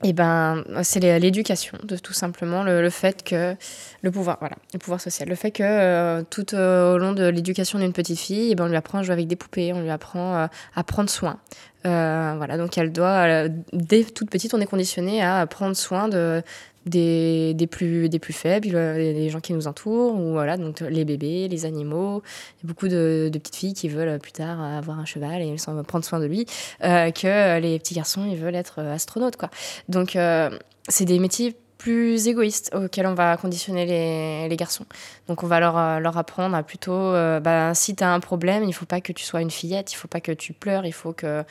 Et 0.04 0.14
ben, 0.14 0.64
c'est 0.82 0.99
l'é- 0.99 1.20
l'éducation, 1.20 1.78
de 1.84 1.95
tout 1.95 2.14
simplement, 2.14 2.64
le, 2.64 2.82
le 2.82 2.89
fait 2.89 3.24
que 3.24 3.56
le 4.02 4.10
pouvoir, 4.10 4.38
voilà, 4.39 4.56
le 4.74 4.80
pouvoir 4.80 4.99
social, 4.99 5.30
le 5.30 5.36
fait 5.36 5.52
que 5.52 5.62
euh, 5.64 6.24
tout 6.28 6.56
euh, 6.56 6.95
au 6.95 6.97
long 6.97 7.12
de 7.12 7.28
l'éducation 7.28 7.78
d'une 7.78 7.93
petite 7.93 8.20
fille, 8.20 8.49
eh 8.52 8.56
ben, 8.56 8.66
on 8.66 8.68
lui 8.68 8.76
apprend 8.78 8.97
à 8.97 9.04
jouer 9.04 9.14
avec 9.14 9.28
des 9.28 9.36
poupées, 9.36 9.74
on 9.74 9.82
lui 9.82 9.91
apprend 9.91 10.36
euh, 10.36 10.47
à 10.76 10.84
prendre 10.84 11.10
soin. 11.10 11.38
Voilà, 11.84 12.58
donc 12.58 12.78
elle 12.78 12.91
doit, 12.91 13.47
dès 13.74 14.04
toute 14.04 14.30
petite, 14.30 14.54
on 14.54 14.62
est 14.62 14.68
conditionné 14.68 15.24
à 15.24 15.45
prendre 15.47 15.76
soin 15.76 16.08
de 16.10 16.43
des, 16.86 17.53
des 17.53 17.67
plus 17.67 18.09
des 18.09 18.19
plus 18.19 18.34
faibles, 18.34 18.69
les 18.69 19.29
gens 19.29 19.39
qui 19.39 19.53
nous 19.53 19.67
entourent, 19.67 20.15
ou 20.19 20.32
voilà, 20.34 20.57
donc 20.57 20.82
les 20.82 21.05
bébés, 21.05 21.47
les 21.47 21.65
animaux. 21.65 22.23
Beaucoup 22.63 22.88
de, 22.88 23.29
de 23.32 23.39
petites 23.39 23.55
filles 23.55 23.73
qui 23.73 23.89
veulent 23.89 24.19
plus 24.19 24.32
tard 24.32 24.61
avoir 24.61 24.99
un 24.99 25.05
cheval 25.05 25.41
et 25.41 25.55
prendre 25.88 26.05
soin 26.05 26.19
de 26.19 26.25
lui, 26.25 26.45
euh, 26.84 27.11
que 27.11 27.59
les 27.59 27.79
petits 27.79 27.93
garçons 27.93 28.25
ils 28.29 28.38
veulent 28.38 28.55
être 28.55 28.79
astronautes 28.79 29.38
quoi. 29.38 29.49
Donc, 29.89 30.15
euh, 30.15 30.49
c'est 30.88 31.05
des 31.05 31.19
métiers 31.19 31.55
plus 31.82 32.27
égoïstes 32.27 32.69
auxquels 32.75 33.07
on 33.07 33.15
va 33.15 33.38
conditionner 33.38 33.86
les, 33.88 34.47
les 34.47 34.55
garçons. 34.55 34.86
Donc, 35.27 35.41
on 35.43 35.47
va 35.47 35.59
leur, 35.59 35.75
euh, 35.77 35.99
leur 35.99 36.15
apprendre 36.15 36.55
à 36.55 36.61
plutôt, 36.61 36.91
euh, 36.93 37.39
bah, 37.39 37.73
si 37.73 37.95
tu 37.95 38.03
as 38.03 38.13
un 38.13 38.19
problème, 38.19 38.63
il 38.65 38.73
faut 38.73 38.86
pas 38.86 39.01
que 39.01 39.11
tu 39.11 39.23
sois 39.23 39.41
une 39.41 39.49
fillette, 39.49 39.91
il 39.91 39.95
faut 39.95 40.07
pas 40.07 40.21
que 40.21 40.32
tu 40.32 40.53
pleures, 40.53 40.86
il 40.86 40.91
faut 40.93 41.11
que, 41.11 41.43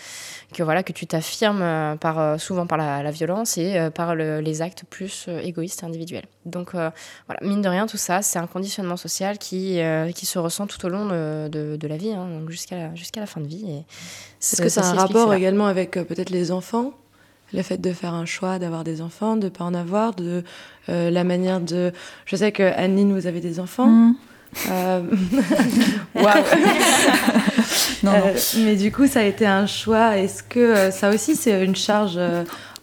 que, 0.55 0.63
voilà, 0.63 0.85
que 0.85 0.93
tu 0.93 1.07
t'affirmes 1.09 1.63
euh, 1.63 1.97
par, 1.97 2.21
euh, 2.21 2.39
souvent 2.39 2.67
par 2.69 2.79
la, 2.79 3.03
la 3.03 3.11
violence 3.11 3.59
et 3.59 3.89
par 3.93 4.15
le- 4.15 4.41
les 4.41 4.63
actes 4.63 4.85
plus 4.89 5.27
égoïstes 5.43 5.83
et 5.83 5.87
individuels. 5.87 6.27
Donc, 6.47 6.77
euh, 6.77 6.91
voilà, 7.27 7.41
mine 7.43 7.61
de 7.61 7.69
rien, 7.69 7.87
tout 7.89 7.97
ça, 7.97 8.23
c'est 8.23 8.39
un 8.39 8.47
conditionnement 8.47 8.97
social 8.97 9.37
qui, 9.37 9.81
euh, 9.81 10.13
qui 10.13 10.27
se 10.27 10.39
ressent 10.39 10.69
tout 10.69 10.85
au 10.87 10.89
long 10.89 11.07
de, 11.07 11.49
de, 11.49 11.77
de 11.77 11.89
la 11.89 11.97
vie, 11.97 12.13
hein, 12.13 12.29
jusqu'à 12.49 12.77
la, 12.77 12.95
jusqu'à 12.95 13.21
la 13.21 13.27
fin 13.27 13.41
de 13.41 13.49
vie. 13.49 13.65
Est-ce 14.41 14.63
que 14.63 14.69
ça 14.69 14.83
a 14.83 14.85
un 14.85 14.95
rapport 14.95 15.29
également 15.35 15.67
avec 15.67 15.91
peut-être 15.93 16.31
les 16.31 16.53
enfants? 16.53 16.93
Le 17.53 17.63
fait 17.63 17.79
de 17.79 17.93
faire 17.93 18.15
un 18.15 18.27
choix 18.27 18.59
d'avoir 18.59 18.85
des 18.85 19.01
enfants, 19.01 19.37
de 19.37 19.49
pas 19.49 19.65
en 19.65 19.75
avoir, 19.75 20.15
de 20.15 20.43
euh, 20.89 21.11
la 21.11 21.25
manière 21.25 21.61
de. 21.61 21.93
Je 22.27 22.37
sais 22.37 22.53
que 22.53 22.63
Anne-Lynn, 22.63 23.13
vous 23.13 23.27
avez 23.27 23.41
des 23.41 23.61
enfants. 23.61 23.87
Mmh. 23.87 24.15
Euh. 24.71 25.03
Non, 28.03 28.13
non. 28.13 28.19
Euh, 28.19 28.35
mais 28.65 28.77
du 28.77 28.91
coup, 28.91 29.07
ça 29.07 29.21
a 29.21 29.25
été 29.25 29.47
un 29.47 29.67
choix. 29.67 30.17
Est-ce 30.17 30.43
que 30.43 30.59
euh, 30.59 30.91
ça 30.91 31.11
aussi, 31.11 31.37
c'est 31.37 31.65
une 31.65 31.77
charge 31.77 32.19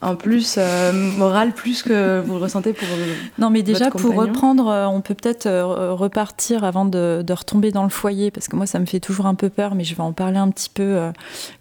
en 0.01 0.15
plus 0.15 0.55
euh, 0.57 0.91
morale, 1.17 1.53
plus 1.53 1.81
que 1.81 2.21
vous 2.21 2.33
le 2.35 2.39
ressentez 2.39 2.73
pour. 2.73 2.87
euh, 2.87 3.13
Non, 3.39 3.49
mais 3.49 3.63
déjà, 3.63 3.85
votre 3.85 3.97
pour 3.97 4.15
reprendre, 4.15 4.67
euh, 4.67 4.85
on 4.85 5.01
peut 5.01 5.15
peut-être 5.15 5.49
repartir 5.49 6.63
avant 6.63 6.85
de, 6.85 7.23
de 7.25 7.33
retomber 7.33 7.71
dans 7.71 7.83
le 7.83 7.89
foyer, 7.89 8.29
parce 8.29 8.47
que 8.47 8.55
moi, 8.55 8.67
ça 8.67 8.79
me 8.79 8.85
fait 8.85 8.99
toujours 8.99 9.25
un 9.25 9.33
peu 9.35 9.49
peur, 9.49 9.73
mais 9.73 9.83
je 9.83 9.95
vais 9.95 10.03
en 10.03 10.13
parler 10.13 10.37
un 10.37 10.49
petit 10.49 10.69
peu 10.69 10.99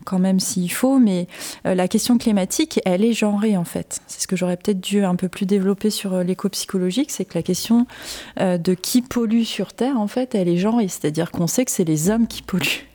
quand 0.05 0.19
même 0.19 0.39
s'il 0.41 0.71
faut. 0.71 0.99
Mais 0.99 1.29
la 1.65 1.89
question 1.89 2.19
climatique, 2.19 2.81
elle 2.85 3.05
est 3.05 3.13
genrée, 3.15 3.57
en 3.57 3.65
fait. 3.65 4.01
C'est 4.07 4.21
ce 4.21 4.27
que 4.27 4.37
j'aurais 4.37 4.57
peut-être 4.57 4.81
dû 4.81 5.05
un 5.05 5.15
peu 5.17 5.29
plus 5.29 5.47
développer 5.47 5.91
sur 5.91 6.19
l'éco-psychologique, 6.23 7.11
c'est 7.11 7.25
que 7.25 7.39
la 7.39 7.43
question 7.43 7.87
de 8.39 8.75
qui 8.75 9.03
pollue 9.03 9.45
sur 9.45 9.73
Terre, 9.73 9.99
en 9.99 10.09
fait, 10.09 10.35
elle 10.35 10.49
est 10.49 10.59
genrée. 10.59 10.89
C'est-à-dire 10.89 11.31
qu'on 11.31 11.47
sait 11.47 11.65
que 11.65 11.71
c'est 11.71 11.85
les 11.85 12.11
hommes 12.11 12.27
qui 12.27 12.43
polluent. 12.43 12.87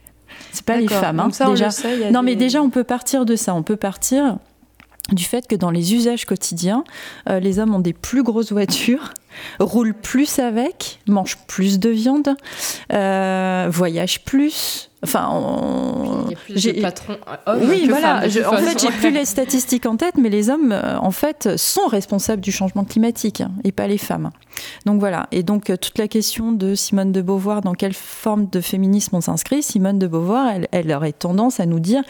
C'est 0.51 0.65
pas 0.65 0.77
les 0.77 0.87
femmes. 0.87 1.19
Hein, 1.19 1.29
déjà. 1.47 1.69
non, 2.11 2.23
mais 2.23 2.35
déjà, 2.35 2.61
on 2.61 2.69
peut 2.69 2.83
partir 2.83 3.25
de 3.25 3.35
ça. 3.35 3.55
On 3.55 3.63
peut 3.63 3.75
partir 3.77 4.37
du 5.09 5.23
fait 5.23 5.47
que 5.47 5.55
dans 5.55 5.71
les 5.71 5.93
usages 5.93 6.25
quotidiens, 6.25 6.83
euh, 7.29 7.39
les 7.39 7.59
hommes 7.59 7.73
ont 7.73 7.79
des 7.79 7.93
plus 7.93 8.23
grosses 8.23 8.51
voitures, 8.51 9.13
roulent 9.59 9.93
plus 9.93 10.39
avec, 10.39 10.99
mangent 11.07 11.37
plus 11.47 11.79
de 11.79 11.89
viande, 11.89 12.35
euh, 12.93 13.67
voyagent 13.69 14.23
plus. 14.23 14.90
Enfin, 15.03 16.27
j'ai 16.49 16.73
patrons 16.73 17.17
oui, 17.59 17.87
voilà. 17.87 18.17
en 18.17 18.57
fait, 18.57 18.79
j'ai 18.79 18.91
plus 18.91 19.11
les 19.11 19.25
statistiques 19.25 19.85
en 19.85 19.97
tête, 19.97 20.15
mais 20.17 20.29
les 20.29 20.49
hommes, 20.49 20.71
euh, 20.71 20.97
en 20.99 21.11
fait, 21.11 21.57
sont 21.57 21.87
responsables 21.87 22.41
du 22.41 22.51
changement 22.51 22.83
climatique 22.83 23.41
hein, 23.41 23.51
et 23.63 23.71
pas 23.71 23.87
les 23.87 23.97
femmes. 23.97 24.29
Donc 24.85 24.99
voilà. 24.99 25.27
Et 25.31 25.43
donc 25.43 25.65
toute 25.65 25.97
la 25.97 26.07
question 26.07 26.51
de 26.51 26.75
Simone 26.75 27.11
de 27.11 27.21
Beauvoir, 27.21 27.61
dans 27.61 27.73
quelle 27.73 27.93
forme 27.93 28.47
de 28.47 28.61
féminisme 28.61 29.15
on 29.15 29.21
s'inscrit 29.21 29.63
Simone 29.63 29.97
de 29.97 30.07
Beauvoir, 30.07 30.49
elle, 30.49 30.67
elle 30.71 30.91
aurait 30.91 31.13
tendance 31.13 31.59
à 31.59 31.65
nous 31.65 31.79
dire 31.79 32.03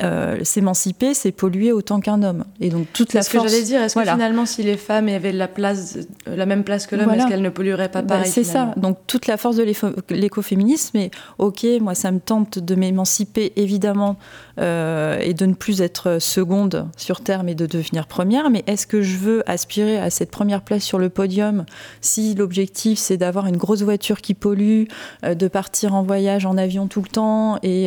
euh, 0.00 0.44
s'émanciper, 0.44 1.12
c'est 1.12 1.32
polluer 1.32 1.72
autant 1.72 1.98
qu'un 1.98 2.22
homme. 2.22 2.44
Et 2.60 2.70
donc 2.70 2.86
toute 2.92 3.14
la 3.14 3.22
ce 3.22 3.30
que 3.30 3.40
j'allais 3.40 3.62
dire. 3.62 3.82
Est-ce 3.82 3.96
que 3.96 4.02
finalement, 4.02 4.46
si 4.46 4.62
les 4.62 4.76
femmes 4.76 5.08
avaient 5.08 5.32
la 5.32 5.48
place, 5.48 5.98
la 6.24 6.46
même 6.46 6.62
place 6.62 6.86
que 6.86 6.94
l'homme, 6.94 7.10
est-ce 7.10 7.26
qu'elles 7.26 7.42
ne 7.42 7.48
pollueraient 7.48 7.88
pas 7.88 8.02
bah, 8.02 8.18
pareil 8.18 8.30
C'est 8.30 8.44
ça. 8.44 8.74
Donc 8.76 8.98
toute 9.08 9.26
la 9.26 9.36
force 9.36 9.56
de 9.56 9.66
l'écoféminisme. 10.10 10.96
Et 10.98 11.10
ok, 11.38 11.66
moi, 11.80 11.96
ça 11.96 12.12
me 12.12 12.20
tente 12.28 12.58
de 12.58 12.74
m'émanciper 12.74 13.54
évidemment 13.56 14.16
euh, 14.60 15.18
et 15.20 15.32
de 15.32 15.46
ne 15.46 15.54
plus 15.54 15.80
être 15.80 16.18
seconde 16.20 16.86
sur 16.96 17.22
terre, 17.22 17.42
mais 17.42 17.54
de 17.54 17.64
devenir 17.64 18.06
première. 18.06 18.50
Mais 18.50 18.64
est-ce 18.66 18.86
que 18.86 19.00
je 19.00 19.16
veux 19.16 19.50
aspirer 19.50 19.98
à 19.98 20.10
cette 20.10 20.30
première 20.30 20.60
place 20.60 20.82
sur 20.82 20.98
le 20.98 21.08
podium 21.08 21.64
si 22.02 22.34
l'objectif 22.34 22.98
c'est 22.98 23.16
d'avoir 23.16 23.46
une 23.46 23.56
grosse 23.56 23.82
voiture 23.82 24.20
qui 24.20 24.34
pollue, 24.34 24.84
euh, 25.24 25.34
de 25.34 25.48
partir 25.48 25.94
en 25.94 26.02
voyage 26.02 26.44
en 26.44 26.58
avion 26.58 26.86
tout 26.86 27.00
le 27.00 27.08
temps 27.08 27.58
et, 27.62 27.86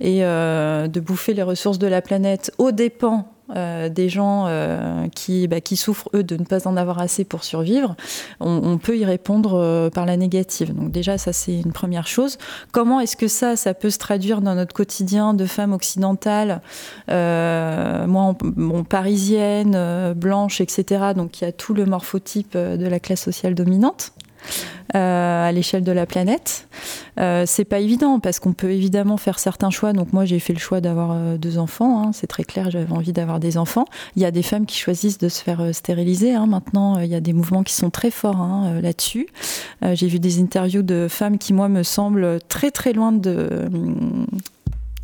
et 0.00 0.20
de 0.20 1.00
bouffer 1.00 1.34
les 1.34 1.42
ressources 1.42 1.78
de 1.78 1.86
la 1.86 2.00
planète 2.00 2.52
aux 2.58 2.70
dépens 2.70 3.33
euh, 3.50 3.90
des 3.90 4.08
gens 4.08 4.46
euh, 4.46 5.06
qui, 5.14 5.46
bah, 5.48 5.60
qui 5.60 5.76
souffrent, 5.76 6.08
eux, 6.14 6.22
de 6.22 6.38
ne 6.38 6.44
pas 6.44 6.66
en 6.66 6.78
avoir 6.78 6.98
assez 6.98 7.24
pour 7.24 7.44
survivre, 7.44 7.94
on, 8.40 8.78
peut 8.78 8.96
y 8.96 9.04
répondre 9.04 9.54
euh, 9.54 9.90
par 9.90 10.06
la 10.06 10.16
négative. 10.16 10.74
Donc 10.74 10.90
déjà, 10.90 11.18
ça, 11.18 11.34
c'est 11.34 11.60
une 11.60 11.72
première 11.72 12.06
chose. 12.06 12.38
Comment 12.72 13.00
est-ce 13.00 13.16
que 13.16 13.28
ça, 13.28 13.54
ça 13.56 13.74
peut 13.74 13.90
se 13.90 13.98
traduire 13.98 14.40
dans 14.40 14.54
notre 14.54 14.72
quotidien 14.72 15.34
de 15.34 15.44
femmes 15.44 15.74
occidentales, 15.74 16.62
moi, 17.08 18.34
bon, 18.40 18.82
parisienne, 18.82 20.14
blanche, 20.14 20.62
etc., 20.62 21.12
donc 21.14 21.40
il 21.40 21.44
y 21.44 21.46
a 21.46 21.52
tout 21.52 21.74
le 21.74 21.84
morphotype 21.84 22.56
de 22.56 22.86
la 22.86 22.98
classe 22.98 23.22
sociale 23.22 23.54
dominante 23.54 24.12
à 24.92 25.50
l'échelle 25.52 25.84
de 25.84 25.92
la 25.92 26.06
planète. 26.06 26.68
Euh, 27.20 27.44
c'est 27.46 27.64
pas 27.64 27.78
évident 27.78 28.18
parce 28.18 28.40
qu'on 28.40 28.52
peut 28.52 28.70
évidemment 28.70 29.16
faire 29.16 29.38
certains 29.38 29.70
choix. 29.70 29.92
Donc 29.92 30.12
moi 30.12 30.24
j'ai 30.24 30.38
fait 30.38 30.52
le 30.52 30.58
choix 30.58 30.80
d'avoir 30.80 31.12
euh, 31.12 31.36
deux 31.36 31.58
enfants, 31.58 32.02
hein, 32.02 32.10
c'est 32.12 32.26
très 32.26 32.44
clair, 32.44 32.70
j'avais 32.70 32.92
envie 32.92 33.12
d'avoir 33.12 33.40
des 33.40 33.56
enfants. 33.56 33.84
Il 34.16 34.22
y 34.22 34.24
a 34.24 34.30
des 34.30 34.42
femmes 34.42 34.66
qui 34.66 34.78
choisissent 34.78 35.18
de 35.18 35.28
se 35.28 35.42
faire 35.42 35.60
euh, 35.60 35.72
stériliser. 35.72 36.34
Hein. 36.34 36.46
Maintenant 36.46 36.98
il 36.98 37.08
y 37.08 37.14
a 37.14 37.20
des 37.20 37.32
mouvements 37.32 37.62
qui 37.62 37.74
sont 37.74 37.90
très 37.90 38.10
forts 38.10 38.40
hein, 38.40 38.80
là-dessus. 38.80 39.28
j'ai 39.82 40.06
vu 40.06 40.18
des 40.18 40.40
interviews 40.40 40.82
de 40.82 41.08
femmes 41.08 41.38
qui 41.38 41.52
moi 41.52 41.68
me 41.68 41.82
semblent 41.82 42.38
très 42.48 42.70
très 42.70 42.92
loin 42.92 43.12
de 43.12 43.68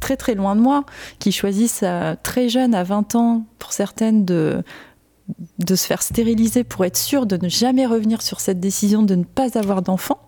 très 0.01 0.16
très 0.16 0.34
loin 0.34 0.57
de 0.57 0.61
moi, 0.61 0.84
qui 1.18 1.30
choisissent 1.30 1.84
très 2.22 2.49
jeune, 2.49 2.74
à 2.74 2.84
20 2.84 3.14
ans, 3.16 3.45
pour 3.59 3.72
certaines, 3.72 4.24
de 4.24 4.62
de 5.59 5.74
se 5.74 5.87
faire 5.87 6.03
stériliser 6.03 6.64
pour 6.64 6.85
être 6.85 6.97
sûr 6.97 7.26
de 7.26 7.39
ne 7.41 7.49
jamais 7.49 7.87
revenir 7.87 8.22
sur 8.22 8.41
cette 8.41 8.61
décision 8.61 9.03
de 9.03 9.14
ne 9.14 9.24
pas 9.24 9.59
avoir 9.59 9.83
d'enfant, 9.83 10.20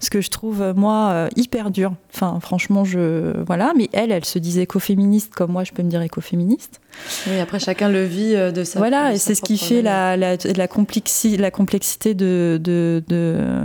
ce 0.00 0.10
que 0.10 0.20
je 0.20 0.30
trouve 0.30 0.62
euh, 0.62 0.74
moi 0.74 1.10
euh, 1.12 1.28
hyper 1.36 1.70
dur. 1.70 1.92
Enfin, 2.12 2.38
franchement, 2.40 2.84
je 2.84 3.42
voilà. 3.44 3.72
Mais 3.76 3.88
elle, 3.92 4.12
elle 4.12 4.24
se 4.24 4.38
disait 4.38 4.62
écoféministe 4.62 5.34
comme 5.34 5.52
moi, 5.52 5.64
je 5.64 5.72
peux 5.72 5.82
me 5.82 5.90
dire 5.90 6.02
écoféministe. 6.02 6.80
Oui, 7.26 7.40
après 7.40 7.58
chacun 7.58 7.88
le 7.88 8.04
vit 8.04 8.34
euh, 8.34 8.52
de 8.52 8.64
sa. 8.64 8.78
Voilà, 8.78 9.12
et 9.12 9.18
c'est 9.18 9.34
ce 9.34 9.42
qui 9.42 9.58
fait 9.58 9.82
la, 9.82 10.16
la, 10.16 10.36
la, 10.36 10.68
complexi, 10.68 11.36
la 11.36 11.50
complexité 11.50 12.14
de, 12.14 12.60
de, 12.62 13.02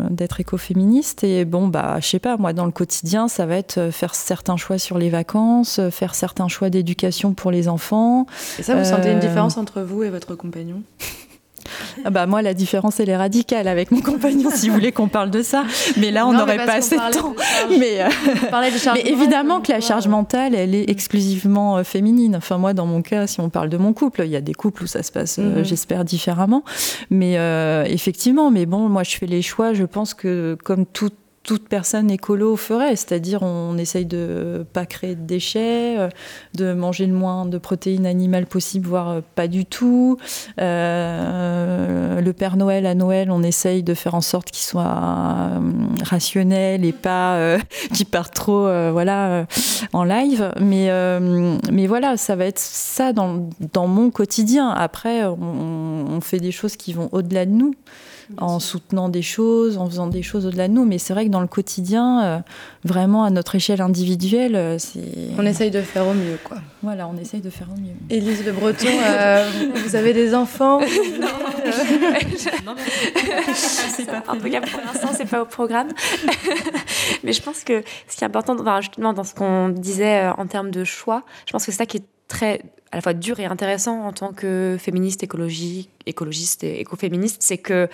d'être 0.09 0.39
écoféministe. 0.39 1.23
Et 1.23 1.45
bon, 1.45 1.67
bah, 1.67 1.97
je 2.01 2.07
sais 2.07 2.19
pas, 2.19 2.37
moi, 2.37 2.53
dans 2.53 2.65
le 2.65 2.71
quotidien, 2.71 3.27
ça 3.27 3.45
va 3.45 3.55
être 3.57 3.91
faire 3.91 4.15
certains 4.15 4.57
choix 4.57 4.77
sur 4.77 4.97
les 4.97 5.09
vacances, 5.09 5.79
faire 5.91 6.15
certains 6.15 6.47
choix 6.47 6.69
d'éducation 6.69 7.33
pour 7.33 7.51
les 7.51 7.67
enfants. 7.67 8.25
Et 8.57 8.63
ça, 8.63 8.75
vous 8.75 8.85
sentez 8.85 9.11
une 9.11 9.19
différence 9.19 9.57
entre 9.57 9.81
vous 9.81 10.03
et 10.03 10.09
votre 10.09 10.35
compagnon? 10.35 10.81
Ah 12.05 12.09
bah 12.09 12.25
moi, 12.25 12.41
la 12.41 12.53
différence, 12.53 12.99
elle 12.99 13.09
est 13.09 13.17
radicale 13.17 13.67
avec 13.67 13.91
mon 13.91 14.01
compagnon, 14.01 14.49
si 14.53 14.69
vous 14.69 14.75
voulez 14.75 14.91
qu'on 14.91 15.07
parle 15.07 15.29
de 15.29 15.41
ça. 15.41 15.63
Mais 15.97 16.11
là, 16.11 16.27
on 16.27 16.33
n'aurait 16.33 16.65
pas 16.65 16.73
assez 16.73 16.95
de 16.95 17.11
temps. 17.11 17.35
Mais, 17.69 18.01
euh, 18.01 18.09
mais 18.93 19.01
évidemment 19.01 19.61
que 19.61 19.71
la 19.71 19.81
charge 19.81 20.07
mentale, 20.07 20.55
elle 20.55 20.75
est 20.75 20.89
exclusivement 20.89 21.77
euh, 21.77 21.83
féminine. 21.83 22.35
Enfin, 22.35 22.57
moi, 22.57 22.73
dans 22.73 22.85
mon 22.85 23.01
cas, 23.01 23.27
si 23.27 23.39
on 23.39 23.49
parle 23.49 23.69
de 23.69 23.77
mon 23.77 23.93
couple, 23.93 24.21
il 24.25 24.31
y 24.31 24.35
a 24.35 24.41
des 24.41 24.53
couples 24.53 24.83
où 24.83 24.87
ça 24.87 25.03
se 25.03 25.11
passe, 25.11 25.39
euh, 25.39 25.59
mhm. 25.59 25.65
j'espère, 25.65 26.05
différemment. 26.05 26.63
Mais 27.09 27.37
effectivement, 27.87 28.51
mais 28.51 28.65
bon, 28.65 28.89
moi, 28.89 29.03
je 29.03 29.17
fais 29.17 29.25
les 29.25 29.41
choix. 29.41 29.73
Je 29.73 29.83
pense 29.83 30.13
que, 30.13 30.57
comme 30.63 30.85
toute 30.85 31.13
toute 31.49 31.67
personne 31.67 32.11
écolo 32.11 32.55
ferait, 32.55 32.95
c'est-à-dire 32.95 33.41
on 33.41 33.75
essaye 33.79 34.05
de 34.05 34.67
pas 34.71 34.85
créer 34.85 35.15
de 35.15 35.25
déchets, 35.25 35.97
euh, 35.97 36.09
de 36.53 36.73
manger 36.73 37.07
le 37.07 37.13
moins 37.13 37.47
de 37.47 37.57
protéines 37.57 38.05
animales 38.05 38.45
possible, 38.45 38.87
voire 38.87 39.09
euh, 39.09 39.21
pas 39.33 39.47
du 39.47 39.65
tout. 39.65 40.19
Euh, 40.61 42.21
le 42.21 42.33
Père 42.33 42.55
Noël 42.55 42.85
à 42.85 42.93
Noël, 42.93 43.31
on 43.31 43.41
essaye 43.41 43.81
de 43.81 43.95
faire 43.95 44.13
en 44.13 44.21
sorte 44.21 44.51
qu'il 44.51 44.63
soit 44.63 45.59
rationnel 46.03 46.85
et 46.85 46.91
pas 46.91 47.57
qu'il 47.93 48.05
parte 48.05 48.35
trop 48.35 48.69
voilà 48.91 49.47
en 49.91 50.03
live. 50.03 50.51
Mais 50.61 50.91
mais 51.71 51.87
voilà, 51.87 52.15
ça 52.15 52.35
va 52.35 52.45
être 52.45 52.59
ça 52.59 53.11
dans, 53.11 53.49
dans 53.73 53.87
mon 53.87 54.11
quotidien. 54.11 54.69
Après, 54.69 55.23
on 55.25 56.19
fait 56.21 56.39
des 56.39 56.51
choses 56.51 56.75
qui 56.75 56.93
vont 56.93 57.09
au-delà 57.11 57.47
de 57.47 57.51
nous 57.51 57.73
en 58.37 58.59
soutenant 58.59 59.09
des 59.09 59.21
choses, 59.21 59.77
en 59.77 59.87
faisant 59.89 60.07
des 60.07 60.21
choses 60.21 60.45
au-delà 60.45 60.67
de 60.67 60.73
nous. 60.73 60.85
Mais 60.85 60.97
c'est 60.97 61.13
vrai 61.13 61.25
que 61.25 61.31
dans 61.31 61.41
le 61.41 61.47
quotidien, 61.47 62.23
euh, 62.23 62.39
vraiment 62.83 63.23
à 63.23 63.29
notre 63.29 63.55
échelle 63.55 63.81
individuelle, 63.81 64.55
euh, 64.55 64.77
c'est. 64.77 65.01
On 65.37 65.45
essaye 65.45 65.71
de 65.71 65.81
faire 65.81 66.07
au 66.07 66.13
mieux, 66.13 66.37
quoi. 66.43 66.57
Voilà, 66.81 67.07
on 67.07 67.17
essaye 67.17 67.41
de 67.41 67.49
faire 67.49 67.67
au 67.75 67.79
mieux. 67.79 67.93
Élise 68.09 68.45
Le 68.45 68.51
Breton, 68.51 68.87
euh, 68.87 69.49
vous 69.75 69.95
avez 69.95 70.13
des 70.13 70.33
enfants 70.33 70.79
Non, 70.79 70.85
En 74.27 74.35
tout 74.35 74.49
cas, 74.49 74.61
pour 74.61 74.81
l'instant, 74.85 75.09
c'est 75.13 75.29
pas 75.29 75.41
au 75.41 75.45
programme. 75.45 75.89
mais 77.23 77.33
je 77.33 77.41
pense 77.41 77.63
que 77.63 77.83
ce 78.07 78.15
qui 78.17 78.23
est 78.23 78.27
important, 78.27 78.55
justement, 78.81 79.13
dans 79.13 79.23
ce 79.23 79.33
qu'on 79.33 79.69
disait 79.69 80.27
en 80.37 80.45
termes 80.47 80.71
de 80.71 80.83
choix, 80.83 81.23
je 81.45 81.51
pense 81.51 81.65
que 81.65 81.71
c'est 81.71 81.77
ça 81.77 81.85
qui 81.85 81.97
est 81.97 82.05
très 82.27 82.61
à 82.91 82.97
la 82.97 83.01
fois 83.01 83.13
dur 83.13 83.39
et 83.39 83.45
intéressant 83.45 84.05
en 84.05 84.13
tant 84.13 84.33
que 84.33 84.77
féministe, 84.79 85.23
écologie, 85.23 85.89
écologiste 86.05 86.63
et 86.63 86.79
écoféministe, 86.79 87.41
c'est 87.41 87.57
que 87.57 87.87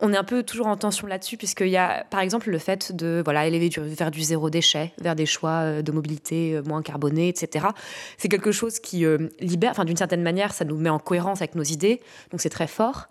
on 0.00 0.12
est 0.12 0.16
un 0.16 0.24
peu 0.24 0.42
toujours 0.42 0.66
en 0.66 0.76
tension 0.76 1.06
là-dessus, 1.06 1.36
puisqu'il 1.36 1.68
y 1.68 1.76
a, 1.76 2.04
par 2.10 2.20
exemple, 2.20 2.50
le 2.50 2.58
fait 2.58 2.94
de 2.94 3.20
voilà, 3.24 3.46
élever 3.46 3.70
vers 3.76 4.10
du 4.10 4.22
zéro 4.22 4.50
déchet, 4.50 4.92
vers 4.98 5.14
des 5.14 5.26
choix 5.26 5.60
euh, 5.60 5.82
de 5.82 5.92
mobilité 5.92 6.54
euh, 6.54 6.62
moins 6.62 6.82
carbonés, 6.82 7.28
etc. 7.28 7.66
C'est 8.16 8.28
quelque 8.28 8.52
chose 8.52 8.78
qui 8.78 9.04
euh, 9.04 9.28
libère, 9.40 9.72
enfin, 9.72 9.84
d'une 9.84 9.96
certaine 9.96 10.22
manière, 10.22 10.52
ça 10.54 10.64
nous 10.64 10.76
met 10.76 10.88
en 10.88 10.98
cohérence 10.98 11.42
avec 11.42 11.54
nos 11.54 11.62
idées, 11.62 12.00
donc 12.30 12.40
c'est 12.40 12.50
très 12.50 12.66
fort. 12.66 13.08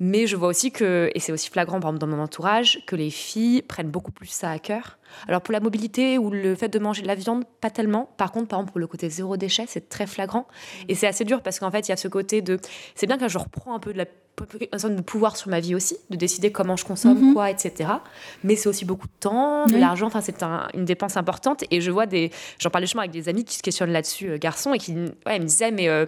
Mais 0.00 0.26
je 0.26 0.36
vois 0.36 0.48
aussi 0.48 0.70
que, 0.70 1.10
et 1.14 1.20
c'est 1.20 1.32
aussi 1.32 1.50
flagrant, 1.50 1.80
dans 1.80 2.06
mon 2.06 2.20
entourage, 2.20 2.80
que 2.86 2.94
les 2.94 3.10
filles 3.10 3.62
prennent 3.62 3.90
beaucoup 3.90 4.12
plus 4.12 4.28
ça 4.28 4.50
à 4.50 4.58
cœur. 4.58 4.97
Alors 5.26 5.40
pour 5.40 5.52
la 5.52 5.60
mobilité 5.60 6.18
ou 6.18 6.30
le 6.30 6.54
fait 6.54 6.68
de 6.68 6.78
manger 6.78 7.02
de 7.02 7.06
la 7.06 7.14
viande, 7.14 7.44
pas 7.60 7.70
tellement. 7.70 8.08
Par 8.16 8.32
contre, 8.32 8.48
par 8.48 8.58
exemple, 8.58 8.72
pour 8.72 8.80
le 8.80 8.86
côté 8.86 9.08
zéro 9.08 9.36
déchet, 9.36 9.64
c'est 9.66 9.88
très 9.88 10.06
flagrant. 10.06 10.46
Et 10.88 10.94
c'est 10.94 11.06
assez 11.06 11.24
dur 11.24 11.42
parce 11.42 11.58
qu'en 11.58 11.70
fait, 11.70 11.88
il 11.88 11.90
y 11.90 11.92
a 11.92 11.96
ce 11.96 12.08
côté 12.08 12.42
de... 12.42 12.58
C'est 12.94 13.06
bien 13.06 13.18
que 13.18 13.28
je 13.28 13.38
reprends 13.38 13.74
un 13.74 13.78
peu 13.78 13.92
de 13.92 13.98
la 13.98 14.06
de 14.44 15.00
pouvoir 15.00 15.36
sur 15.36 15.48
ma 15.50 15.58
vie 15.58 15.74
aussi, 15.74 15.96
de 16.10 16.16
décider 16.16 16.52
comment 16.52 16.76
je 16.76 16.84
consomme, 16.84 17.18
mhm. 17.18 17.34
quoi, 17.34 17.50
etc. 17.50 17.90
Mais 18.44 18.56
c'est 18.56 18.68
aussi 18.68 18.84
beaucoup 18.84 19.06
de 19.06 19.12
temps, 19.20 19.66
de 19.66 19.76
l'argent, 19.76 20.06
enfin 20.06 20.20
c'est 20.20 20.42
une 20.74 20.84
dépense 20.84 21.16
importante. 21.16 21.64
Et 21.70 21.80
je 21.80 21.90
vois 21.90 22.06
des... 22.06 22.30
J'en 22.58 22.70
parlais 22.70 22.86
justement 22.86 23.02
avec 23.02 23.12
des 23.12 23.28
amis 23.28 23.44
qui 23.44 23.56
se 23.56 23.62
questionnent 23.62 23.90
là-dessus, 23.90 24.30
euh, 24.30 24.38
garçons, 24.38 24.72
et 24.74 24.78
qui 24.78 24.94
ouais, 25.26 25.38
me 25.38 25.44
disaient, 25.44 25.70
mais... 25.70 25.88
Euh, 25.88 26.06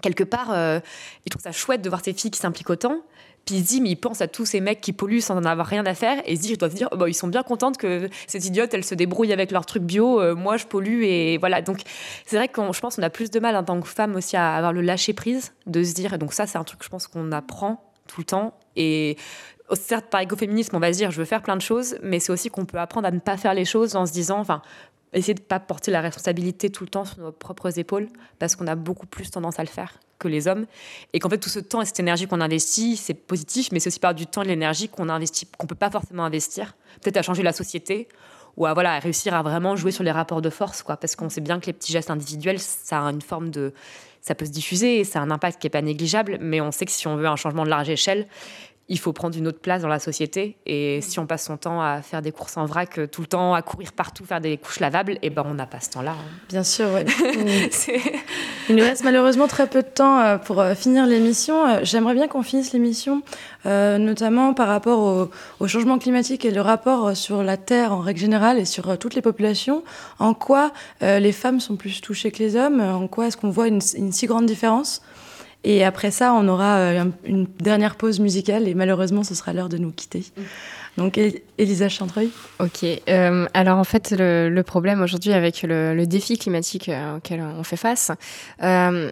quelque 0.00 0.24
part, 0.24 0.52
euh, 0.52 0.80
ils 1.26 1.30
trouvent 1.30 1.42
ça 1.42 1.52
chouette 1.52 1.82
de 1.82 1.88
voir 1.88 2.02
ces 2.04 2.12
filles 2.12 2.30
qui 2.30 2.40
s'impliquent 2.40 2.70
autant, 2.70 3.02
puis 3.44 3.56
il 3.56 3.62
se 3.62 3.68
dit, 3.68 3.80
mais 3.80 3.90
il 3.90 3.96
pense 3.96 4.20
à 4.20 4.28
tous 4.28 4.44
ces 4.44 4.60
mecs 4.60 4.80
qui 4.80 4.92
polluent 4.92 5.20
sans 5.20 5.36
en 5.36 5.44
avoir 5.44 5.66
rien 5.66 5.84
à 5.86 5.94
faire. 5.94 6.18
Et 6.26 6.32
il 6.32 6.36
se 6.36 6.42
dit, 6.42 6.50
je 6.50 6.58
dois 6.58 6.68
dire, 6.68 6.88
oh, 6.92 6.96
bah, 6.96 7.08
ils 7.08 7.14
sont 7.14 7.28
bien 7.28 7.42
contentes 7.42 7.78
que 7.78 8.08
cette 8.26 8.44
idiote, 8.44 8.72
elle 8.74 8.84
se 8.84 8.94
débrouille 8.94 9.32
avec 9.32 9.50
leurs 9.50 9.66
trucs 9.66 9.82
bio. 9.82 10.20
Euh, 10.20 10.34
moi, 10.34 10.56
je 10.56 10.66
pollue. 10.66 11.02
Et 11.04 11.38
voilà. 11.38 11.62
Donc, 11.62 11.80
c'est 12.26 12.36
vrai 12.36 12.48
que 12.48 12.60
je 12.72 12.80
pense 12.80 12.96
qu'on 12.96 13.02
a 13.02 13.10
plus 13.10 13.30
de 13.30 13.40
mal 13.40 13.56
en 13.56 13.64
tant 13.64 13.80
que 13.80 13.88
femme 13.88 14.14
aussi 14.14 14.36
à 14.36 14.54
avoir 14.54 14.72
le 14.72 14.82
lâcher 14.82 15.14
prise, 15.14 15.52
de 15.66 15.82
se 15.82 15.94
dire. 15.94 16.18
Donc, 16.18 16.32
ça, 16.32 16.46
c'est 16.46 16.58
un 16.58 16.64
truc, 16.64 16.82
je 16.82 16.88
pense, 16.88 17.06
qu'on 17.06 17.32
apprend 17.32 17.82
tout 18.06 18.20
le 18.20 18.26
temps. 18.26 18.54
Et 18.76 19.16
certes, 19.74 20.06
par 20.10 20.20
écoféminisme, 20.20 20.76
on 20.76 20.80
va 20.80 20.92
se 20.92 20.98
dire, 20.98 21.10
je 21.10 21.18
veux 21.18 21.24
faire 21.24 21.42
plein 21.42 21.56
de 21.56 21.62
choses, 21.62 21.96
mais 22.02 22.20
c'est 22.20 22.32
aussi 22.32 22.50
qu'on 22.50 22.66
peut 22.66 22.78
apprendre 22.78 23.06
à 23.06 23.10
ne 23.10 23.20
pas 23.20 23.36
faire 23.36 23.54
les 23.54 23.64
choses 23.64 23.96
en 23.96 24.06
se 24.06 24.12
disant, 24.12 24.38
enfin, 24.38 24.62
essayer 25.12 25.34
de 25.34 25.40
ne 25.40 25.44
pas 25.44 25.60
porter 25.60 25.90
la 25.90 26.00
responsabilité 26.00 26.70
tout 26.70 26.84
le 26.84 26.90
temps 26.90 27.04
sur 27.04 27.18
nos 27.18 27.32
propres 27.32 27.78
épaules, 27.78 28.08
parce 28.38 28.56
qu'on 28.56 28.66
a 28.66 28.74
beaucoup 28.74 29.06
plus 29.06 29.30
tendance 29.30 29.58
à 29.58 29.62
le 29.62 29.68
faire 29.68 29.98
que 30.18 30.28
les 30.28 30.46
hommes. 30.46 30.66
Et 31.12 31.18
qu'en 31.18 31.28
fait, 31.28 31.38
tout 31.38 31.48
ce 31.48 31.58
temps 31.58 31.80
et 31.80 31.86
cette 31.86 32.00
énergie 32.00 32.26
qu'on 32.26 32.40
investit, 32.40 32.96
c'est 32.96 33.14
positif, 33.14 33.70
mais 33.72 33.80
c'est 33.80 33.88
aussi 33.88 34.00
par 34.00 34.14
du 34.14 34.26
temps 34.26 34.42
et 34.42 34.44
de 34.44 34.50
l'énergie 34.50 34.88
qu'on 34.88 35.06
qu'on 35.06 35.66
peut 35.66 35.74
pas 35.74 35.90
forcément 35.90 36.24
investir, 36.24 36.76
peut-être 37.02 37.16
à 37.16 37.22
changer 37.22 37.42
la 37.42 37.52
société 37.52 38.08
ou 38.56 38.66
à 38.66 38.74
voilà 38.74 38.98
réussir 38.98 39.34
à 39.34 39.42
vraiment 39.42 39.76
jouer 39.76 39.92
sur 39.92 40.04
les 40.04 40.10
rapports 40.10 40.42
de 40.42 40.50
force 40.50 40.82
quoi 40.82 40.96
parce 40.96 41.16
qu'on 41.16 41.28
sait 41.28 41.40
bien 41.40 41.60
que 41.60 41.66
les 41.66 41.72
petits 41.72 41.92
gestes 41.92 42.10
individuels 42.10 42.58
ça 42.58 43.06
a 43.06 43.10
une 43.10 43.22
forme 43.22 43.50
de 43.50 43.72
ça 44.20 44.34
peut 44.34 44.44
se 44.44 44.50
diffuser 44.50 45.04
ça 45.04 45.20
a 45.20 45.22
un 45.22 45.30
impact 45.30 45.60
qui 45.60 45.66
est 45.66 45.70
pas 45.70 45.82
négligeable 45.82 46.38
mais 46.40 46.60
on 46.60 46.72
sait 46.72 46.84
que 46.84 46.92
si 46.92 47.06
on 47.06 47.16
veut 47.16 47.26
un 47.26 47.36
changement 47.36 47.64
de 47.64 47.70
large 47.70 47.88
échelle 47.88 48.26
il 48.90 48.98
faut 48.98 49.12
prendre 49.12 49.38
une 49.38 49.46
autre 49.46 49.60
place 49.60 49.82
dans 49.82 49.88
la 49.88 50.00
société. 50.00 50.56
Et 50.66 51.00
si 51.00 51.20
on 51.20 51.26
passe 51.26 51.44
son 51.44 51.56
temps 51.56 51.80
à 51.80 52.02
faire 52.02 52.22
des 52.22 52.32
courses 52.32 52.56
en 52.56 52.66
vrac 52.66 52.98
euh, 52.98 53.06
tout 53.06 53.20
le 53.20 53.28
temps, 53.28 53.54
à 53.54 53.62
courir 53.62 53.92
partout, 53.92 54.24
faire 54.24 54.40
des 54.40 54.58
couches 54.58 54.80
lavables, 54.80 55.12
et 55.12 55.18
eh 55.22 55.30
ben 55.30 55.44
on 55.46 55.54
n'a 55.54 55.66
pas 55.66 55.78
ce 55.78 55.90
temps-là. 55.90 56.10
Hein. 56.10 56.30
Bien 56.48 56.64
sûr, 56.64 56.88
oui. 56.92 57.02
il 58.68 58.74
nous 58.74 58.82
reste 58.82 59.04
malheureusement 59.04 59.46
très 59.46 59.68
peu 59.68 59.82
de 59.82 59.88
temps 59.88 60.18
euh, 60.18 60.38
pour 60.38 60.60
euh, 60.60 60.74
finir 60.74 61.06
l'émission. 61.06 61.84
J'aimerais 61.84 62.14
bien 62.14 62.26
qu'on 62.26 62.42
finisse 62.42 62.72
l'émission, 62.72 63.22
notamment 63.64 64.54
par 64.54 64.66
rapport 64.66 65.30
au, 65.60 65.68
changement 65.68 65.98
climatique 65.98 66.44
et 66.44 66.50
le 66.50 66.60
rapport 66.60 67.16
sur 67.16 67.44
la 67.44 67.56
Terre 67.56 67.92
en 67.92 68.00
règle 68.00 68.18
générale 68.18 68.58
et 68.58 68.64
sur 68.64 68.98
toutes 68.98 69.14
les 69.14 69.22
populations. 69.22 69.84
En 70.18 70.34
quoi 70.34 70.72
les 71.00 71.32
femmes 71.32 71.60
sont 71.60 71.76
plus 71.76 72.00
touchées 72.00 72.32
que 72.32 72.38
les 72.38 72.56
hommes? 72.56 72.80
En 72.80 73.06
quoi 73.06 73.28
est-ce 73.28 73.36
qu'on 73.36 73.50
voit 73.50 73.68
une 73.68 73.80
si 73.80 74.26
grande 74.26 74.46
différence? 74.46 75.02
Et 75.62 75.84
après 75.84 76.10
ça, 76.10 76.32
on 76.32 76.48
aura 76.48 76.78
euh, 76.78 77.04
une 77.24 77.46
dernière 77.58 77.96
pause 77.96 78.18
musicale 78.18 78.66
et 78.66 78.74
malheureusement, 78.74 79.24
ce 79.24 79.34
sera 79.34 79.52
l'heure 79.52 79.68
de 79.68 79.76
nous 79.76 79.90
quitter. 79.90 80.24
Donc, 80.96 81.20
Elisa 81.58 81.88
Chantreuil. 81.88 82.30
Ok. 82.58 82.84
Euh, 82.84 83.46
alors, 83.52 83.78
en 83.78 83.84
fait, 83.84 84.14
le, 84.18 84.62
problème 84.62 85.02
aujourd'hui 85.02 85.32
avec 85.32 85.62
le, 85.62 86.04
défi 86.06 86.38
climatique 86.38 86.88
euh, 86.88 87.18
auquel 87.18 87.42
on 87.42 87.62
fait 87.62 87.76
face, 87.76 88.10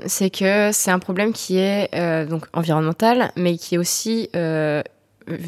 c'est 0.06 0.30
que 0.30 0.70
c'est 0.72 0.90
un 0.90 0.98
problème 0.98 1.32
qui 1.32 1.58
est 1.58 1.90
donc 2.26 2.46
environnemental, 2.52 3.30
mais 3.36 3.56
qui 3.56 3.74
est 3.74 3.78
aussi 3.78 4.30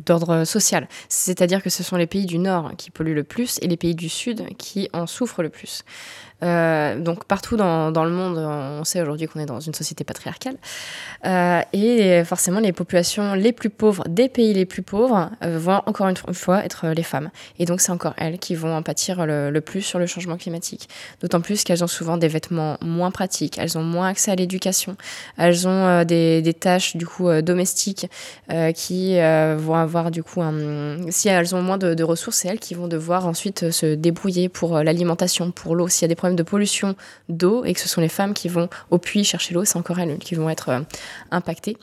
d'ordre 0.05 0.45
social. 0.45 0.89
C'est-à-dire 1.09 1.63
que 1.63 1.71
ce 1.71 1.83
sont 1.83 1.97
les 1.97 2.07
pays 2.07 2.27
du 2.27 2.39
Nord 2.39 2.73
qui 2.77 2.91
polluent 2.91 3.15
le 3.15 3.25
plus 3.25 3.59
et 3.63 3.67
les 3.67 3.77
pays 3.77 3.95
du 3.95 4.09
Sud 4.09 4.47
qui 4.59 4.89
en 4.93 5.07
souffrent 5.07 5.43
le 5.43 5.49
plus. 5.49 5.85
Euh, 6.43 6.99
donc 6.99 7.25
partout 7.25 7.57
dans, 7.57 7.91
dans, 7.91 8.05
le 8.05 8.11
monde, 8.11 8.39
on 8.39 8.85
sait 8.85 9.01
aujourd'hui 9.01 9.27
qu'on 9.27 9.41
est 9.41 9.47
dans 9.47 9.61
une 9.61 9.75
société 9.75 10.05
patriarcale. 10.05 10.57
Euh, 11.27 11.61
et 11.73 12.25
forcément, 12.25 12.61
les 12.61 12.73
populations 12.73 13.35
les 13.35 13.53
plus 13.53 13.71
pauvres 13.71 14.05
des 14.09 14.29
pays 14.29 14.55
les 14.55 14.65
plus 14.65 14.83
pauvres 14.83 15.31
euh, 15.45 15.59
vont 15.59 15.83
encore 15.87 16.09
une 16.09 16.17
fois 16.35 16.65
être 16.65 16.89
les 16.89 17.03
femmes. 17.03 17.31
Et 17.59 17.67
donc 17.67 17.81
c'est 17.81 17.93
encore 17.93 18.15
elles 18.17 18.39
qui 18.39 18.55
vont 18.55 18.75
en 18.75 18.83
pâtir 18.83 19.27
le, 19.27 19.51
le 19.51 19.61
plus 19.61 19.83
sur 19.83 19.99
le 19.99 20.07
changement 20.07 20.37
climatique. 20.37 20.89
D'autant 21.21 21.41
plus 21.41 21.65
qu'elles 21.65 21.85
ont 21.85 21.89
souvent 21.89 22.17
des 22.17 22.29
vêtements 22.29 22.79
moins 22.81 23.11
pratiques, 23.11 23.59
elles 23.59 23.77
ont 23.77 23.83
moins 23.83 24.09
accès 24.09 24.31
à 24.31 24.35
l'éducation, 24.35 24.97
elles 25.37 25.69
ont 25.69 26.05
des, 26.05 26.43
des, 26.43 26.55
tâches 26.55 26.97
du 26.97 27.07
coup 27.07 27.31
domestiques 27.43 28.07
qui 28.75 29.17
vont 29.17 29.75
avoir 29.75 30.11
du 30.11 30.23
coup 30.23 30.43
un... 30.43 31.11
Si 31.11 31.29
elles 31.29 31.55
ont 31.55 31.63
moins 31.63 31.79
de, 31.79 31.95
de 31.95 32.05
ressources, 32.05 32.39
c'est 32.39 32.49
elles 32.49 32.59
qui 32.59 32.75
vont 32.75 32.89
devoir 32.89 33.27
ensuite 33.27 33.71
se 33.71 33.95
débrouiller 33.95 34.49
pour 34.49 34.79
l'alimentation, 34.83 35.51
pour 35.51 35.75
l'eau. 35.75 35.89
S'il 35.89 36.03
y 36.03 36.05
a 36.07 36.09
des 36.09 36.15
problèmes 36.15 36.30
de 36.35 36.43
pollution 36.43 36.95
d'eau 37.29 37.65
et 37.65 37.75
que 37.75 37.81
ce 37.81 37.89
sont 37.89 38.01
les 38.01 38.09
femmes 38.09 38.35
qui 38.35 38.49
vont 38.49 38.69
au 38.91 38.99
puits 38.99 39.25
chercher 39.25 39.55
l'eau, 39.55 39.65
c'est 39.65 39.77
encore 39.77 39.99
elles 39.99 40.19
qui 40.19 40.35
vont 40.35 40.51
être 40.51 40.69
euh, 40.71 40.81
impactées. 41.31 41.77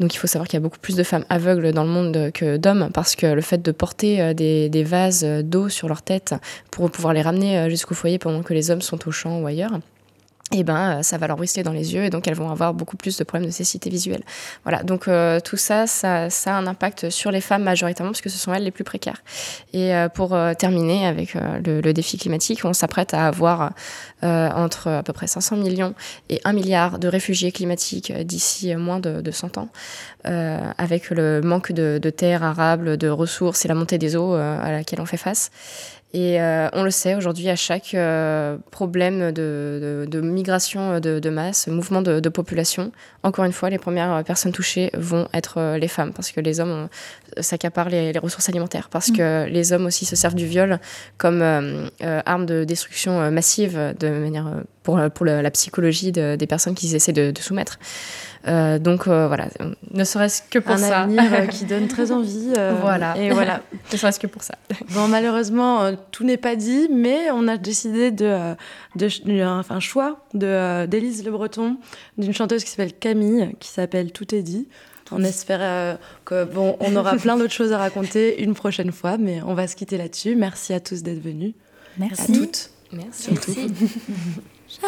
Donc 0.00 0.14
il 0.14 0.18
faut 0.18 0.26
savoir 0.26 0.48
qu'il 0.48 0.56
y 0.56 0.62
a 0.62 0.62
beaucoup 0.62 0.78
plus 0.78 0.96
de 0.96 1.02
femmes 1.02 1.24
aveugles 1.28 1.72
dans 1.72 1.84
le 1.84 1.90
monde 1.90 2.30
que 2.32 2.56
d'hommes 2.56 2.90
parce 2.92 3.16
que 3.16 3.26
le 3.26 3.40
fait 3.40 3.62
de 3.62 3.72
porter 3.72 4.20
euh, 4.20 4.34
des, 4.34 4.68
des 4.68 4.84
vases 4.84 5.24
d'eau 5.24 5.68
sur 5.68 5.88
leur 5.88 6.02
tête 6.02 6.34
pour 6.70 6.90
pouvoir 6.90 7.12
les 7.14 7.22
ramener 7.22 7.58
euh, 7.58 7.68
jusqu'au 7.68 7.94
foyer 7.94 8.18
pendant 8.18 8.42
que 8.42 8.54
les 8.54 8.70
hommes 8.70 8.82
sont 8.82 9.08
au 9.08 9.10
champ 9.10 9.40
ou 9.40 9.46
ailleurs, 9.46 9.72
et 10.50 10.60
eh 10.60 10.64
ben, 10.64 11.02
ça 11.02 11.18
va 11.18 11.26
leur 11.26 11.38
ruisseler 11.38 11.62
dans 11.62 11.72
les 11.72 11.92
yeux 11.92 12.04
et 12.04 12.10
donc 12.10 12.26
elles 12.26 12.34
vont 12.34 12.50
avoir 12.50 12.72
beaucoup 12.72 12.96
plus 12.96 13.18
de 13.18 13.24
problèmes 13.24 13.46
de 13.46 13.52
cécité 13.52 13.90
visuelle. 13.90 14.22
Voilà, 14.62 14.82
donc 14.82 15.06
euh, 15.06 15.40
tout 15.40 15.58
ça, 15.58 15.86
ça, 15.86 16.30
ça, 16.30 16.54
a 16.54 16.58
un 16.58 16.66
impact 16.66 17.10
sur 17.10 17.30
les 17.30 17.42
femmes 17.42 17.64
majoritairement 17.64 18.12
parce 18.12 18.22
que 18.22 18.30
ce 18.30 18.38
sont 18.38 18.54
elles 18.54 18.64
les 18.64 18.70
plus 18.70 18.84
précaires. 18.84 19.22
Et 19.74 19.94
euh, 19.94 20.08
pour 20.08 20.34
euh, 20.34 20.54
terminer 20.54 21.06
avec 21.06 21.34
le, 21.34 21.82
le, 21.82 21.92
défi 21.92 22.16
climatique, 22.16 22.64
on 22.64 22.72
s'apprête 22.72 23.12
à 23.12 23.26
avoir 23.26 23.72
entre 24.22 24.88
à 24.88 25.02
peu 25.02 25.12
près 25.12 25.26
500 25.26 25.56
millions 25.56 25.94
et 26.30 26.40
1 26.44 26.52
milliard 26.54 26.98
de 26.98 27.08
réfugiés 27.08 27.52
climatiques 27.52 28.12
d'ici 28.12 28.74
moins 28.74 29.00
de, 29.00 29.20
de, 29.20 29.30
100 29.30 29.58
ans, 29.58 29.68
avec 30.24 31.10
le 31.10 31.40
manque 31.42 31.72
de, 31.72 31.98
de 32.02 32.10
terres 32.10 32.42
arables, 32.42 32.96
de 32.96 33.08
ressources 33.08 33.64
et 33.64 33.68
la 33.68 33.74
montée 33.74 33.98
des 33.98 34.16
eaux 34.16 34.32
à 34.34 34.72
laquelle 34.72 35.00
on 35.00 35.06
fait 35.06 35.18
face. 35.18 35.50
Et 36.14 36.40
euh, 36.40 36.70
on 36.72 36.84
le 36.84 36.90
sait 36.90 37.14
aujourd'hui, 37.14 37.50
à 37.50 37.56
chaque 37.56 37.92
euh, 37.92 38.56
problème 38.70 39.30
de, 39.30 40.06
de, 40.06 40.06
de 40.10 40.20
migration 40.22 41.00
de, 41.00 41.18
de, 41.18 41.30
masse, 41.30 41.68
mouvement 41.68 42.00
de, 42.00 42.28
population, 42.30 42.92
encore 43.22 43.44
une 43.44 43.52
fois, 43.52 43.68
les 43.68 43.78
premières 43.78 44.24
personnes 44.24 44.52
touchées 44.52 44.90
vont 44.94 45.28
être 45.34 45.58
euh, 45.58 45.76
les 45.76 45.88
femmes, 45.88 46.14
parce 46.14 46.32
que 46.32 46.40
les 46.40 46.60
hommes 46.60 46.88
s'accaparent 47.40 47.90
les, 47.90 48.14
les, 48.14 48.18
ressources 48.18 48.48
alimentaires, 48.48 48.88
parce 48.90 49.10
que 49.10 49.44
mm. 49.44 49.52
les 49.52 49.72
hommes 49.74 49.84
aussi 49.84 50.06
se 50.06 50.16
servent 50.16 50.34
du 50.34 50.46
viol 50.46 50.78
comme 51.18 51.42
arme 52.00 52.46
de 52.46 52.64
destruction 52.64 53.30
massive, 53.30 53.94
de 54.00 54.08
manière 54.08 54.62
pour, 54.82 54.98
pour 55.14 55.26
la 55.26 55.50
psychologie 55.50 56.12
des 56.12 56.46
personnes 56.46 56.74
qu'ils 56.74 56.94
essaient 56.94 57.12
de, 57.12 57.32
soumettre. 57.38 57.78
Euh, 58.46 58.78
donc 58.78 59.06
euh, 59.06 59.26
voilà, 59.26 59.48
ne 59.90 60.04
serait-ce 60.04 60.42
que 60.42 60.58
pour 60.58 60.72
un 60.72 60.78
ça. 60.78 61.00
Un 61.00 61.02
avenir 61.04 61.32
euh, 61.32 61.46
qui 61.46 61.64
donne 61.64 61.88
très 61.88 62.12
envie. 62.12 62.52
voilà. 62.80 63.16
Et 63.18 63.30
voilà. 63.30 63.62
ne 63.92 63.96
serait-ce 63.96 64.20
que 64.20 64.26
pour 64.26 64.42
ça. 64.42 64.54
Bon, 64.90 65.08
malheureusement, 65.08 65.92
tout 66.12 66.24
n'est 66.24 66.36
pas 66.36 66.56
dit, 66.56 66.88
mais 66.90 67.30
on 67.32 67.48
a 67.48 67.56
décidé 67.56 68.10
de, 68.10 68.54
de, 68.96 69.44
enfin, 69.44 69.80
choix 69.80 70.24
de 70.34 70.86
d'Élise 70.86 71.24
Le 71.24 71.30
Breton, 71.30 71.78
d'une 72.16 72.34
chanteuse 72.34 72.64
qui 72.64 72.70
s'appelle 72.70 72.92
Camille, 72.92 73.54
qui 73.60 73.68
s'appelle 73.68 74.12
Tout 74.12 74.34
est 74.34 74.42
dit. 74.42 74.68
On 75.10 75.24
espère 75.24 75.98
que 76.26 76.44
bon, 76.44 76.76
on 76.80 76.94
aura 76.94 77.16
plein 77.16 77.38
d'autres 77.38 77.52
choses 77.52 77.72
à 77.72 77.78
raconter 77.78 78.42
une 78.42 78.54
prochaine 78.54 78.92
fois, 78.92 79.16
mais 79.16 79.40
on 79.42 79.54
va 79.54 79.66
se 79.66 79.74
quitter 79.74 79.96
là-dessus. 79.96 80.36
Merci 80.36 80.74
à 80.74 80.80
tous 80.80 81.02
d'être 81.02 81.22
venus. 81.22 81.54
Merci. 81.96 82.22
À 82.22 82.38
toutes. 82.38 82.70
Merci. 82.92 83.30
Merci. 83.32 83.68
J'ai 84.68 84.78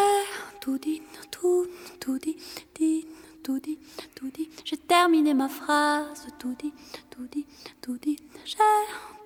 tout 0.61 0.78
dit, 0.78 1.01
tout, 1.30 1.66
tout 2.01 2.18
dit, 2.18 2.36
dit 2.78 3.07
tout 3.51 3.59
dit, 3.59 3.78
tout 4.14 4.30
dit. 4.30 4.48
J'ai 4.64 4.76
terminé 4.76 5.34
ma 5.34 5.48
phrase, 5.48 6.28
tout 6.38 6.55
dit, 6.57 6.72
tout 7.11 7.26
dit, 7.32 7.44
tout 7.82 7.98
dit. 7.98 8.16
J'ai 8.44 8.59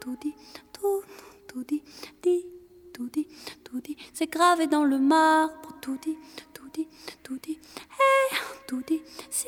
tout 0.01 0.17
dit, 0.19 0.35
tout, 0.73 1.03
tout 1.47 1.63
dit, 1.65 1.83
dit, 2.23 2.47
tout 2.95 3.11
dit, 3.11 3.29
tout 3.65 3.81
dit. 3.81 3.99
C'est 4.15 4.29
gravé 4.29 4.67
dans 4.67 4.85
le 4.85 4.99
marbre, 4.99 5.69
tout 5.83 5.99
dit, 6.01 6.17
tout 6.55 6.71
dit, 6.73 6.89
tout 7.23 7.39
dit. 7.43 7.59
Hey, 8.01 8.39
tout 8.67 8.83
dit, 8.87 9.03
si, 9.29 9.47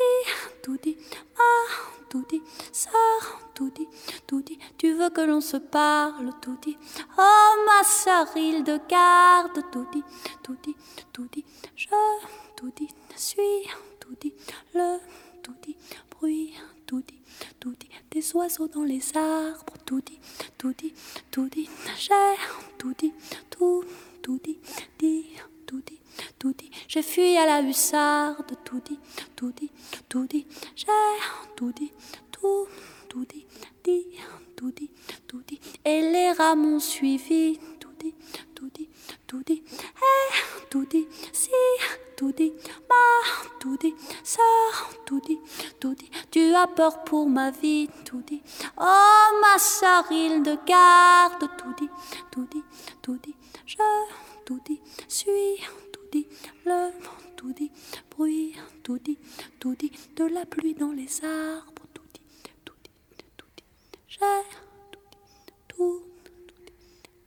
tout 0.62 0.76
dit, 0.76 0.98
ah, 1.38 1.72
tout 2.10 2.26
dit, 2.28 2.42
ça, 2.70 2.90
tout 3.54 3.70
dit, 3.70 3.88
tout 4.26 4.42
dit. 4.42 4.58
Tu 4.76 4.92
veux 4.92 5.08
que 5.08 5.22
l'on 5.22 5.40
se 5.40 5.56
parle, 5.56 6.32
tout 6.42 6.58
dit. 6.60 6.76
Oh, 7.18 7.52
ma 7.64 7.82
sœur, 7.82 8.26
il 8.36 8.62
de 8.62 8.78
garde, 8.86 9.58
tout 9.72 9.86
dit, 9.90 10.04
tout 10.42 10.56
dit, 10.62 10.76
tout 11.14 11.28
dit. 11.32 11.46
Je, 11.76 11.88
tout 12.56 12.72
dit, 12.76 12.88
suis 13.16 13.70
tout 14.06 14.32
le 14.74 14.98
tout 15.42 15.54
dit, 15.62 15.76
bruit, 16.10 16.52
tout 16.86 17.02
dit, 17.02 17.20
tout 17.60 17.74
dit, 17.78 17.88
des 18.10 18.34
oiseaux 18.34 18.68
dans 18.68 18.82
les 18.82 19.02
arbres, 19.16 19.74
tout 19.84 20.00
dit, 20.00 20.18
tout 20.58 20.72
dit, 20.76 20.92
tout 21.30 21.48
dit, 21.48 21.68
j'ai 21.98 22.12
tout 22.78 22.94
dit, 22.98 23.12
tout, 23.50 23.84
tout 24.22 24.40
dit, 24.44 24.58
tout 25.66 25.80
dit, 25.80 26.00
tout 26.38 26.52
dit, 26.52 26.70
j'ai 26.88 27.02
fui 27.02 27.36
à 27.36 27.46
la 27.46 27.62
hussarde, 27.62 28.56
tout 28.64 28.80
dit, 28.84 28.98
tout 29.36 29.52
dit, 29.52 29.70
tout 30.08 30.26
dit, 30.26 30.46
j'ai 30.74 30.86
tout 31.56 31.72
dit, 31.72 31.92
tout, 32.32 32.66
tout 33.08 33.24
dit, 33.24 33.46
tout 34.56 34.70
dit, 34.72 34.90
tout 35.28 35.42
dit, 35.46 35.60
et 35.84 36.00
les 36.00 36.32
rats 36.32 36.56
m'ont 36.56 36.80
suivi, 36.80 37.58
tout 37.78 37.94
dit, 38.00 38.14
tout 38.54 38.70
dit, 38.74 38.88
tout 39.26 39.42
dit, 39.44 39.62
eh, 39.68 40.66
tout 40.70 40.86
dit, 40.86 41.06
si, 41.32 41.50
tout 42.16 42.32
dit, 42.32 42.52
ma, 42.88 43.58
tout 43.60 43.76
dit, 43.76 43.94
ça, 44.24 44.42
tout 45.04 45.20
dit, 45.20 45.38
tout 45.78 45.94
dit, 45.94 46.10
tu 46.30 46.54
as 46.54 46.66
peur 46.66 47.04
pour 47.04 47.28
ma 47.28 47.50
vie, 47.50 47.88
tout 48.04 48.22
dit, 48.22 48.42
oh 48.78 49.40
ma 49.40 49.56
il 50.10 50.42
de 50.42 50.56
garde, 50.66 51.48
tout 51.58 51.74
dit, 51.78 51.90
tout 52.30 52.46
dit, 52.50 52.64
tout 53.02 53.18
dit, 53.22 53.34
je, 53.66 53.76
tout 54.46 54.60
dit, 54.64 54.80
suis, 55.08 55.60
tout 55.92 56.08
dit, 56.10 56.26
le, 56.64 56.90
tout 57.36 57.52
dit, 57.52 57.70
bruit, 58.10 58.54
tout 58.82 58.98
dit, 58.98 59.18
tout 59.60 59.74
dit, 59.74 59.92
de 60.16 60.24
la 60.24 60.46
pluie 60.46 60.74
dans 60.74 60.92
les 60.92 61.22
arbres, 61.22 61.86
tout 61.92 62.02
dit, 62.14 62.22
tout 62.64 62.74
dit, 62.82 63.24
tout 63.36 63.46
dit, 63.56 63.64
j'ai, 64.08 64.18
tout 65.68 66.02
dit, 66.56 66.72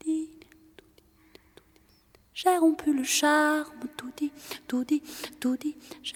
dit. 0.05 0.38
J'ai 2.41 2.57
rompu 2.57 2.93
le 2.93 3.03
charme, 3.03 3.89
tout 3.97 4.11
dit, 4.15 4.31
tout 4.65 4.85
dit, 4.85 5.03
tout 5.41 5.57
dit, 5.57 5.75
j'ai 6.01 6.15